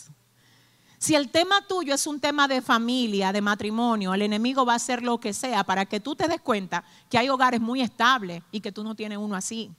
si 1.02 1.16
el 1.16 1.30
tema 1.30 1.66
tuyo 1.66 1.96
es 1.96 2.06
un 2.06 2.20
tema 2.20 2.46
de 2.46 2.62
familia, 2.62 3.32
de 3.32 3.40
matrimonio, 3.40 4.14
el 4.14 4.22
enemigo 4.22 4.64
va 4.64 4.74
a 4.74 4.76
hacer 4.76 5.02
lo 5.02 5.18
que 5.18 5.32
sea 5.32 5.64
para 5.64 5.84
que 5.84 5.98
tú 5.98 6.14
te 6.14 6.28
des 6.28 6.40
cuenta 6.40 6.84
que 7.10 7.18
hay 7.18 7.28
hogares 7.28 7.60
muy 7.60 7.80
estables 7.80 8.40
y 8.52 8.60
que 8.60 8.70
tú 8.70 8.84
no 8.84 8.94
tienes 8.94 9.18
uno 9.18 9.34
así. 9.34 9.72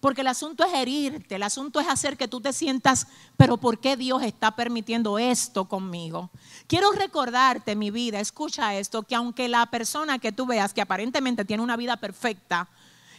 Porque 0.00 0.20
el 0.20 0.28
asunto 0.28 0.64
es 0.64 0.72
herirte, 0.72 1.34
el 1.34 1.42
asunto 1.42 1.80
es 1.80 1.88
hacer 1.88 2.16
que 2.16 2.28
tú 2.28 2.40
te 2.40 2.52
sientas, 2.52 3.08
pero 3.36 3.56
¿por 3.56 3.80
qué 3.80 3.96
Dios 3.96 4.22
está 4.22 4.52
permitiendo 4.52 5.18
esto 5.18 5.64
conmigo? 5.64 6.30
Quiero 6.68 6.92
recordarte, 6.92 7.74
mi 7.74 7.90
vida, 7.90 8.20
escucha 8.20 8.76
esto, 8.76 9.02
que 9.02 9.16
aunque 9.16 9.48
la 9.48 9.66
persona 9.66 10.18
que 10.18 10.30
tú 10.30 10.46
veas 10.46 10.72
que 10.72 10.80
aparentemente 10.80 11.44
tiene 11.44 11.62
una 11.62 11.76
vida 11.76 11.96
perfecta, 11.96 12.68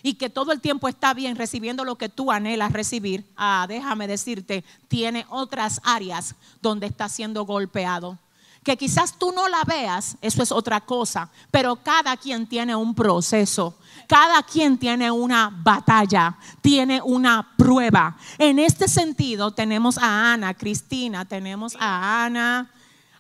y 0.02 0.14
que 0.14 0.30
todo 0.30 0.52
el 0.52 0.62
tiempo 0.62 0.88
está 0.88 1.14
bien 1.14 1.36
recibiendo 1.36 1.84
lo 1.84 1.98
que 1.98 2.10
tú 2.10 2.32
anhelas 2.32 2.72
recibir, 2.72 3.26
ah, 3.36 3.66
déjame 3.68 4.08
decirte, 4.08 4.64
tiene 4.88 5.26
otras 5.30 5.82
áreas 5.84 6.36
donde 6.62 6.88
está 6.88 7.10
siendo 7.10 7.44
golpeado. 7.44 8.18
Que 8.64 8.78
quizás 8.78 9.18
tú 9.18 9.32
no 9.32 9.48
la 9.48 9.64
veas, 9.66 10.18
eso 10.22 10.44
es 10.44 10.52
otra 10.52 10.82
cosa, 10.82 11.30
pero 11.50 11.78
cada 11.78 12.18
quien 12.18 12.48
tiene 12.48 12.76
un 12.76 12.94
proceso, 12.94 13.76
cada 14.08 14.44
quien 14.44 14.78
tiene 14.78 15.10
una 15.10 15.50
batalla, 15.52 16.38
tiene 16.62 17.02
una 17.02 17.56
prueba. 17.58 18.18
En 18.38 18.60
este 18.60 18.88
sentido 18.88 19.52
tenemos 19.52 19.98
a 19.98 20.34
Ana, 20.34 20.54
Cristina, 20.54 21.26
tenemos 21.26 21.76
a 21.80 22.26
Ana, 22.26 22.70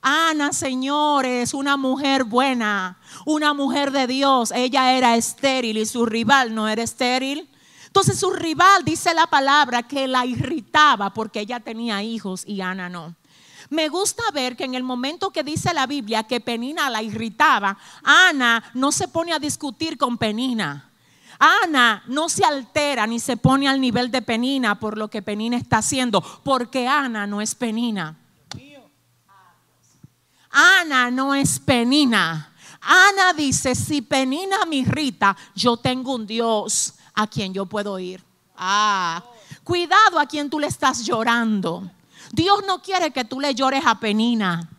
Ana, 0.01 0.53
señores, 0.53 1.53
una 1.53 1.75
mujer 1.75 2.23
buena, 2.23 2.97
una 3.25 3.53
mujer 3.53 3.91
de 3.91 4.07
Dios. 4.07 4.51
Ella 4.51 4.93
era 4.93 5.17
estéril 5.17 5.77
y 5.77 5.85
su 5.85 6.05
rival 6.05 6.55
no 6.55 6.69
era 6.69 6.83
estéril. 6.83 7.49
Entonces 7.87 8.19
su 8.19 8.31
rival 8.31 8.85
dice 8.85 9.13
la 9.13 9.27
palabra 9.27 9.83
que 9.83 10.07
la 10.07 10.25
irritaba 10.25 11.13
porque 11.13 11.41
ella 11.41 11.59
tenía 11.59 12.01
hijos 12.01 12.43
y 12.45 12.61
Ana 12.61 12.87
no. 12.87 13.15
Me 13.69 13.87
gusta 13.87 14.23
ver 14.33 14.55
que 14.55 14.63
en 14.63 14.73
el 14.73 14.83
momento 14.83 15.29
que 15.29 15.43
dice 15.43 15.73
la 15.73 15.85
Biblia 15.85 16.23
que 16.23 16.39
Penina 16.39 16.89
la 16.89 17.03
irritaba, 17.03 17.77
Ana 18.03 18.63
no 18.73 18.91
se 18.91 19.07
pone 19.07 19.31
a 19.31 19.39
discutir 19.39 19.97
con 19.97 20.17
Penina. 20.17 20.89
Ana 21.37 22.03
no 22.07 22.27
se 22.27 22.43
altera 22.43 23.07
ni 23.07 23.19
se 23.19 23.37
pone 23.37 23.69
al 23.69 23.79
nivel 23.79 24.11
de 24.11 24.21
Penina 24.21 24.79
por 24.79 24.97
lo 24.97 25.09
que 25.09 25.21
Penina 25.21 25.55
está 25.55 25.77
haciendo, 25.77 26.21
porque 26.43 26.87
Ana 26.87 27.27
no 27.27 27.41
es 27.41 27.55
Penina. 27.55 28.17
Ana 30.49 31.11
no 31.11 31.35
es 31.35 31.59
Penina. 31.59 32.53
Ana 32.81 33.33
dice, 33.33 33.75
si 33.75 34.01
Penina 34.01 34.65
me 34.65 34.77
irrita, 34.77 35.37
yo 35.53 35.77
tengo 35.77 36.15
un 36.15 36.25
Dios 36.25 36.95
a 37.13 37.27
quien 37.27 37.53
yo 37.53 37.65
puedo 37.67 37.99
ir. 37.99 38.23
Ah, 38.57 39.23
cuidado 39.63 40.19
a 40.19 40.25
quien 40.25 40.49
tú 40.49 40.59
le 40.59 40.67
estás 40.67 41.05
llorando. 41.05 41.89
Dios 42.31 42.63
no 42.67 42.81
quiere 42.81 43.11
que 43.11 43.25
tú 43.25 43.39
le 43.39 43.53
llores 43.55 43.83
a 43.85 43.99
Penina. 43.99 44.69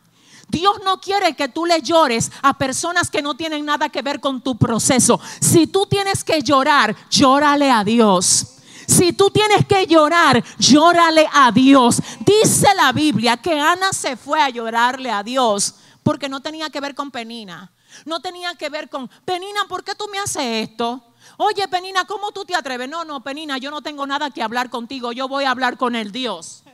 Dios 0.50 0.80
no 0.84 1.00
quiere 1.00 1.34
que 1.34 1.48
tú 1.48 1.64
le 1.64 1.80
llores 1.80 2.30
a 2.42 2.58
personas 2.58 3.10
que 3.10 3.22
no 3.22 3.36
tienen 3.36 3.64
nada 3.64 3.88
que 3.88 4.02
ver 4.02 4.20
con 4.20 4.40
tu 4.40 4.56
proceso. 4.58 5.20
Si 5.40 5.68
tú 5.68 5.86
tienes 5.86 6.24
que 6.24 6.42
llorar, 6.42 6.96
llórale 7.08 7.70
a 7.70 7.84
Dios. 7.84 8.56
Si 8.86 9.12
tú 9.12 9.30
tienes 9.30 9.64
que 9.66 9.86
llorar, 9.86 10.42
llórale 10.58 11.28
a 11.32 11.52
Dios. 11.52 12.02
Dice 12.26 12.66
la 12.74 12.92
Biblia 12.92 13.36
que 13.36 13.60
Ana 13.60 13.92
se 13.92 14.16
fue 14.16 14.42
a 14.42 14.50
llorarle 14.50 15.10
a 15.10 15.22
Dios 15.22 15.76
porque 16.02 16.28
no 16.28 16.40
tenía 16.40 16.70
que 16.70 16.80
ver 16.80 16.96
con 16.96 17.12
Penina. 17.12 17.70
No 18.04 18.20
tenía 18.20 18.54
que 18.56 18.68
ver 18.68 18.88
con, 18.88 19.08
Penina, 19.24 19.66
¿por 19.68 19.84
qué 19.84 19.94
tú 19.94 20.08
me 20.08 20.18
haces 20.18 20.68
esto? 20.68 21.04
Oye, 21.36 21.66
Penina, 21.68 22.04
¿cómo 22.04 22.32
tú 22.32 22.44
te 22.44 22.54
atreves? 22.54 22.88
No, 22.88 23.04
no, 23.04 23.22
Penina, 23.22 23.58
yo 23.58 23.70
no 23.70 23.82
tengo 23.82 24.06
nada 24.06 24.30
que 24.30 24.42
hablar 24.42 24.70
contigo. 24.70 25.12
Yo 25.12 25.28
voy 25.28 25.44
a 25.44 25.50
hablar 25.52 25.76
con 25.76 25.94
el 25.94 26.10
Dios 26.10 26.64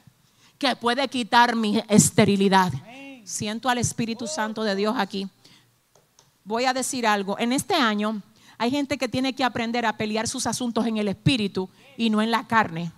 que 0.58 0.76
puede 0.76 1.06
quitar 1.08 1.54
mi 1.56 1.82
esterilidad. 1.88 2.72
Siento 3.24 3.68
al 3.68 3.78
Espíritu 3.78 4.26
Santo 4.26 4.62
de 4.62 4.74
Dios 4.74 4.94
aquí. 4.96 5.28
Voy 6.44 6.64
a 6.64 6.72
decir 6.72 7.06
algo. 7.06 7.38
En 7.38 7.52
este 7.52 7.74
año 7.74 8.22
hay 8.58 8.70
gente 8.70 8.98
que 8.98 9.08
tiene 9.08 9.34
que 9.34 9.44
aprender 9.44 9.84
a 9.84 9.96
pelear 9.96 10.28
sus 10.28 10.46
asuntos 10.46 10.86
en 10.86 10.96
el 10.96 11.08
espíritu 11.08 11.68
y 11.96 12.08
no 12.08 12.22
en 12.22 12.30
la 12.30 12.46
carne. 12.46 12.92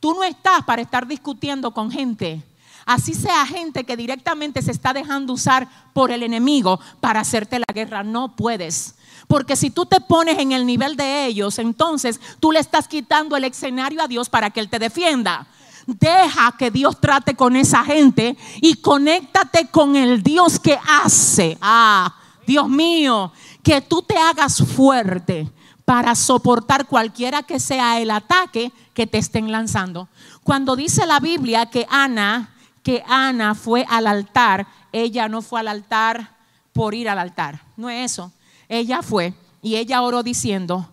Tú 0.00 0.14
no 0.14 0.22
estás 0.22 0.62
para 0.64 0.82
estar 0.82 1.06
discutiendo 1.06 1.72
con 1.72 1.90
gente. 1.90 2.42
Así 2.86 3.14
sea 3.14 3.44
gente 3.46 3.84
que 3.84 3.96
directamente 3.96 4.62
se 4.62 4.70
está 4.70 4.92
dejando 4.92 5.32
usar 5.32 5.68
por 5.92 6.10
el 6.10 6.22
enemigo 6.22 6.80
para 7.00 7.20
hacerte 7.20 7.58
la 7.58 7.74
guerra. 7.74 8.02
No 8.02 8.36
puedes. 8.36 8.94
Porque 9.26 9.56
si 9.56 9.70
tú 9.70 9.84
te 9.84 10.00
pones 10.00 10.38
en 10.38 10.52
el 10.52 10.64
nivel 10.64 10.96
de 10.96 11.26
ellos, 11.26 11.58
entonces 11.58 12.18
tú 12.40 12.52
le 12.52 12.60
estás 12.60 12.88
quitando 12.88 13.36
el 13.36 13.44
escenario 13.44 14.02
a 14.02 14.08
Dios 14.08 14.30
para 14.30 14.50
que 14.50 14.60
Él 14.60 14.70
te 14.70 14.78
defienda. 14.78 15.46
Deja 15.90 16.54
que 16.58 16.70
Dios 16.70 17.00
trate 17.00 17.34
con 17.34 17.56
esa 17.56 17.82
gente 17.82 18.36
y 18.60 18.74
conéctate 18.74 19.68
con 19.68 19.96
el 19.96 20.22
Dios 20.22 20.60
que 20.60 20.78
hace. 20.86 21.56
Ah, 21.62 22.14
Dios 22.46 22.68
mío, 22.68 23.32
que 23.62 23.80
tú 23.80 24.02
te 24.02 24.14
hagas 24.18 24.58
fuerte 24.58 25.50
para 25.86 26.14
soportar 26.14 26.86
cualquiera 26.86 27.42
que 27.42 27.58
sea 27.58 27.98
el 28.02 28.10
ataque 28.10 28.70
que 28.92 29.06
te 29.06 29.16
estén 29.16 29.50
lanzando. 29.50 30.10
Cuando 30.42 30.76
dice 30.76 31.06
la 31.06 31.20
Biblia 31.20 31.64
que 31.70 31.86
Ana, 31.88 32.54
que 32.82 33.02
Ana 33.08 33.54
fue 33.54 33.86
al 33.88 34.08
altar, 34.08 34.66
ella 34.92 35.26
no 35.26 35.40
fue 35.40 35.60
al 35.60 35.68
altar 35.68 36.36
por 36.74 36.94
ir 36.94 37.08
al 37.08 37.18
altar, 37.18 37.62
no 37.78 37.88
es 37.88 38.12
eso. 38.12 38.30
Ella 38.68 39.00
fue 39.00 39.32
y 39.62 39.76
ella 39.76 40.02
oró 40.02 40.22
diciendo, 40.22 40.90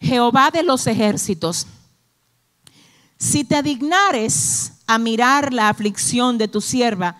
Jehová 0.00 0.52
de 0.52 0.62
los 0.62 0.86
ejércitos, 0.86 1.66
si 3.18 3.44
te 3.44 3.62
dignares 3.62 4.72
a 4.86 4.98
mirar 4.98 5.52
la 5.52 5.68
aflicción 5.68 6.38
de 6.38 6.48
tu 6.48 6.60
sierva 6.60 7.18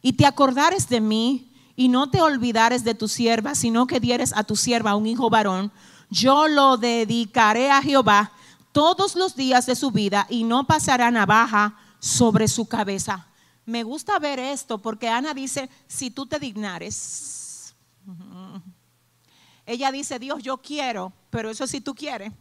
y 0.00 0.14
te 0.14 0.26
acordares 0.26 0.88
de 0.88 1.00
mí 1.00 1.52
y 1.76 1.88
no 1.88 2.10
te 2.10 2.20
olvidares 2.20 2.84
de 2.84 2.94
tu 2.94 3.08
sierva, 3.08 3.54
sino 3.54 3.86
que 3.86 4.00
dieres 4.00 4.32
a 4.36 4.44
tu 4.44 4.56
sierva 4.56 4.96
un 4.96 5.06
hijo 5.06 5.30
varón, 5.30 5.72
yo 6.10 6.48
lo 6.48 6.76
dedicaré 6.76 7.70
a 7.70 7.82
Jehová 7.82 8.32
todos 8.72 9.16
los 9.16 9.34
días 9.34 9.66
de 9.66 9.76
su 9.76 9.90
vida 9.90 10.26
y 10.28 10.44
no 10.44 10.66
pasará 10.66 11.10
navaja 11.10 11.76
sobre 11.98 12.48
su 12.48 12.66
cabeza. 12.66 13.26
Me 13.64 13.82
gusta 13.82 14.18
ver 14.18 14.38
esto 14.38 14.78
porque 14.78 15.08
Ana 15.08 15.34
dice, 15.34 15.70
si 15.86 16.10
tú 16.10 16.26
te 16.26 16.38
dignares. 16.38 17.74
Ella 19.64 19.92
dice, 19.92 20.18
Dios, 20.18 20.42
yo 20.42 20.58
quiero, 20.58 21.12
pero 21.30 21.50
eso 21.50 21.66
si 21.66 21.80
tú 21.80 21.94
quieres. 21.94 22.32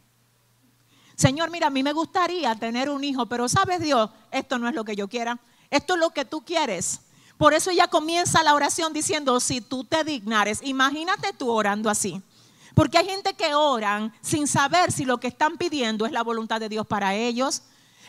Señor, 1.22 1.52
mira, 1.52 1.68
a 1.68 1.70
mí 1.70 1.84
me 1.84 1.94
gustaría 1.94 2.56
tener 2.56 2.90
un 2.90 3.04
hijo, 3.04 3.28
pero 3.28 3.48
sabes 3.48 3.80
Dios, 3.80 4.10
esto 4.32 4.58
no 4.58 4.68
es 4.68 4.74
lo 4.74 4.84
que 4.84 4.96
yo 4.96 5.08
quiera, 5.08 5.38
esto 5.70 5.94
es 5.94 6.00
lo 6.00 6.10
que 6.10 6.26
tú 6.26 6.44
quieres. 6.44 7.02
Por 7.38 7.54
eso 7.54 7.70
ella 7.70 7.88
comienza 7.88 8.42
la 8.42 8.56
oración 8.56 8.92
diciendo, 8.92 9.40
si 9.40 9.62
tú 9.62 9.84
te 9.84 10.04
dignares, 10.04 10.62
imagínate 10.64 11.32
tú 11.34 11.52
orando 11.52 11.92
así. 11.92 12.24
Porque 12.74 12.98
hay 12.98 13.06
gente 13.06 13.36
que 13.36 13.54
oran 13.54 14.12
sin 14.22 14.48
saber 14.48 14.92
si 14.92 15.06
lo 15.06 15.20
que 15.20 15.28
están 15.28 15.58
pidiendo 15.58 16.08
es 16.08 16.12
la 16.12 16.24
voluntad 16.24 16.60
de 16.60 16.70
Dios 16.70 16.88
para 16.88 17.14
ellos. 17.14 17.62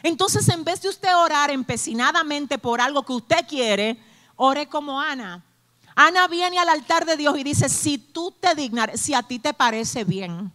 Entonces, 0.03 0.49
en 0.49 0.65
vez 0.65 0.81
de 0.81 0.89
usted 0.89 1.15
orar 1.15 1.51
empecinadamente 1.51 2.57
por 2.57 2.81
algo 2.81 3.05
que 3.05 3.13
usted 3.13 3.47
quiere, 3.47 4.03
ore 4.37 4.71
como 4.71 4.99
Ana. 4.99 5.45
Ana 5.95 6.29
viene 6.29 6.59
al 6.59 6.71
altar 6.71 7.05
de 7.05 7.19
Dios 7.19 7.37
y 7.37 7.45
dice, 7.45 7.69
si 7.69 7.99
tú 7.99 8.35
te 8.41 8.55
dignares, 8.55 9.03
si 9.03 9.13
a 9.13 9.23
ti 9.23 9.39
te 9.39 9.53
parece 9.53 10.05
bien 10.05 10.51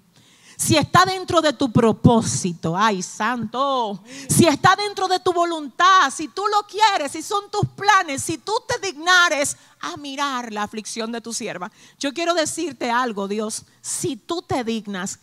si 0.58 0.76
está 0.76 1.06
dentro 1.06 1.40
de 1.40 1.54
tu 1.54 1.72
propósito, 1.72 2.76
ay 2.76 3.04
santo, 3.04 4.02
si 4.28 4.48
está 4.48 4.76
dentro 4.76 5.08
de 5.08 5.20
tu 5.20 5.32
voluntad, 5.32 6.10
si 6.12 6.30
tú 6.30 6.42
lo 6.48 6.66
quieres, 6.66 7.12
si 7.12 7.22
son 7.22 7.52
tus 7.52 7.64
planes, 7.76 8.24
si 8.24 8.40
tú 8.40 8.54
te 8.68 8.80
dignares 8.88 9.56
a 9.80 9.96
mirar 9.98 10.52
la 10.52 10.64
aflicción 10.64 11.12
de 11.12 11.22
tu 11.22 11.32
sierva. 11.32 11.72
Yo 12.00 12.12
quiero 12.12 12.34
decirte 12.34 12.90
algo, 12.90 13.28
Dios, 13.28 13.66
si 13.82 14.16
tú 14.16 14.42
te 14.42 14.64
dignas, 14.64 15.20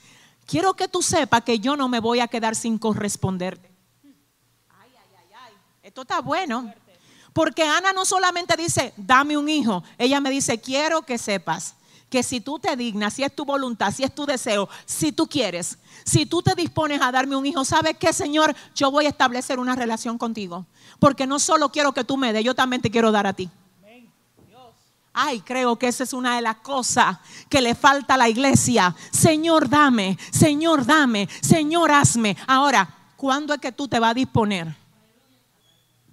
quiero 0.47 0.75
que 0.75 0.87
tú 0.87 1.03
sepas 1.03 1.43
que 1.43 1.59
yo 1.59 1.77
no 1.77 1.89
me 1.89 1.99
voy 1.99 2.21
a 2.21 2.29
quedar 2.29 2.55
sin 2.55 2.79
corresponderte. 2.79 3.73
Ay, 4.69 4.93
ay, 4.95 5.29
ay, 5.35 5.53
esto 5.83 6.03
está 6.03 6.21
bueno. 6.21 6.73
Porque 7.33 7.65
Ana 7.65 7.93
no 7.93 8.05
solamente 8.05 8.57
dice, 8.57 8.95
dame 8.97 9.37
un 9.37 9.49
hijo, 9.49 9.83
ella 9.99 10.21
me 10.21 10.31
dice, 10.31 10.61
quiero 10.61 11.03
que 11.03 11.19
sepas 11.19 11.75
que 12.09 12.23
si 12.23 12.41
tú 12.41 12.59
te 12.59 12.77
dignas, 12.77 13.15
si 13.15 13.25
es 13.25 13.35
tu 13.35 13.45
voluntad, 13.45 13.93
si 13.93 14.05
es 14.05 14.15
tu 14.15 14.27
deseo, 14.27 14.69
si 14.85 15.13
tú 15.13 15.27
quieres, 15.27 15.79
si 16.05 16.27
tú 16.27 16.43
te 16.43 16.55
dispones 16.55 17.01
a 17.03 17.11
darme 17.11 17.37
un 17.37 17.47
hijo, 17.47 17.65
¿sabes 17.65 17.97
qué, 17.99 18.13
Señor? 18.13 18.55
Yo 18.75 18.91
voy 18.91 19.07
a 19.07 19.09
establecer 19.09 19.59
una 19.59 19.75
relación 19.75 20.19
contigo. 20.19 20.67
Porque 20.99 21.27
no 21.27 21.39
solo 21.39 21.71
quiero 21.71 21.93
que 21.93 22.05
tú 22.05 22.17
me 22.17 22.33
des, 22.33 22.45
yo 22.45 22.55
también 22.55 22.81
te 22.83 22.91
quiero 22.91 23.11
dar 23.11 23.27
a 23.27 23.33
ti. 23.33 23.51
Ay, 25.17 25.41
creo 25.43 25.77
que 25.79 25.87
esa 25.87 26.03
es 26.03 26.13
una 26.13 26.35
de 26.35 26.43
las 26.43 26.57
cosas 26.57 27.19
que 27.49 27.61
le 27.61 27.77
falta 27.77 28.15
a 28.15 28.17
la 28.17 28.29
iglesia. 28.29 28.95
Señor, 29.13 29.69
dame, 29.69 30.19
Señor, 30.33 30.85
dame, 30.85 31.29
Señor, 31.41 31.93
hazme. 31.93 32.37
Ahora, 32.49 32.93
¿cuándo 33.17 33.55
es 33.55 33.61
que 33.61 33.71
tú 33.71 33.87
te 33.87 34.01
vas 34.01 34.11
a 34.11 34.15
disponer? 34.15 34.75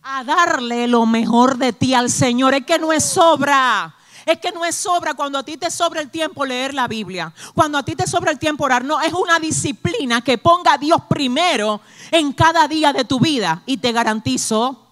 A 0.04 0.24
darle 0.24 0.88
lo 0.88 1.08
mejor 1.08 1.58
de 1.58 1.74
ti 1.74 1.96
al 1.96 2.12
Señor. 2.12 2.54
Es 2.54 2.66
que 2.66 2.78
no 2.78 2.94
es 2.94 3.04
sobra. 3.04 3.96
Es 4.26 4.40
que 4.40 4.52
no 4.52 4.66
es 4.66 4.76
sobra 4.76 5.14
cuando 5.14 5.40
a 5.40 5.44
ti 5.44 5.58
te 5.58 5.72
sobra 5.72 6.02
el 6.02 6.10
tiempo 6.10 6.46
leer 6.46 6.74
la 6.74 6.88
Biblia. 6.88 7.34
Cuando 7.54 7.78
a 7.78 7.84
ti 7.84 7.96
te 7.96 8.08
sobra 8.08 8.32
el 8.32 8.40
tiempo 8.40 8.66
orar. 8.66 8.84
No, 8.84 9.02
es 9.02 9.14
una 9.14 9.40
disciplina 9.40 10.22
que 10.22 10.38
ponga 10.38 10.74
a 10.74 10.78
Dios 10.78 11.02
primero 11.10 11.82
en 12.12 12.34
cada 12.34 12.68
día 12.68 12.94
de 12.94 13.06
tu 13.06 13.20
vida. 13.20 13.64
Y 13.66 13.78
te 13.78 13.92
garantizo, 13.92 14.88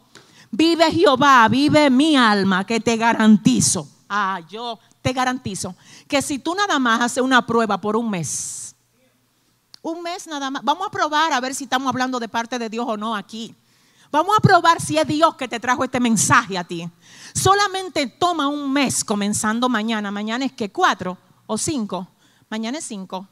vive 0.51 0.91
Jehová, 0.91 1.47
vive 1.49 1.89
mi 1.89 2.15
alma, 2.17 2.65
que 2.65 2.79
te 2.79 2.97
garantizo 2.97 3.87
Ah, 4.09 4.41
yo 4.49 4.79
te 5.03 5.13
garantizo 5.13 5.75
que 6.07 6.19
si 6.23 6.39
tú 6.39 6.55
nada 6.55 6.79
más 6.79 6.99
haces 6.99 7.21
una 7.21 7.45
prueba 7.45 7.79
por 7.79 7.95
un 7.95 8.09
mes, 8.09 8.75
un 9.83 10.01
mes 10.01 10.25
nada 10.25 10.49
más, 10.49 10.63
vamos 10.63 10.87
a 10.87 10.89
probar 10.89 11.31
a 11.31 11.39
ver 11.39 11.53
si 11.53 11.65
estamos 11.65 11.87
hablando 11.87 12.19
de 12.19 12.27
parte 12.27 12.57
de 12.57 12.69
Dios 12.69 12.85
o 12.87 12.97
no 12.97 13.15
aquí. 13.15 13.55
Vamos 14.11 14.35
a 14.35 14.41
probar 14.41 14.81
si 14.81 14.97
es 14.97 15.07
Dios 15.07 15.35
que 15.35 15.47
te 15.47 15.59
trajo 15.59 15.83
este 15.83 15.99
mensaje 15.99 16.57
a 16.57 16.63
ti. 16.63 16.89
Solamente 17.33 18.07
toma 18.07 18.47
un 18.47 18.71
mes 18.71 19.03
comenzando 19.03 19.69
mañana. 19.69 20.11
Mañana 20.11 20.45
es 20.45 20.53
que 20.53 20.71
cuatro 20.71 21.17
o 21.47 21.57
cinco. 21.57 22.07
Mañana 22.49 22.77
es 22.77 22.85
cinco. 22.85 23.27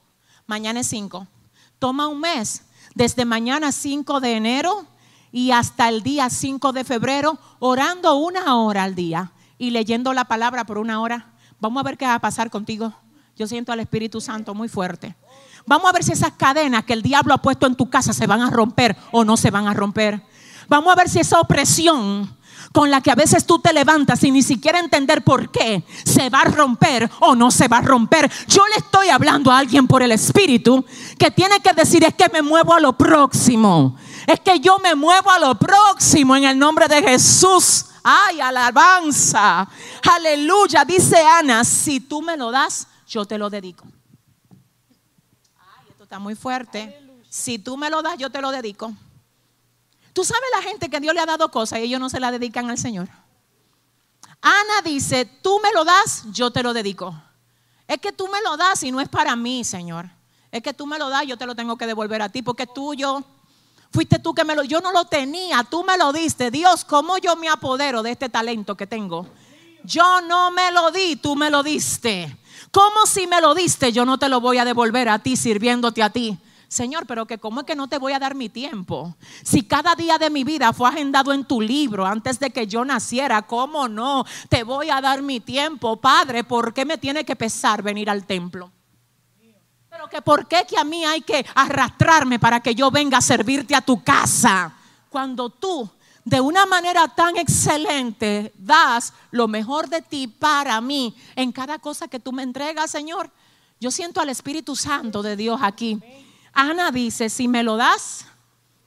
Mañana 0.46 0.80
es 0.80 0.88
cinco. 0.88 1.28
Toma 1.80 2.08
un 2.08 2.20
mes. 2.20 2.64
Desde 2.96 3.26
mañana 3.26 3.72
5 3.72 4.20
de 4.22 4.38
enero 4.38 4.88
y 5.32 5.52
hasta 5.52 5.88
el 5.88 6.02
día 6.02 6.32
5 6.32 6.72
de 6.72 6.84
febrero, 6.84 7.38
orando 7.60 8.16
una 8.16 8.56
hora 8.56 8.82
al 8.82 8.96
día 8.96 9.34
y 9.60 9.70
leyendo 9.70 10.14
la 10.14 10.26
palabra 10.26 10.66
por 10.66 10.80
una 10.80 11.00
hora, 11.00 11.34
vamos 11.60 11.80
a 11.80 11.84
ver 11.84 11.98
qué 11.98 12.08
va 12.08 12.16
a 12.16 12.20
pasar 12.20 12.50
contigo. 12.50 12.92
Yo 13.36 13.46
siento 13.46 13.72
al 13.72 13.82
Espíritu 13.82 14.20
Santo 14.20 14.56
muy 14.56 14.68
fuerte. 14.68 15.16
Vamos 15.68 15.88
a 15.88 15.94
ver 15.94 16.04
si 16.04 16.12
esas 16.12 16.32
cadenas 16.32 16.86
que 16.86 16.94
el 16.94 17.04
diablo 17.04 17.36
ha 17.36 17.42
puesto 17.42 17.68
en 17.68 17.76
tu 17.76 17.88
casa 17.88 18.14
se 18.14 18.26
van 18.26 18.42
a 18.42 18.50
romper 18.50 18.98
o 19.12 19.24
no 19.24 19.38
se 19.38 19.52
van 19.52 19.68
a 19.68 19.76
romper. 19.76 20.24
Vamos 20.68 20.92
a 20.92 20.96
ver 20.96 21.08
si 21.08 21.20
esa 21.20 21.40
opresión 21.40 22.36
con 22.72 22.92
la 22.92 23.02
que 23.02 23.12
a 23.12 23.16
veces 23.16 23.46
tú 23.46 23.60
te 23.60 23.74
levantas 23.74 24.24
y 24.24 24.32
ni 24.32 24.42
siquiera 24.42 24.80
entender 24.80 25.24
por 25.24 25.50
qué 25.50 25.84
se 26.04 26.30
va 26.30 26.42
a 26.42 26.46
romper 26.46 27.10
o 27.20 27.36
no 27.36 27.52
se 27.52 27.68
va 27.68 27.78
a 27.78 27.82
romper. 27.82 28.32
Yo 28.48 28.66
le 28.68 28.76
estoy 28.76 29.10
hablando 29.10 29.52
a 29.52 29.58
alguien 29.58 29.88
por 29.88 30.04
el 30.04 30.12
Espíritu 30.12 30.86
que 31.18 31.32
tiene 31.32 31.60
que 31.60 31.74
decir 31.74 32.04
es 32.04 32.14
que 32.14 32.30
me 32.30 32.42
muevo 32.42 32.74
a 32.74 32.80
lo 32.80 32.94
próximo. 32.94 33.98
Es 34.26 34.40
que 34.40 34.60
yo 34.60 34.78
me 34.80 34.96
muevo 34.96 35.32
a 35.32 35.40
lo 35.40 35.56
próximo 35.56 36.36
en 36.36 36.44
el 36.44 36.60
nombre 36.60 36.88
de 36.88 37.02
Jesús. 37.02 37.86
Ay, 38.04 38.42
alabanza. 38.42 39.68
Aleluya. 40.16 40.86
Dice 40.86 41.18
Ana, 41.22 41.64
si 41.64 42.00
tú 42.00 42.22
me 42.22 42.38
lo 42.38 42.52
das, 42.52 42.88
yo 43.08 43.26
te 43.26 43.38
lo 43.38 43.50
dedico. 43.50 43.86
Ay, 45.58 45.88
esto 45.90 46.04
está 46.04 46.20
muy 46.20 46.36
fuerte. 46.36 47.02
Si 47.30 47.60
tú 47.60 47.78
me 47.78 47.90
lo 47.90 48.02
das, 48.02 48.18
yo 48.18 48.30
te 48.30 48.42
lo 48.42 48.52
dedico. 48.52 48.94
Tú 50.18 50.24
sabes 50.24 50.50
la 50.52 50.64
gente 50.64 50.90
que 50.90 51.00
Dios 51.00 51.14
le 51.14 51.22
ha 51.22 51.28
dado 51.28 51.52
cosas 51.52 51.78
y 51.78 51.84
ellos 51.84 52.00
no 52.00 52.10
se 52.10 52.20
la 52.20 52.32
dedican 52.32 52.72
al 52.72 52.80
Señor. 52.80 53.08
Ana 54.42 54.82
dice, 54.84 55.26
tú 55.26 55.60
me 55.62 55.72
lo 55.74 55.86
das, 55.86 56.24
yo 56.32 56.50
te 56.50 56.64
lo 56.64 56.74
dedico. 56.74 57.14
Es 57.88 58.00
que 58.00 58.12
tú 58.12 58.28
me 58.28 58.42
lo 58.42 58.58
das 58.58 58.82
y 58.82 58.92
no 58.92 59.00
es 59.00 59.10
para 59.10 59.36
mí, 59.36 59.64
Señor. 59.64 60.10
Es 60.52 60.64
que 60.64 60.74
tú 60.74 60.88
me 60.88 60.98
lo 60.98 61.10
das, 61.10 61.28
yo 61.28 61.38
te 61.38 61.46
lo 61.46 61.54
tengo 61.54 61.78
que 61.78 61.86
devolver 61.86 62.24
a 62.24 62.30
ti 62.30 62.42
porque 62.42 62.64
es 62.64 62.74
tuyo. 62.74 63.24
Fuiste 63.92 64.18
tú 64.18 64.34
que 64.34 64.44
me 64.44 64.56
lo, 64.56 64.64
yo 64.64 64.82
no 64.82 64.92
lo 64.92 65.06
tenía, 65.06 65.64
tú 65.70 65.84
me 65.84 66.00
lo 66.00 66.12
diste. 66.12 66.50
Dios, 66.50 66.84
¿cómo 66.84 67.20
yo 67.20 67.36
me 67.36 67.48
apodero 67.48 68.02
de 68.02 68.10
este 68.10 68.28
talento 68.28 68.76
que 68.76 68.88
tengo? 68.88 69.28
Yo 69.84 70.22
no 70.22 70.50
me 70.50 70.72
lo 70.72 70.90
di, 70.90 71.18
tú 71.18 71.36
me 71.36 71.52
lo 71.52 71.62
diste. 71.62 72.36
¿Cómo 72.72 73.06
si 73.06 73.28
me 73.28 73.40
lo 73.40 73.54
diste? 73.54 73.92
Yo 73.92 74.04
no 74.04 74.18
te 74.18 74.30
lo 74.30 74.42
voy 74.42 74.58
a 74.58 74.66
devolver 74.66 75.10
a 75.10 75.20
ti 75.20 75.36
sirviéndote 75.36 76.02
a 76.02 76.10
ti. 76.10 76.40
Señor, 76.68 77.06
pero 77.08 77.26
que 77.26 77.38
cómo 77.38 77.62
es 77.62 77.66
que 77.66 77.76
no 77.76 77.88
te 77.88 77.98
voy 77.98 78.12
a 78.12 78.20
dar 78.20 78.36
mi 78.36 78.50
tiempo. 78.50 79.16
Si 79.44 79.64
cada 79.64 79.96
día 79.96 80.18
de 80.18 80.30
mi 80.30 80.44
vida 80.44 80.74
fue 80.74 80.90
agendado 80.90 81.32
en 81.32 81.46
tu 81.46 81.62
libro 81.62 82.06
antes 82.06 82.40
de 82.40 82.50
que 82.50 82.68
yo 82.68 82.84
naciera, 82.84 83.42
¿cómo 83.44 83.88
no 83.88 84.26
te 84.50 84.64
voy 84.64 84.90
a 84.90 85.00
dar 85.00 85.22
mi 85.22 85.40
tiempo, 85.40 85.96
Padre? 85.96 86.44
¿Por 86.44 86.74
qué 86.74 86.84
me 86.84 86.98
tiene 86.98 87.24
que 87.24 87.38
pesar 87.38 87.82
venir 87.82 88.10
al 88.10 88.26
templo? 88.26 88.72
Pero 89.90 90.10
que 90.10 90.22
por 90.22 90.48
qué 90.48 90.66
que 90.68 90.78
a 90.78 90.84
mí 90.84 91.06
hay 91.06 91.22
que 91.22 91.46
arrastrarme 91.56 92.38
para 92.38 92.60
que 92.60 92.76
yo 92.76 92.92
venga 92.92 93.20
a 93.20 93.22
servirte 93.22 93.74
a 93.74 93.82
tu 93.82 94.04
casa. 94.04 94.74
Cuando 95.10 95.50
tú 95.50 95.90
de 96.26 96.42
una 96.42 96.66
manera 96.66 97.08
tan 97.08 97.38
excelente 97.38 98.52
das 98.58 99.14
lo 99.32 99.48
mejor 99.48 99.88
de 99.88 100.02
ti 100.02 100.28
para 100.28 100.82
mí 100.82 101.16
en 101.38 101.54
cada 101.54 101.80
cosa 101.80 102.10
que 102.10 102.20
tú 102.20 102.34
me 102.34 102.44
entregas, 102.44 102.92
Señor. 102.92 103.32
Yo 103.80 103.90
siento 103.92 104.20
al 104.20 104.28
Espíritu 104.28 104.76
Santo 104.76 105.24
de 105.24 105.38
Dios 105.38 105.60
aquí. 105.64 106.02
Ana 106.60 106.92
dice, 106.92 107.30
si 107.30 107.48
me 107.48 107.64
lo 107.64 107.78
das, 107.78 108.26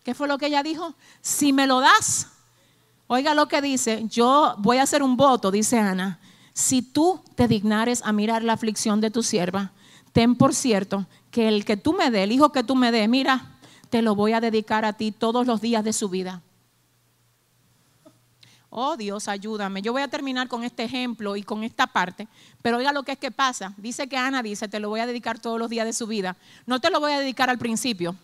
¿qué 0.03 0.15
fue 0.15 0.29
lo 0.29 0.39
que 0.39 0.47
ella 0.47 0.63
dijo? 0.63 0.95
Si 1.21 1.53
me 1.53 1.67
lo 1.67 1.81
das, 1.81 2.27
oiga 3.07 3.35
lo 3.35 3.47
que 3.49 3.63
dice, 3.63 4.07
yo 4.09 4.55
voy 4.59 4.79
a 4.79 4.83
hacer 4.83 5.03
un 5.03 5.17
voto, 5.17 5.51
dice 5.51 5.79
Ana, 5.79 6.19
si 6.53 6.83
tú 6.83 7.21
te 7.37 7.47
dignares 7.49 8.03
a 8.05 8.13
mirar 8.13 8.43
la 8.43 8.55
aflicción 8.55 9.01
de 9.01 9.11
tu 9.11 9.23
sierva 9.23 9.73
ten 10.13 10.35
por 10.35 10.55
cierto 10.55 11.07
que 11.31 11.49
el 11.49 11.65
que 11.65 11.77
tú 11.77 11.93
me 11.93 12.11
dé, 12.11 12.25
el 12.25 12.33
hijo 12.33 12.51
que 12.53 12.65
tú 12.65 12.75
me 12.75 12.91
dé, 12.91 13.07
mira, 13.09 13.59
te 13.89 14.03
lo 14.03 14.15
voy 14.15 14.33
a 14.33 14.41
dedicar 14.41 14.85
a 14.85 14.95
ti 14.95 15.13
todos 15.13 15.47
los 15.47 15.61
días 15.61 15.85
de 15.85 15.93
su 15.93 16.09
vida. 16.09 16.43
Oh 18.71 18.97
Dios, 18.97 19.27
ayúdame. 19.27 19.83
Yo 19.83 19.93
voy 19.93 20.03
a 20.03 20.09
terminar 20.09 20.47
con 20.47 20.63
este 20.63 20.85
ejemplo 20.85 21.35
y 21.35 21.43
con 21.43 21.65
esta 21.65 21.89
parte. 21.89 22.29
Pero 22.63 22.77
oiga 22.77 22.93
lo 22.93 23.03
que 23.03 23.13
es 23.13 23.19
que 23.19 23.33
pasa. 23.33 23.75
Dice 23.77 24.09
que 24.09 24.17
Ana 24.17 24.45
dice, 24.45 24.69
te 24.69 24.79
lo 24.79 24.89
voy 24.89 25.01
a 25.01 25.07
dedicar 25.07 25.41
todos 25.41 25.59
los 25.59 25.69
días 25.69 25.85
de 25.85 25.93
su 25.93 26.07
vida. 26.07 26.37
No 26.67 26.81
te 26.81 26.91
lo 26.91 27.01
voy 27.01 27.13
a 27.13 27.19
dedicar 27.19 27.51
al 27.51 27.59
principio. 27.59 28.15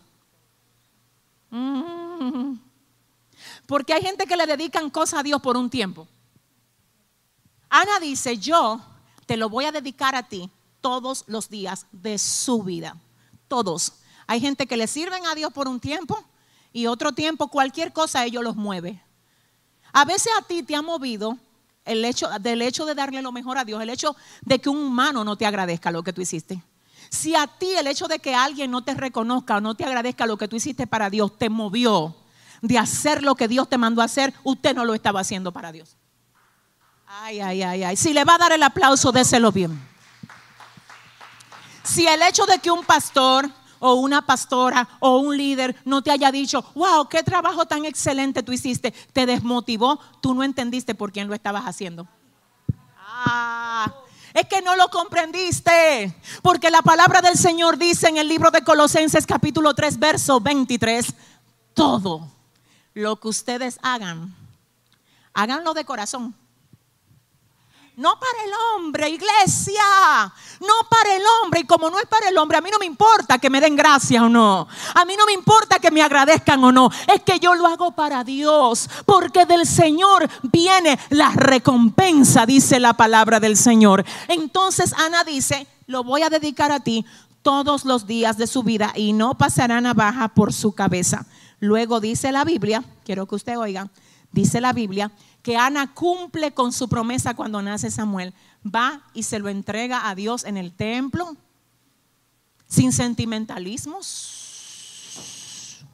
Mm. 1.51 2.55
Porque 3.66 3.92
hay 3.92 4.03
gente 4.03 4.26
que 4.26 4.36
le 4.36 4.47
dedican 4.47 4.88
cosas 4.88 5.20
a 5.20 5.22
Dios 5.24 5.42
por 5.42 5.57
un 5.57 5.68
tiempo. 5.68 6.07
Ana 7.68 7.99
dice, 8.01 8.38
yo 8.38 8.80
te 9.26 9.36
lo 9.36 9.49
voy 9.49 9.64
a 9.64 9.72
dedicar 9.72 10.14
a 10.14 10.28
ti 10.28 10.49
todos 10.80 11.24
los 11.26 11.49
días 11.49 11.86
de 11.90 12.18
su 12.18 12.62
vida. 12.62 12.97
Todos. 13.49 13.94
Hay 14.28 14.40
gente 14.40 14.68
que 14.68 14.76
le 14.76 14.86
sirven 14.86 15.26
a 15.26 15.34
Dios 15.34 15.53
por 15.53 15.66
un 15.66 15.80
tiempo 15.80 16.16
y 16.72 16.86
otro 16.86 17.12
tiempo 17.12 17.49
cualquier 17.49 17.92
cosa 17.92 18.24
ellos 18.24 18.44
los 18.44 18.55
mueve. 18.55 19.03
A 19.93 20.05
veces 20.05 20.32
a 20.39 20.43
ti 20.43 20.62
te 20.62 20.76
ha 20.76 20.82
movido 20.82 21.39
el 21.84 22.05
hecho 22.05 22.28
del 22.41 22.62
hecho 22.62 22.84
de 22.84 22.95
darle 22.95 23.22
lo 23.22 23.32
mejor 23.32 23.59
a 23.59 23.64
Dios, 23.64 23.80
el 23.80 23.91
hecho 23.91 24.16
de 24.43 24.59
que 24.59 24.68
un 24.68 24.78
humano 24.78 25.24
no 25.24 25.37
te 25.37 25.47
agradezca 25.47 25.91
lo 25.91 26.03
que 26.03 26.12
tú 26.12 26.20
hiciste. 26.20 26.61
Si 27.09 27.34
a 27.37 27.47
ti 27.47 27.70
el 27.72 27.87
hecho 27.87 28.09
de 28.09 28.18
que 28.18 28.34
alguien 28.34 28.70
no 28.70 28.82
te 28.82 28.95
reconozca 28.95 29.57
o 29.57 29.61
no 29.61 29.74
te 29.74 29.84
agradezca 29.84 30.26
lo 30.26 30.37
que 30.37 30.49
tú 30.49 30.57
hiciste 30.57 30.87
para 30.87 31.09
Dios 31.09 31.39
te 31.39 31.49
movió 31.49 32.16
de 32.62 32.78
hacer 32.78 33.22
lo 33.22 33.37
que 33.37 33.49
Dios 33.49 33.68
te 33.68 33.78
mandó 33.78 34.03
a 34.03 34.07
hacer, 34.07 34.34
usted 34.43 34.74
no 34.74 34.84
lo 34.84 34.95
estaba 34.95 35.20
haciendo 35.20 35.53
para 35.53 35.72
Dios. 35.72 35.97
Ay, 37.07 37.41
ay, 37.41 37.62
ay, 37.62 37.84
ay. 37.84 37.97
Si 37.97 38.12
le 38.12 38.24
va 38.24 38.34
a 38.34 38.39
dar 38.39 38.53
el 38.53 38.62
aplauso, 38.62 39.12
déselo 39.12 39.53
bien. 39.53 39.80
Si 41.84 42.07
el 42.07 42.20
hecho 42.22 42.47
de 42.47 42.59
que 42.59 42.70
un 42.70 42.84
pastor 42.84 43.49
o 43.87 43.95
una 43.95 44.26
pastora 44.26 44.89
o 44.99 45.18
un 45.18 45.37
líder 45.37 45.76
no 45.84 46.03
te 46.03 46.11
haya 46.11 46.32
dicho, 46.32 46.64
wow, 46.74 47.09
qué 47.09 47.22
trabajo 47.22 47.66
tan 47.66 47.84
excelente 47.84 48.43
tú 48.43 48.53
hiciste, 48.53 48.93
te 49.12 49.26
desmotivó, 49.26 50.01
tú 50.20 50.34
no 50.34 50.43
entendiste 50.43 50.95
por 50.95 51.12
quién 51.12 51.28
lo 51.28 51.34
estabas 51.34 51.64
haciendo. 51.64 52.09
Ah, 52.99 53.93
es 54.34 54.47
que 54.47 54.61
no 54.61 54.76
lo 54.76 54.89
comprendiste, 54.89 56.14
porque 56.43 56.70
la 56.70 56.82
palabra 56.82 57.22
del 57.22 57.37
Señor 57.37 57.78
dice 57.78 58.09
en 58.09 58.16
el 58.16 58.28
libro 58.28 58.51
de 58.51 58.62
Colosenses 58.62 59.26
capítulo 59.26 59.74
3, 59.74 59.99
verso 59.99 60.41
23, 60.41 61.14
todo 61.72 62.28
lo 62.93 63.16
que 63.20 63.28
ustedes 63.28 63.78
hagan, 63.82 64.34
háganlo 65.32 65.74
de 65.74 65.84
corazón 65.84 66.34
no 67.97 68.11
para 68.20 68.44
el 68.44 68.53
hombre, 68.74 69.09
iglesia. 69.09 69.82
No 70.61 70.74
para 70.90 71.16
el 71.16 71.22
hombre. 71.42 71.61
Y 71.61 71.64
como 71.64 71.88
no 71.88 71.99
es 71.99 72.07
para 72.07 72.28
el 72.28 72.36
hombre, 72.36 72.59
a 72.59 72.61
mí 72.61 72.68
no 72.70 72.78
me 72.78 72.84
importa 72.84 73.38
que 73.38 73.49
me 73.49 73.61
den 73.61 73.74
gracia 73.74 74.22
o 74.22 74.28
no. 74.28 74.68
A 74.94 75.05
mí 75.07 75.14
no 75.18 75.24
me 75.24 75.32
importa 75.32 75.78
que 75.78 75.90
me 75.90 76.03
agradezcan 76.03 76.62
o 76.62 76.72
no. 76.72 76.90
Es 77.12 77.22
que 77.22 77.40
yo 77.40 77.55
lo 77.55 77.66
hago 77.66 77.92
para 77.92 78.22
Dios. 78.22 78.90
Porque 79.07 79.47
del 79.47 79.66
Señor 79.66 80.28
viene 80.42 80.99
la 81.09 81.30
recompensa, 81.30 82.44
dice 82.44 82.80
la 82.80 82.92
palabra 82.92 83.40
del 83.40 83.57
Señor. 83.57 84.05
Entonces 84.28 84.92
Ana 84.99 85.24
dice, 85.24 85.66
lo 85.86 86.05
voy 86.05 86.20
a 86.20 86.28
dedicar 86.28 86.72
a 86.72 86.80
ti 86.80 87.07
todos 87.40 87.86
los 87.86 88.07
días 88.07 88.36
de 88.36 88.47
su 88.47 88.62
vida 88.62 88.92
y 88.94 89.14
no 89.14 89.38
pasará 89.38 89.80
navaja 89.80 90.28
por 90.28 90.53
su 90.53 90.74
cabeza. 90.74 91.24
Luego 91.61 92.01
dice 92.01 92.30
la 92.30 92.44
Biblia, 92.44 92.84
quiero 93.05 93.26
que 93.26 93.36
usted 93.36 93.57
oiga, 93.57 93.88
dice 94.32 94.61
la 94.61 94.74
Biblia 94.74 95.12
que 95.47 95.57
Ana 95.57 95.94
cumple 95.94 96.53
con 96.53 96.72
su 96.72 96.88
promesa 96.88 97.34
cuando 97.34 97.62
nace 97.62 97.88
Samuel. 97.88 98.34
Va 98.66 99.03
y 99.14 99.22
se 99.22 99.38
lo 99.38 99.49
entrega 99.49 100.09
a 100.09 100.16
Dios 100.16 100.42
en 100.42 100.57
el 100.57 100.72
templo, 100.72 101.36
sin 102.66 102.90
sentimentalismos. 102.90 105.84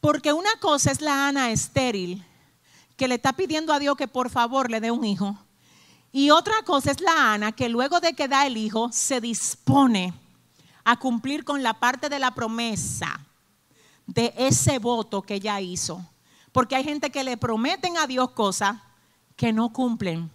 Porque 0.00 0.32
una 0.32 0.50
cosa 0.58 0.90
es 0.90 1.00
la 1.00 1.28
Ana 1.28 1.52
estéril, 1.52 2.26
que 2.96 3.06
le 3.06 3.14
está 3.14 3.34
pidiendo 3.34 3.72
a 3.72 3.78
Dios 3.78 3.96
que 3.96 4.08
por 4.08 4.30
favor 4.30 4.68
le 4.68 4.80
dé 4.80 4.90
un 4.90 5.04
hijo. 5.04 5.38
Y 6.10 6.30
otra 6.30 6.64
cosa 6.64 6.90
es 6.90 7.00
la 7.00 7.34
Ana 7.34 7.52
que 7.52 7.68
luego 7.68 8.00
de 8.00 8.14
que 8.14 8.26
da 8.26 8.48
el 8.48 8.56
hijo 8.56 8.90
se 8.90 9.20
dispone 9.20 10.12
a 10.82 10.98
cumplir 10.98 11.44
con 11.44 11.62
la 11.62 11.74
parte 11.74 12.08
de 12.08 12.18
la 12.18 12.34
promesa 12.34 13.24
de 14.06 14.34
ese 14.36 14.80
voto 14.80 15.22
que 15.22 15.36
ella 15.36 15.60
hizo. 15.60 16.04
Porque 16.58 16.74
hay 16.74 16.82
gente 16.82 17.10
que 17.10 17.22
le 17.22 17.36
prometen 17.36 17.98
a 17.98 18.08
Dios 18.08 18.32
cosas 18.32 18.78
que 19.36 19.52
no 19.52 19.72
cumplen. 19.72 20.28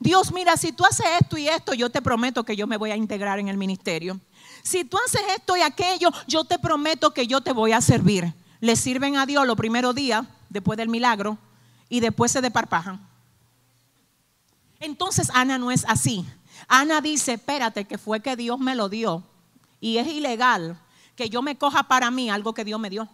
Dios, 0.00 0.32
mira, 0.32 0.56
si 0.56 0.72
tú 0.72 0.82
haces 0.86 1.04
esto 1.20 1.36
y 1.36 1.46
esto, 1.46 1.74
yo 1.74 1.90
te 1.90 2.00
prometo 2.00 2.42
que 2.42 2.56
yo 2.56 2.66
me 2.66 2.78
voy 2.78 2.90
a 2.90 2.96
integrar 2.96 3.38
en 3.38 3.48
el 3.48 3.58
ministerio. 3.58 4.18
Si 4.62 4.82
tú 4.86 4.96
haces 5.04 5.20
esto 5.36 5.54
y 5.54 5.60
aquello, 5.60 6.08
yo 6.26 6.44
te 6.44 6.58
prometo 6.58 7.12
que 7.12 7.26
yo 7.26 7.42
te 7.42 7.52
voy 7.52 7.72
a 7.72 7.82
servir. 7.82 8.32
Le 8.60 8.76
sirven 8.76 9.18
a 9.18 9.26
Dios 9.26 9.46
los 9.46 9.58
primeros 9.58 9.94
días, 9.94 10.24
después 10.48 10.78
del 10.78 10.88
milagro, 10.88 11.36
y 11.90 12.00
después 12.00 12.32
se 12.32 12.40
deparpajan. 12.40 13.06
Entonces 14.80 15.28
Ana 15.34 15.58
no 15.58 15.70
es 15.70 15.84
así. 15.86 16.24
Ana 16.66 17.02
dice, 17.02 17.34
espérate, 17.34 17.84
que 17.84 17.98
fue 17.98 18.20
que 18.20 18.36
Dios 18.36 18.58
me 18.58 18.74
lo 18.74 18.88
dio. 18.88 19.22
Y 19.82 19.98
es 19.98 20.06
ilegal 20.06 20.80
que 21.14 21.28
yo 21.28 21.42
me 21.42 21.58
coja 21.58 21.82
para 21.82 22.10
mí 22.10 22.30
algo 22.30 22.54
que 22.54 22.64
Dios 22.64 22.80
me 22.80 22.88
dio. 22.88 23.06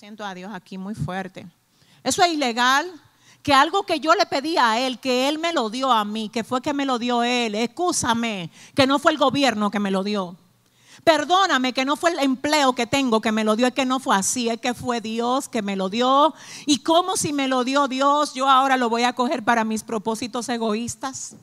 Siento 0.00 0.24
a 0.24 0.32
Dios 0.32 0.50
aquí 0.54 0.78
muy 0.78 0.94
fuerte. 0.94 1.46
Eso 2.02 2.22
es 2.22 2.32
ilegal. 2.32 2.90
Que 3.42 3.52
algo 3.52 3.82
que 3.82 4.00
yo 4.00 4.14
le 4.14 4.24
pedí 4.24 4.56
a 4.56 4.80
Él, 4.80 4.98
que 4.98 5.28
Él 5.28 5.38
me 5.38 5.52
lo 5.52 5.68
dio 5.68 5.92
a 5.92 6.06
mí, 6.06 6.30
que 6.30 6.42
fue 6.42 6.62
que 6.62 6.72
me 6.72 6.86
lo 6.86 6.98
dio 6.98 7.22
Él, 7.22 7.54
escúchame, 7.54 8.50
que 8.74 8.86
no 8.86 8.98
fue 8.98 9.12
el 9.12 9.18
gobierno 9.18 9.70
que 9.70 9.78
me 9.78 9.90
lo 9.90 10.02
dio. 10.02 10.36
Perdóname 11.04 11.74
que 11.74 11.84
no 11.84 11.96
fue 11.96 12.12
el 12.12 12.20
empleo 12.20 12.74
que 12.74 12.86
tengo 12.86 13.20
que 13.20 13.30
me 13.30 13.44
lo 13.44 13.56
dio, 13.56 13.66
es 13.66 13.74
que 13.74 13.84
no 13.84 14.00
fue 14.00 14.16
así, 14.16 14.48
es 14.48 14.58
que 14.58 14.72
fue 14.72 15.02
Dios 15.02 15.50
que 15.50 15.60
me 15.60 15.76
lo 15.76 15.90
dio. 15.90 16.32
Y 16.64 16.78
como 16.78 17.18
si 17.18 17.34
me 17.34 17.46
lo 17.46 17.62
dio 17.64 17.86
Dios, 17.86 18.32
yo 18.32 18.48
ahora 18.48 18.78
lo 18.78 18.88
voy 18.88 19.02
a 19.02 19.12
coger 19.12 19.42
para 19.42 19.64
mis 19.64 19.82
propósitos 19.82 20.48
egoístas. 20.48 21.36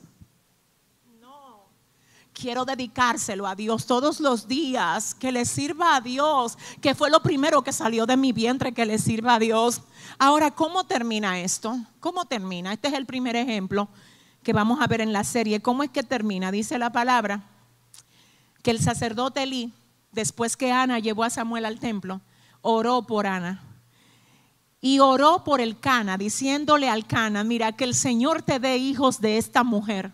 Quiero 2.40 2.64
dedicárselo 2.64 3.48
a 3.48 3.56
Dios 3.56 3.86
todos 3.86 4.20
los 4.20 4.46
días, 4.46 5.12
que 5.12 5.32
le 5.32 5.44
sirva 5.44 5.96
a 5.96 6.00
Dios, 6.00 6.56
que 6.80 6.94
fue 6.94 7.10
lo 7.10 7.20
primero 7.20 7.62
que 7.62 7.72
salió 7.72 8.06
de 8.06 8.16
mi 8.16 8.30
vientre, 8.30 8.70
que 8.70 8.86
le 8.86 8.98
sirva 8.98 9.34
a 9.34 9.38
Dios. 9.40 9.82
Ahora, 10.20 10.52
¿cómo 10.52 10.84
termina 10.84 11.40
esto? 11.40 11.76
¿Cómo 11.98 12.26
termina? 12.26 12.72
Este 12.72 12.86
es 12.86 12.94
el 12.94 13.06
primer 13.06 13.34
ejemplo 13.34 13.88
que 14.44 14.52
vamos 14.52 14.80
a 14.80 14.86
ver 14.86 15.00
en 15.00 15.12
la 15.12 15.24
serie. 15.24 15.60
¿Cómo 15.60 15.82
es 15.82 15.90
que 15.90 16.04
termina? 16.04 16.52
Dice 16.52 16.78
la 16.78 16.92
palabra 16.92 17.42
que 18.62 18.70
el 18.70 18.78
sacerdote 18.78 19.42
Elí, 19.42 19.72
después 20.12 20.56
que 20.56 20.70
Ana 20.70 21.00
llevó 21.00 21.24
a 21.24 21.30
Samuel 21.30 21.64
al 21.64 21.80
templo, 21.80 22.20
oró 22.62 23.02
por 23.02 23.26
Ana. 23.26 23.64
Y 24.80 25.00
oró 25.00 25.42
por 25.42 25.60
el 25.60 25.80
Cana, 25.80 26.16
diciéndole 26.16 26.88
al 26.88 27.04
Cana, 27.04 27.42
mira, 27.42 27.72
que 27.72 27.82
el 27.82 27.96
Señor 27.96 28.42
te 28.42 28.60
dé 28.60 28.76
hijos 28.76 29.20
de 29.20 29.38
esta 29.38 29.64
mujer. 29.64 30.12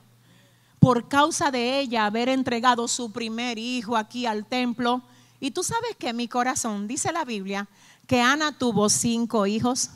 Por 0.85 1.09
causa 1.09 1.51
de 1.51 1.81
ella 1.81 2.05
haber 2.05 2.29
entregado 2.29 2.89
su 2.89 3.11
primer 3.11 3.59
hijo 3.59 3.97
aquí 3.97 4.27
al 4.27 4.45
templo. 4.45 5.01
Y 5.41 5.51
tú 5.51 5.63
sabes 5.63 5.97
que 5.99 6.13
mi 6.13 6.29
corazón, 6.29 6.87
dice 6.87 7.11
la 7.11 7.25
Biblia, 7.25 7.67
que 8.07 8.21
Ana 8.21 8.59
tuvo 8.59 8.91
cinco 8.91 9.47
hijos. 9.47 9.89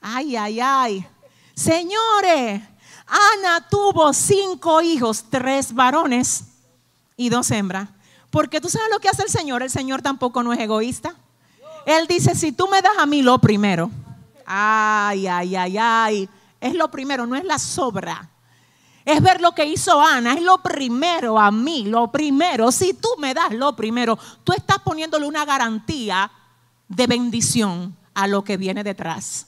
Ay, 0.00 0.36
ay, 0.36 0.60
ay. 0.60 1.06
Señores, 1.56 2.62
Ana 3.04 3.66
tuvo 3.68 4.12
cinco 4.12 4.80
hijos, 4.80 5.24
tres 5.28 5.74
varones 5.74 6.44
y 7.16 7.28
dos 7.28 7.50
hembras. 7.50 7.88
Porque 8.30 8.60
tú 8.60 8.68
sabes 8.68 8.90
lo 8.92 9.00
que 9.00 9.08
hace 9.08 9.24
el 9.24 9.28
Señor. 9.28 9.64
El 9.64 9.70
Señor 9.70 10.02
tampoco 10.02 10.44
no 10.44 10.52
es 10.52 10.60
egoísta. 10.60 11.16
Él 11.84 12.06
dice, 12.06 12.36
si 12.36 12.52
tú 12.52 12.68
me 12.68 12.80
das 12.80 12.96
a 12.96 13.06
mí 13.06 13.22
lo 13.22 13.40
primero. 13.40 13.90
Ay, 14.46 15.26
ay, 15.26 15.56
ay, 15.56 15.76
ay. 15.76 16.28
Es 16.60 16.74
lo 16.74 16.92
primero, 16.92 17.26
no 17.26 17.34
es 17.34 17.42
la 17.42 17.58
sobra. 17.58 18.29
Es 19.04 19.22
ver 19.22 19.40
lo 19.40 19.52
que 19.52 19.64
hizo 19.64 20.00
Ana, 20.00 20.34
es 20.34 20.42
lo 20.42 20.58
primero 20.62 21.38
a 21.38 21.50
mí, 21.50 21.84
lo 21.84 22.10
primero. 22.12 22.70
Si 22.70 22.94
tú 22.94 23.08
me 23.18 23.34
das 23.34 23.52
lo 23.52 23.74
primero, 23.74 24.18
tú 24.44 24.52
estás 24.52 24.78
poniéndole 24.80 25.26
una 25.26 25.44
garantía 25.44 26.30
de 26.88 27.06
bendición 27.06 27.96
a 28.14 28.26
lo 28.26 28.44
que 28.44 28.56
viene 28.56 28.84
detrás. 28.84 29.46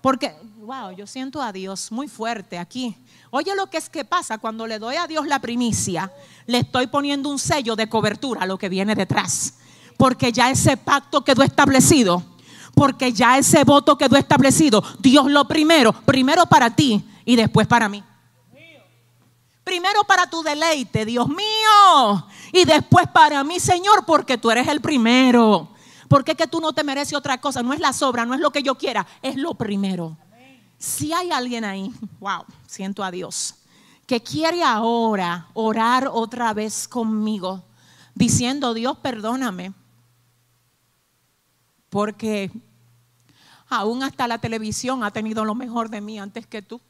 Porque, 0.00 0.36
wow, 0.58 0.92
yo 0.92 1.06
siento 1.06 1.42
a 1.42 1.52
Dios 1.52 1.90
muy 1.90 2.06
fuerte 2.06 2.58
aquí. 2.58 2.96
Oye 3.30 3.54
lo 3.56 3.68
que 3.68 3.78
es 3.78 3.90
que 3.90 4.04
pasa 4.04 4.38
cuando 4.38 4.66
le 4.66 4.78
doy 4.78 4.96
a 4.96 5.06
Dios 5.06 5.26
la 5.26 5.40
primicia, 5.40 6.12
le 6.46 6.58
estoy 6.58 6.86
poniendo 6.86 7.28
un 7.28 7.38
sello 7.38 7.74
de 7.74 7.88
cobertura 7.88 8.42
a 8.42 8.46
lo 8.46 8.56
que 8.56 8.68
viene 8.68 8.94
detrás. 8.94 9.54
Porque 9.96 10.30
ya 10.30 10.50
ese 10.50 10.76
pacto 10.76 11.24
quedó 11.24 11.42
establecido. 11.42 12.22
Porque 12.74 13.12
ya 13.12 13.38
ese 13.38 13.64
voto 13.64 13.98
quedó 13.98 14.16
establecido. 14.16 14.82
Dios 15.00 15.30
lo 15.30 15.48
primero, 15.48 15.92
primero 15.92 16.46
para 16.46 16.70
ti 16.76 17.04
y 17.24 17.34
después 17.34 17.66
para 17.66 17.88
mí. 17.88 18.04
Primero 19.66 20.04
para 20.04 20.30
tu 20.30 20.44
deleite, 20.44 21.04
Dios 21.04 21.26
mío. 21.26 22.28
Y 22.52 22.64
después 22.64 23.08
para 23.08 23.42
mí, 23.42 23.58
Señor, 23.58 24.04
porque 24.06 24.38
tú 24.38 24.48
eres 24.48 24.68
el 24.68 24.80
primero. 24.80 25.70
Porque 26.08 26.36
que 26.36 26.46
tú 26.46 26.60
no 26.60 26.72
te 26.72 26.84
mereces 26.84 27.14
otra 27.14 27.40
cosa. 27.40 27.64
No 27.64 27.72
es 27.72 27.80
la 27.80 27.92
sobra, 27.92 28.24
no 28.24 28.34
es 28.34 28.38
lo 28.40 28.52
que 28.52 28.62
yo 28.62 28.76
quiera, 28.76 29.04
es 29.22 29.34
lo 29.34 29.54
primero. 29.54 30.16
Si 30.78 31.12
hay 31.12 31.32
alguien 31.32 31.64
ahí, 31.64 31.92
wow, 32.20 32.44
siento 32.68 33.02
a 33.02 33.10
Dios, 33.10 33.56
que 34.06 34.22
quiere 34.22 34.62
ahora 34.62 35.48
orar 35.52 36.10
otra 36.12 36.54
vez 36.54 36.86
conmigo, 36.86 37.64
diciendo, 38.14 38.72
Dios, 38.72 38.96
perdóname, 38.98 39.72
porque 41.90 42.52
aún 43.68 44.04
hasta 44.04 44.28
la 44.28 44.38
televisión 44.38 45.02
ha 45.02 45.10
tenido 45.10 45.44
lo 45.44 45.56
mejor 45.56 45.90
de 45.90 46.00
mí 46.00 46.20
antes 46.20 46.46
que 46.46 46.62
tú. 46.62 46.80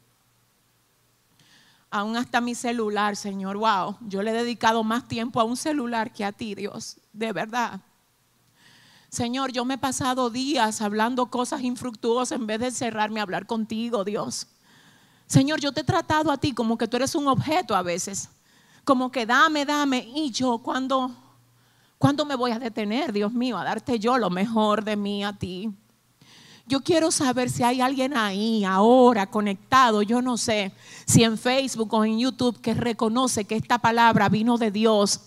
Aún 1.97 2.15
hasta 2.19 2.43
mi 2.43 2.55
celular, 2.55 3.17
Señor, 3.17 3.57
wow, 3.57 3.97
yo 4.03 4.23
le 4.23 4.31
he 4.31 4.35
dedicado 4.35 4.85
más 4.85 5.09
tiempo 5.09 5.41
a 5.41 5.45
un 5.45 5.57
celular 5.57 6.13
que 6.13 6.27
a 6.27 6.33
ti, 6.33 6.55
Dios, 6.55 6.99
de 7.15 7.33
verdad. 7.33 7.81
Señor, 9.09 9.51
yo 9.51 9.65
me 9.65 9.75
he 9.75 9.79
pasado 9.79 10.29
días 10.29 10.83
hablando 10.83 11.31
cosas 11.31 11.63
infructuosas 11.63 12.39
en 12.39 12.47
vez 12.47 12.61
de 12.61 12.71
cerrarme 12.71 13.21
a 13.21 13.23
hablar 13.23 13.47
contigo, 13.47 14.05
Dios. 14.05 14.47
Señor, 15.27 15.59
yo 15.59 15.73
te 15.73 15.81
he 15.81 15.85
tratado 15.85 16.31
a 16.31 16.37
ti 16.37 16.53
como 16.53 16.77
que 16.77 16.87
tú 16.87 16.99
eres 16.99 17.15
un 17.15 17.29
objeto 17.29 17.75
a 17.75 17.81
veces. 17.81 18.29
Como 18.85 19.11
que 19.11 19.25
dame, 19.25 19.65
dame. 19.65 20.07
Y 20.15 20.31
yo, 20.33 20.59
cuando, 20.59 21.11
¿cuándo 21.97 22.27
me 22.27 22.35
voy 22.35 22.51
a 22.51 22.59
detener, 22.59 23.11
Dios 23.11 23.33
mío, 23.33 23.57
a 23.57 23.65
darte 23.65 23.99
yo 23.99 24.19
lo 24.19 24.29
mejor 24.29 24.85
de 24.85 24.97
mí 24.97 25.25
a 25.25 25.33
ti? 25.33 25.75
Yo 26.69 26.81
quiero 26.81 27.13
saber 27.13 27.49
si 27.49 27.63
hay 27.63 27.81
alguien 27.81 28.17
ahí 28.17 28.65
ahora 28.65 29.27
conectado, 29.29 30.03
yo 30.03 30.21
no 30.21 30.37
sé, 30.37 30.73
si 31.05 31.23
en 31.23 31.39
Facebook 31.39 31.95
o 31.95 32.05
en 32.05 32.19
YouTube 32.19 32.61
que 32.61 32.75
reconoce 32.75 33.45
que 33.45 33.55
esta 33.55 33.79
palabra 33.79 34.29
vino 34.29 34.59
de 34.59 34.73
Dios 34.73 35.21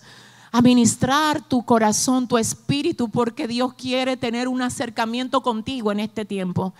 a 0.52 0.60
ministrar 0.60 1.40
tu 1.40 1.64
corazón, 1.64 2.28
tu 2.28 2.36
espíritu, 2.36 3.08
porque 3.08 3.48
Dios 3.48 3.72
quiere 3.72 4.18
tener 4.18 4.48
un 4.48 4.60
acercamiento 4.60 5.40
contigo 5.40 5.90
en 5.92 6.00
este 6.00 6.26
tiempo. 6.26 6.74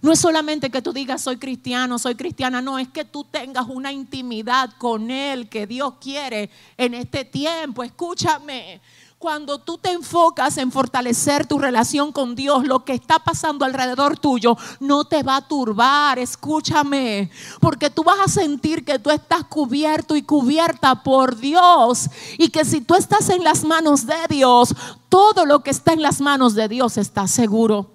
No 0.00 0.12
es 0.12 0.20
solamente 0.20 0.70
que 0.70 0.80
tú 0.80 0.92
digas 0.92 1.22
soy 1.22 1.36
cristiano, 1.36 1.98
soy 1.98 2.14
cristiana, 2.14 2.62
no, 2.62 2.78
es 2.78 2.88
que 2.88 3.04
tú 3.04 3.24
tengas 3.24 3.66
una 3.68 3.92
intimidad 3.92 4.70
con 4.78 5.10
Él 5.10 5.48
que 5.48 5.66
Dios 5.66 5.94
quiere 6.00 6.48
en 6.76 6.94
este 6.94 7.24
tiempo. 7.24 7.82
Escúchame, 7.82 8.80
cuando 9.18 9.58
tú 9.58 9.78
te 9.78 9.92
enfocas 9.92 10.58
en 10.58 10.70
fortalecer 10.70 11.46
tu 11.46 11.58
relación 11.58 12.12
con 12.12 12.34
Dios, 12.34 12.66
lo 12.66 12.84
que 12.84 12.92
está 12.92 13.18
pasando 13.18 13.64
alrededor 13.64 14.18
tuyo 14.18 14.56
no 14.78 15.04
te 15.04 15.22
va 15.22 15.36
a 15.36 15.48
turbar, 15.48 16.18
escúchame, 16.18 17.30
porque 17.60 17.88
tú 17.88 18.04
vas 18.04 18.18
a 18.24 18.28
sentir 18.28 18.84
que 18.84 18.98
tú 18.98 19.10
estás 19.10 19.44
cubierto 19.44 20.16
y 20.16 20.22
cubierta 20.22 21.02
por 21.02 21.36
Dios 21.36 22.10
y 22.36 22.50
que 22.50 22.64
si 22.64 22.82
tú 22.82 22.94
estás 22.94 23.30
en 23.30 23.42
las 23.42 23.64
manos 23.64 24.06
de 24.06 24.26
Dios, 24.28 24.74
todo 25.08 25.46
lo 25.46 25.62
que 25.62 25.70
está 25.70 25.94
en 25.94 26.02
las 26.02 26.20
manos 26.20 26.54
de 26.54 26.68
Dios 26.68 26.98
está 26.98 27.26
seguro. 27.26 27.90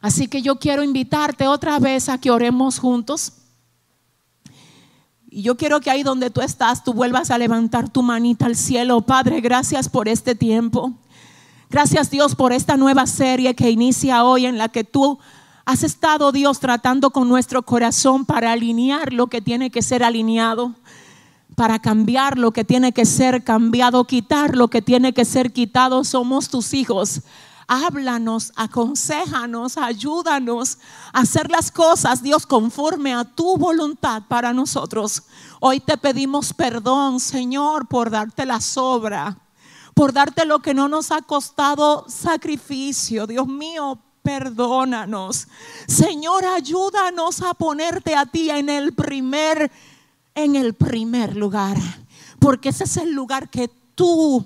Así 0.00 0.28
que 0.28 0.40
yo 0.40 0.56
quiero 0.56 0.82
invitarte 0.84 1.48
otra 1.48 1.78
vez 1.78 2.08
a 2.08 2.18
que 2.18 2.30
oremos 2.30 2.78
juntos. 2.78 3.32
Y 5.32 5.42
yo 5.42 5.56
quiero 5.56 5.80
que 5.80 5.90
ahí 5.90 6.02
donde 6.02 6.28
tú 6.30 6.40
estás, 6.40 6.82
tú 6.82 6.92
vuelvas 6.92 7.30
a 7.30 7.38
levantar 7.38 7.88
tu 7.88 8.02
manita 8.02 8.46
al 8.46 8.56
cielo. 8.56 9.00
Padre, 9.02 9.40
gracias 9.40 9.88
por 9.88 10.08
este 10.08 10.34
tiempo. 10.34 10.92
Gracias 11.70 12.10
Dios 12.10 12.34
por 12.34 12.52
esta 12.52 12.76
nueva 12.76 13.06
serie 13.06 13.54
que 13.54 13.70
inicia 13.70 14.24
hoy 14.24 14.46
en 14.46 14.58
la 14.58 14.68
que 14.68 14.82
tú 14.82 15.20
has 15.64 15.84
estado 15.84 16.32
Dios 16.32 16.58
tratando 16.58 17.10
con 17.10 17.28
nuestro 17.28 17.62
corazón 17.62 18.24
para 18.24 18.50
alinear 18.50 19.12
lo 19.12 19.28
que 19.28 19.40
tiene 19.40 19.70
que 19.70 19.82
ser 19.82 20.02
alineado, 20.02 20.74
para 21.54 21.78
cambiar 21.78 22.36
lo 22.36 22.50
que 22.50 22.64
tiene 22.64 22.90
que 22.90 23.04
ser 23.06 23.44
cambiado, 23.44 24.04
quitar 24.04 24.56
lo 24.56 24.66
que 24.66 24.82
tiene 24.82 25.12
que 25.12 25.24
ser 25.24 25.52
quitado. 25.52 26.02
Somos 26.02 26.48
tus 26.48 26.74
hijos 26.74 27.20
Háblanos, 27.72 28.52
aconsejanos, 28.56 29.78
ayúdanos 29.78 30.78
a 31.12 31.20
hacer 31.20 31.48
las 31.52 31.70
cosas, 31.70 32.20
Dios, 32.20 32.44
conforme 32.44 33.14
a 33.14 33.22
tu 33.22 33.56
voluntad 33.56 34.24
para 34.26 34.52
nosotros. 34.52 35.22
Hoy 35.60 35.78
te 35.78 35.96
pedimos 35.96 36.52
perdón, 36.52 37.20
Señor, 37.20 37.86
por 37.86 38.10
darte 38.10 38.44
la 38.44 38.60
sobra, 38.60 39.38
por 39.94 40.12
darte 40.12 40.46
lo 40.46 40.58
que 40.58 40.74
no 40.74 40.88
nos 40.88 41.12
ha 41.12 41.22
costado 41.22 42.06
sacrificio. 42.08 43.28
Dios 43.28 43.46
mío, 43.46 44.00
perdónanos. 44.22 45.46
Señor, 45.86 46.44
ayúdanos 46.46 47.40
a 47.40 47.54
ponerte 47.54 48.16
a 48.16 48.26
ti 48.26 48.50
en 48.50 48.68
el 48.68 48.94
primer 48.94 49.70
en 50.34 50.56
el 50.56 50.74
primer 50.74 51.36
lugar, 51.36 51.76
porque 52.40 52.70
ese 52.70 52.82
es 52.82 52.96
el 52.96 53.12
lugar 53.12 53.48
que 53.48 53.70
tú 53.94 54.44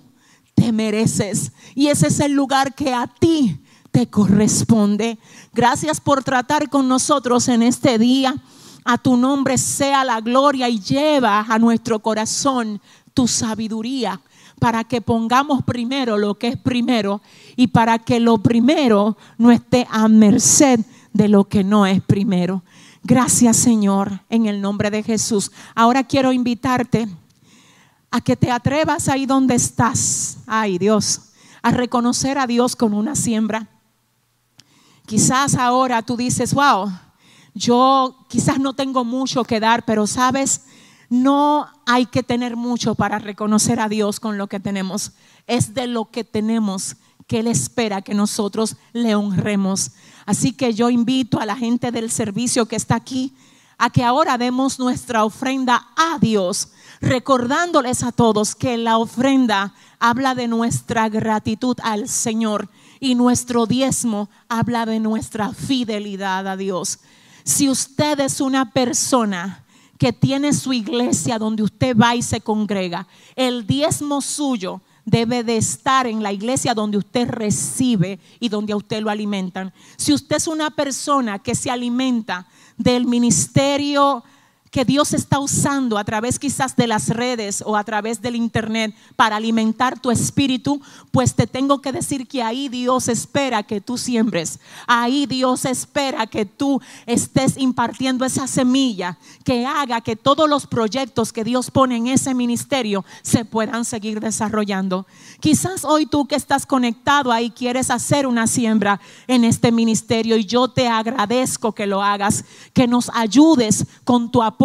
te 0.54 0.72
mereces 0.72 1.52
y 1.74 1.88
ese 1.88 2.08
es 2.08 2.20
el 2.20 2.32
lugar 2.32 2.74
que 2.74 2.94
a 2.94 3.06
ti 3.06 3.60
te 3.90 4.08
corresponde. 4.08 5.18
Gracias 5.52 6.00
por 6.00 6.24
tratar 6.24 6.68
con 6.68 6.88
nosotros 6.88 7.48
en 7.48 7.62
este 7.62 7.98
día. 7.98 8.34
A 8.84 8.98
tu 8.98 9.16
nombre 9.16 9.56
sea 9.56 10.04
la 10.04 10.20
gloria 10.20 10.68
y 10.68 10.80
lleva 10.80 11.40
a 11.48 11.58
nuestro 11.58 12.00
corazón 12.00 12.80
tu 13.14 13.28
sabiduría 13.28 14.20
para 14.58 14.84
que 14.84 15.00
pongamos 15.00 15.62
primero 15.62 16.16
lo 16.16 16.38
que 16.38 16.48
es 16.48 16.56
primero 16.56 17.20
y 17.56 17.68
para 17.68 17.98
que 17.98 18.20
lo 18.20 18.38
primero 18.38 19.16
no 19.38 19.50
esté 19.50 19.86
a 19.90 20.08
merced 20.08 20.80
de 21.12 21.28
lo 21.28 21.44
que 21.44 21.64
no 21.64 21.86
es 21.86 22.02
primero. 22.02 22.64
Gracias 23.02 23.56
Señor, 23.56 24.22
en 24.28 24.46
el 24.46 24.60
nombre 24.60 24.90
de 24.90 25.02
Jesús. 25.02 25.52
Ahora 25.74 26.04
quiero 26.04 26.32
invitarte 26.32 27.08
a 28.14 28.20
que 28.20 28.36
te 28.36 28.48
atrevas 28.48 29.08
ahí 29.08 29.26
donde 29.26 29.56
estás, 29.56 30.36
ay 30.46 30.78
Dios, 30.78 31.32
a 31.62 31.72
reconocer 31.72 32.38
a 32.38 32.46
Dios 32.46 32.76
con 32.76 32.94
una 32.94 33.16
siembra. 33.16 33.66
Quizás 35.04 35.56
ahora 35.56 36.00
tú 36.00 36.16
dices, 36.16 36.54
wow, 36.54 36.92
yo 37.54 38.24
quizás 38.28 38.60
no 38.60 38.72
tengo 38.72 39.04
mucho 39.04 39.42
que 39.42 39.58
dar, 39.58 39.84
pero 39.84 40.06
sabes, 40.06 40.60
no 41.10 41.66
hay 41.86 42.06
que 42.06 42.22
tener 42.22 42.54
mucho 42.54 42.94
para 42.94 43.18
reconocer 43.18 43.80
a 43.80 43.88
Dios 43.88 44.20
con 44.20 44.38
lo 44.38 44.46
que 44.46 44.60
tenemos. 44.60 45.10
Es 45.48 45.74
de 45.74 45.88
lo 45.88 46.04
que 46.04 46.22
tenemos 46.22 46.94
que 47.26 47.40
Él 47.40 47.48
espera 47.48 48.00
que 48.00 48.14
nosotros 48.14 48.76
le 48.92 49.16
honremos. 49.16 49.90
Así 50.24 50.52
que 50.52 50.72
yo 50.72 50.88
invito 50.88 51.40
a 51.40 51.46
la 51.46 51.56
gente 51.56 51.90
del 51.90 52.12
servicio 52.12 52.66
que 52.66 52.76
está 52.76 52.94
aquí 52.94 53.34
a 53.76 53.90
que 53.90 54.04
ahora 54.04 54.38
demos 54.38 54.78
nuestra 54.78 55.24
ofrenda 55.24 55.88
a 55.96 56.20
Dios 56.20 56.68
recordándoles 57.04 58.02
a 58.02 58.12
todos 58.12 58.54
que 58.54 58.78
la 58.78 58.98
ofrenda 58.98 59.74
habla 59.98 60.34
de 60.34 60.48
nuestra 60.48 61.08
gratitud 61.08 61.76
al 61.82 62.08
Señor 62.08 62.68
y 62.98 63.14
nuestro 63.14 63.66
diezmo 63.66 64.30
habla 64.48 64.86
de 64.86 65.00
nuestra 65.00 65.52
fidelidad 65.52 66.48
a 66.48 66.56
Dios. 66.56 67.00
Si 67.44 67.68
usted 67.68 68.20
es 68.20 68.40
una 68.40 68.72
persona 68.72 69.64
que 69.98 70.12
tiene 70.12 70.54
su 70.54 70.72
iglesia 70.72 71.38
donde 71.38 71.62
usted 71.62 71.96
va 71.96 72.16
y 72.16 72.22
se 72.22 72.40
congrega, 72.40 73.06
el 73.36 73.66
diezmo 73.66 74.22
suyo 74.22 74.80
debe 75.04 75.44
de 75.44 75.58
estar 75.58 76.06
en 76.06 76.22
la 76.22 76.32
iglesia 76.32 76.72
donde 76.72 76.96
usted 76.96 77.28
recibe 77.28 78.18
y 78.40 78.48
donde 78.48 78.72
a 78.72 78.76
usted 78.76 79.02
lo 79.02 79.10
alimentan. 79.10 79.74
Si 79.96 80.14
usted 80.14 80.36
es 80.36 80.46
una 80.46 80.70
persona 80.70 81.38
que 81.38 81.54
se 81.54 81.70
alimenta 81.70 82.46
del 82.78 83.04
ministerio 83.04 84.24
que 84.74 84.84
Dios 84.84 85.14
está 85.14 85.38
usando 85.38 85.96
a 85.98 86.02
través 86.02 86.40
quizás 86.40 86.74
de 86.74 86.88
las 86.88 87.08
redes 87.08 87.62
o 87.64 87.76
a 87.76 87.84
través 87.84 88.20
del 88.20 88.34
internet 88.34 88.92
para 89.14 89.36
alimentar 89.36 90.00
tu 90.00 90.10
espíritu, 90.10 90.82
pues 91.12 91.36
te 91.36 91.46
tengo 91.46 91.80
que 91.80 91.92
decir 91.92 92.26
que 92.26 92.42
ahí 92.42 92.68
Dios 92.68 93.06
espera 93.06 93.62
que 93.62 93.80
tú 93.80 93.96
siembres. 93.96 94.58
Ahí 94.88 95.26
Dios 95.26 95.64
espera 95.64 96.26
que 96.26 96.44
tú 96.44 96.80
estés 97.06 97.56
impartiendo 97.56 98.24
esa 98.24 98.48
semilla 98.48 99.16
que 99.44 99.64
haga 99.64 100.00
que 100.00 100.16
todos 100.16 100.50
los 100.50 100.66
proyectos 100.66 101.32
que 101.32 101.44
Dios 101.44 101.70
pone 101.70 101.96
en 101.96 102.08
ese 102.08 102.34
ministerio 102.34 103.04
se 103.22 103.44
puedan 103.44 103.84
seguir 103.84 104.18
desarrollando. 104.18 105.06
Quizás 105.38 105.84
hoy 105.84 106.06
tú 106.06 106.26
que 106.26 106.34
estás 106.34 106.66
conectado 106.66 107.30
ahí 107.30 107.50
quieres 107.50 107.92
hacer 107.92 108.26
una 108.26 108.48
siembra 108.48 109.00
en 109.28 109.44
este 109.44 109.70
ministerio 109.70 110.36
y 110.36 110.44
yo 110.44 110.66
te 110.66 110.88
agradezco 110.88 111.70
que 111.70 111.86
lo 111.86 112.02
hagas, 112.02 112.44
que 112.72 112.88
nos 112.88 113.08
ayudes 113.14 113.86
con 114.02 114.32
tu 114.32 114.42
apoyo 114.42 114.63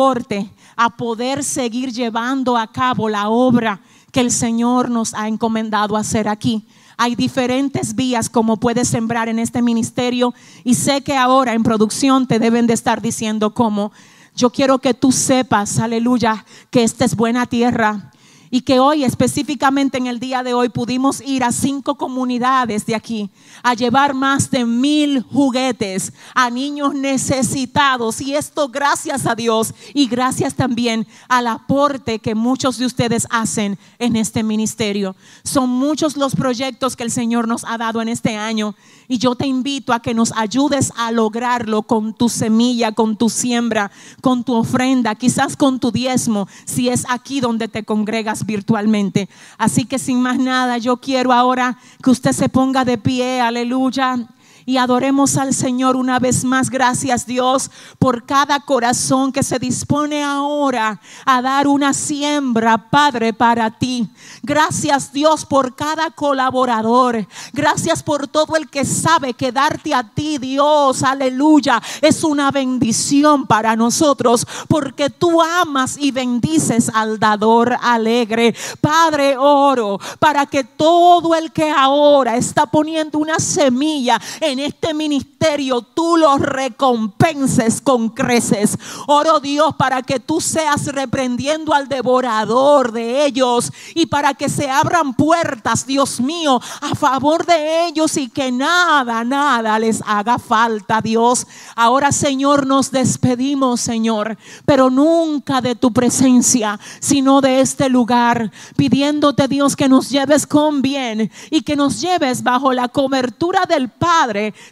a 0.75 0.89
poder 0.95 1.43
seguir 1.43 1.91
llevando 1.91 2.55
a 2.57 2.71
cabo 2.71 3.09
la 3.09 3.27
obra 3.27 3.81
que 4.11 4.21
el 4.21 4.31
Señor 4.31 4.89
nos 4.89 5.13
ha 5.13 5.27
encomendado 5.27 5.97
hacer 5.97 6.29
aquí. 6.29 6.65
Hay 6.97 7.15
diferentes 7.15 7.95
vías 7.95 8.29
como 8.29 8.57
puedes 8.57 8.87
sembrar 8.87 9.27
en 9.27 9.39
este 9.39 9.61
ministerio 9.61 10.33
y 10.63 10.75
sé 10.75 11.01
que 11.01 11.17
ahora 11.17 11.53
en 11.53 11.63
producción 11.63 12.27
te 12.27 12.39
deben 12.39 12.65
de 12.65 12.73
estar 12.73 13.01
diciendo 13.01 13.53
cómo. 13.53 13.91
Yo 14.35 14.51
quiero 14.51 14.79
que 14.79 14.93
tú 14.93 15.11
sepas, 15.11 15.79
aleluya, 15.79 16.45
que 16.69 16.83
esta 16.83 17.03
es 17.03 17.15
buena 17.15 17.45
tierra 17.45 18.11
y 18.51 18.61
que 18.61 18.79
hoy, 18.79 19.03
específicamente 19.03 19.97
en 19.97 20.07
el 20.07 20.19
día 20.19 20.43
de 20.43 20.53
hoy, 20.53 20.69
pudimos 20.69 21.21
ir 21.21 21.43
a 21.43 21.51
cinco 21.51 21.95
comunidades 21.95 22.85
de 22.85 22.95
aquí 22.95 23.29
a 23.63 23.73
llevar 23.73 24.13
más 24.13 24.49
de 24.49 24.65
mil 24.65 25.21
juguetes 25.21 26.13
a 26.33 26.49
niños 26.49 26.93
necesitados. 26.93 28.21
Y 28.21 28.35
esto 28.35 28.69
gracias 28.69 29.25
a 29.25 29.35
Dios 29.35 29.73
y 29.93 30.07
gracias 30.07 30.55
también 30.55 31.07
al 31.27 31.47
aporte 31.47 32.19
que 32.19 32.35
muchos 32.35 32.77
de 32.77 32.85
ustedes 32.85 33.27
hacen 33.29 33.77
en 33.99 34.15
este 34.15 34.43
ministerio. 34.43 35.15
Son 35.43 35.69
muchos 35.69 36.17
los 36.17 36.35
proyectos 36.35 36.95
que 36.95 37.03
el 37.03 37.11
Señor 37.11 37.47
nos 37.47 37.63
ha 37.65 37.77
dado 37.77 38.01
en 38.01 38.09
este 38.09 38.35
año 38.35 38.75
y 39.07 39.17
yo 39.17 39.35
te 39.35 39.47
invito 39.47 39.91
a 39.91 40.01
que 40.01 40.13
nos 40.13 40.31
ayudes 40.33 40.93
a 40.95 41.11
lograrlo 41.11 41.81
con 41.81 42.13
tu 42.13 42.29
semilla, 42.29 42.91
con 42.91 43.17
tu 43.17 43.29
siembra, 43.29 43.91
con 44.21 44.43
tu 44.43 44.53
ofrenda, 44.53 45.15
quizás 45.15 45.57
con 45.57 45.79
tu 45.79 45.91
diezmo, 45.91 46.47
si 46.65 46.89
es 46.89 47.05
aquí 47.09 47.39
donde 47.39 47.67
te 47.67 47.83
congregas 47.83 48.38
virtualmente. 48.45 49.29
Así 49.57 49.85
que 49.85 49.99
sin 49.99 50.21
más 50.21 50.37
nada, 50.37 50.77
yo 50.77 50.97
quiero 50.97 51.33
ahora 51.33 51.77
que 52.03 52.09
usted 52.09 52.31
se 52.31 52.49
ponga 52.49 52.85
de 52.85 52.97
pie, 52.97 53.41
aleluya 53.41 54.27
y 54.69 54.77
adoremos 54.77 55.35
al 55.37 55.55
Señor 55.55 55.95
una 55.95 56.19
vez 56.19 56.43
más. 56.43 56.69
Gracias 56.69 57.25
Dios 57.25 57.71
por 57.97 58.27
cada 58.27 58.59
corazón 58.59 59.31
que 59.31 59.41
se 59.41 59.57
dispone 59.57 60.23
ahora 60.23 61.01
a 61.25 61.41
dar 61.41 61.67
una 61.67 61.91
siembra, 61.91 62.77
Padre, 62.77 63.33
para 63.33 63.71
ti. 63.71 64.07
Gracias 64.43 65.11
Dios 65.11 65.43
por 65.43 65.75
cada 65.75 66.11
colaborador. 66.11 67.25
Gracias 67.51 68.03
por 68.03 68.27
todo 68.27 68.55
el 68.57 68.69
que 68.69 68.85
sabe 68.85 69.33
que 69.33 69.51
darte 69.51 69.95
a 69.95 70.03
ti, 70.03 70.37
Dios, 70.37 71.01
aleluya, 71.01 71.81
es 72.03 72.23
una 72.23 72.51
bendición 72.51 73.47
para 73.47 73.75
nosotros 73.75 74.45
porque 74.67 75.09
tú 75.09 75.41
amas 75.41 75.97
y 75.97 76.11
bendices 76.11 76.91
al 76.93 77.17
dador 77.17 77.75
alegre. 77.81 78.53
Padre, 78.79 79.35
oro 79.35 79.99
para 80.19 80.45
que 80.45 80.63
todo 80.63 81.33
el 81.33 81.51
que 81.51 81.71
ahora 81.71 82.37
está 82.37 82.67
poniendo 82.67 83.17
una 83.17 83.39
semilla 83.39 84.21
en 84.39 84.58
este 84.59 84.93
ministerio 84.93 85.81
tú 85.81 86.17
los 86.17 86.39
recompenses 86.39 87.81
con 87.81 88.09
creces. 88.09 88.77
Oro 89.07 89.39
Dios 89.39 89.75
para 89.77 90.01
que 90.01 90.19
tú 90.19 90.41
seas 90.41 90.87
reprendiendo 90.87 91.73
al 91.73 91.87
devorador 91.87 92.91
de 92.91 93.25
ellos 93.25 93.71
y 93.95 94.05
para 94.05 94.33
que 94.33 94.49
se 94.49 94.69
abran 94.69 95.13
puertas, 95.13 95.85
Dios 95.85 96.19
mío, 96.19 96.61
a 96.81 96.95
favor 96.95 97.45
de 97.45 97.87
ellos 97.87 98.17
y 98.17 98.29
que 98.29 98.51
nada, 98.51 99.23
nada 99.23 99.79
les 99.79 100.01
haga 100.05 100.37
falta, 100.39 101.01
Dios. 101.01 101.47
Ahora, 101.75 102.11
Señor, 102.11 102.67
nos 102.67 102.91
despedimos, 102.91 103.81
Señor, 103.81 104.37
pero 104.65 104.89
nunca 104.89 105.61
de 105.61 105.75
tu 105.75 105.91
presencia, 105.91 106.79
sino 106.99 107.41
de 107.41 107.61
este 107.61 107.89
lugar, 107.89 108.51
pidiéndote, 108.75 109.47
Dios, 109.47 109.75
que 109.75 109.89
nos 109.89 110.09
lleves 110.09 110.45
con 110.45 110.81
bien 110.81 111.31
y 111.49 111.61
que 111.61 111.75
nos 111.75 112.01
lleves 112.01 112.43
bajo 112.43 112.73
la 112.73 112.87
cobertura 112.87 113.65
del 113.67 113.89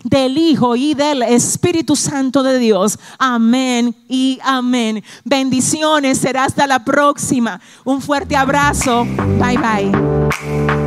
Del 0.03 0.37
Hijo 0.37 0.75
y 0.75 0.93
del 0.93 1.23
Espíritu 1.23 1.95
Santo 1.95 2.43
de 2.43 2.59
Dios. 2.59 2.97
Amén 3.17 3.95
y 4.07 4.39
amén. 4.43 5.03
Bendiciones, 5.23 6.17
será 6.17 6.45
hasta 6.45 6.67
la 6.67 6.83
próxima. 6.83 7.59
Un 7.83 8.01
fuerte 8.01 8.35
abrazo. 8.35 9.05
Bye 9.39 9.57
bye. 9.57 10.86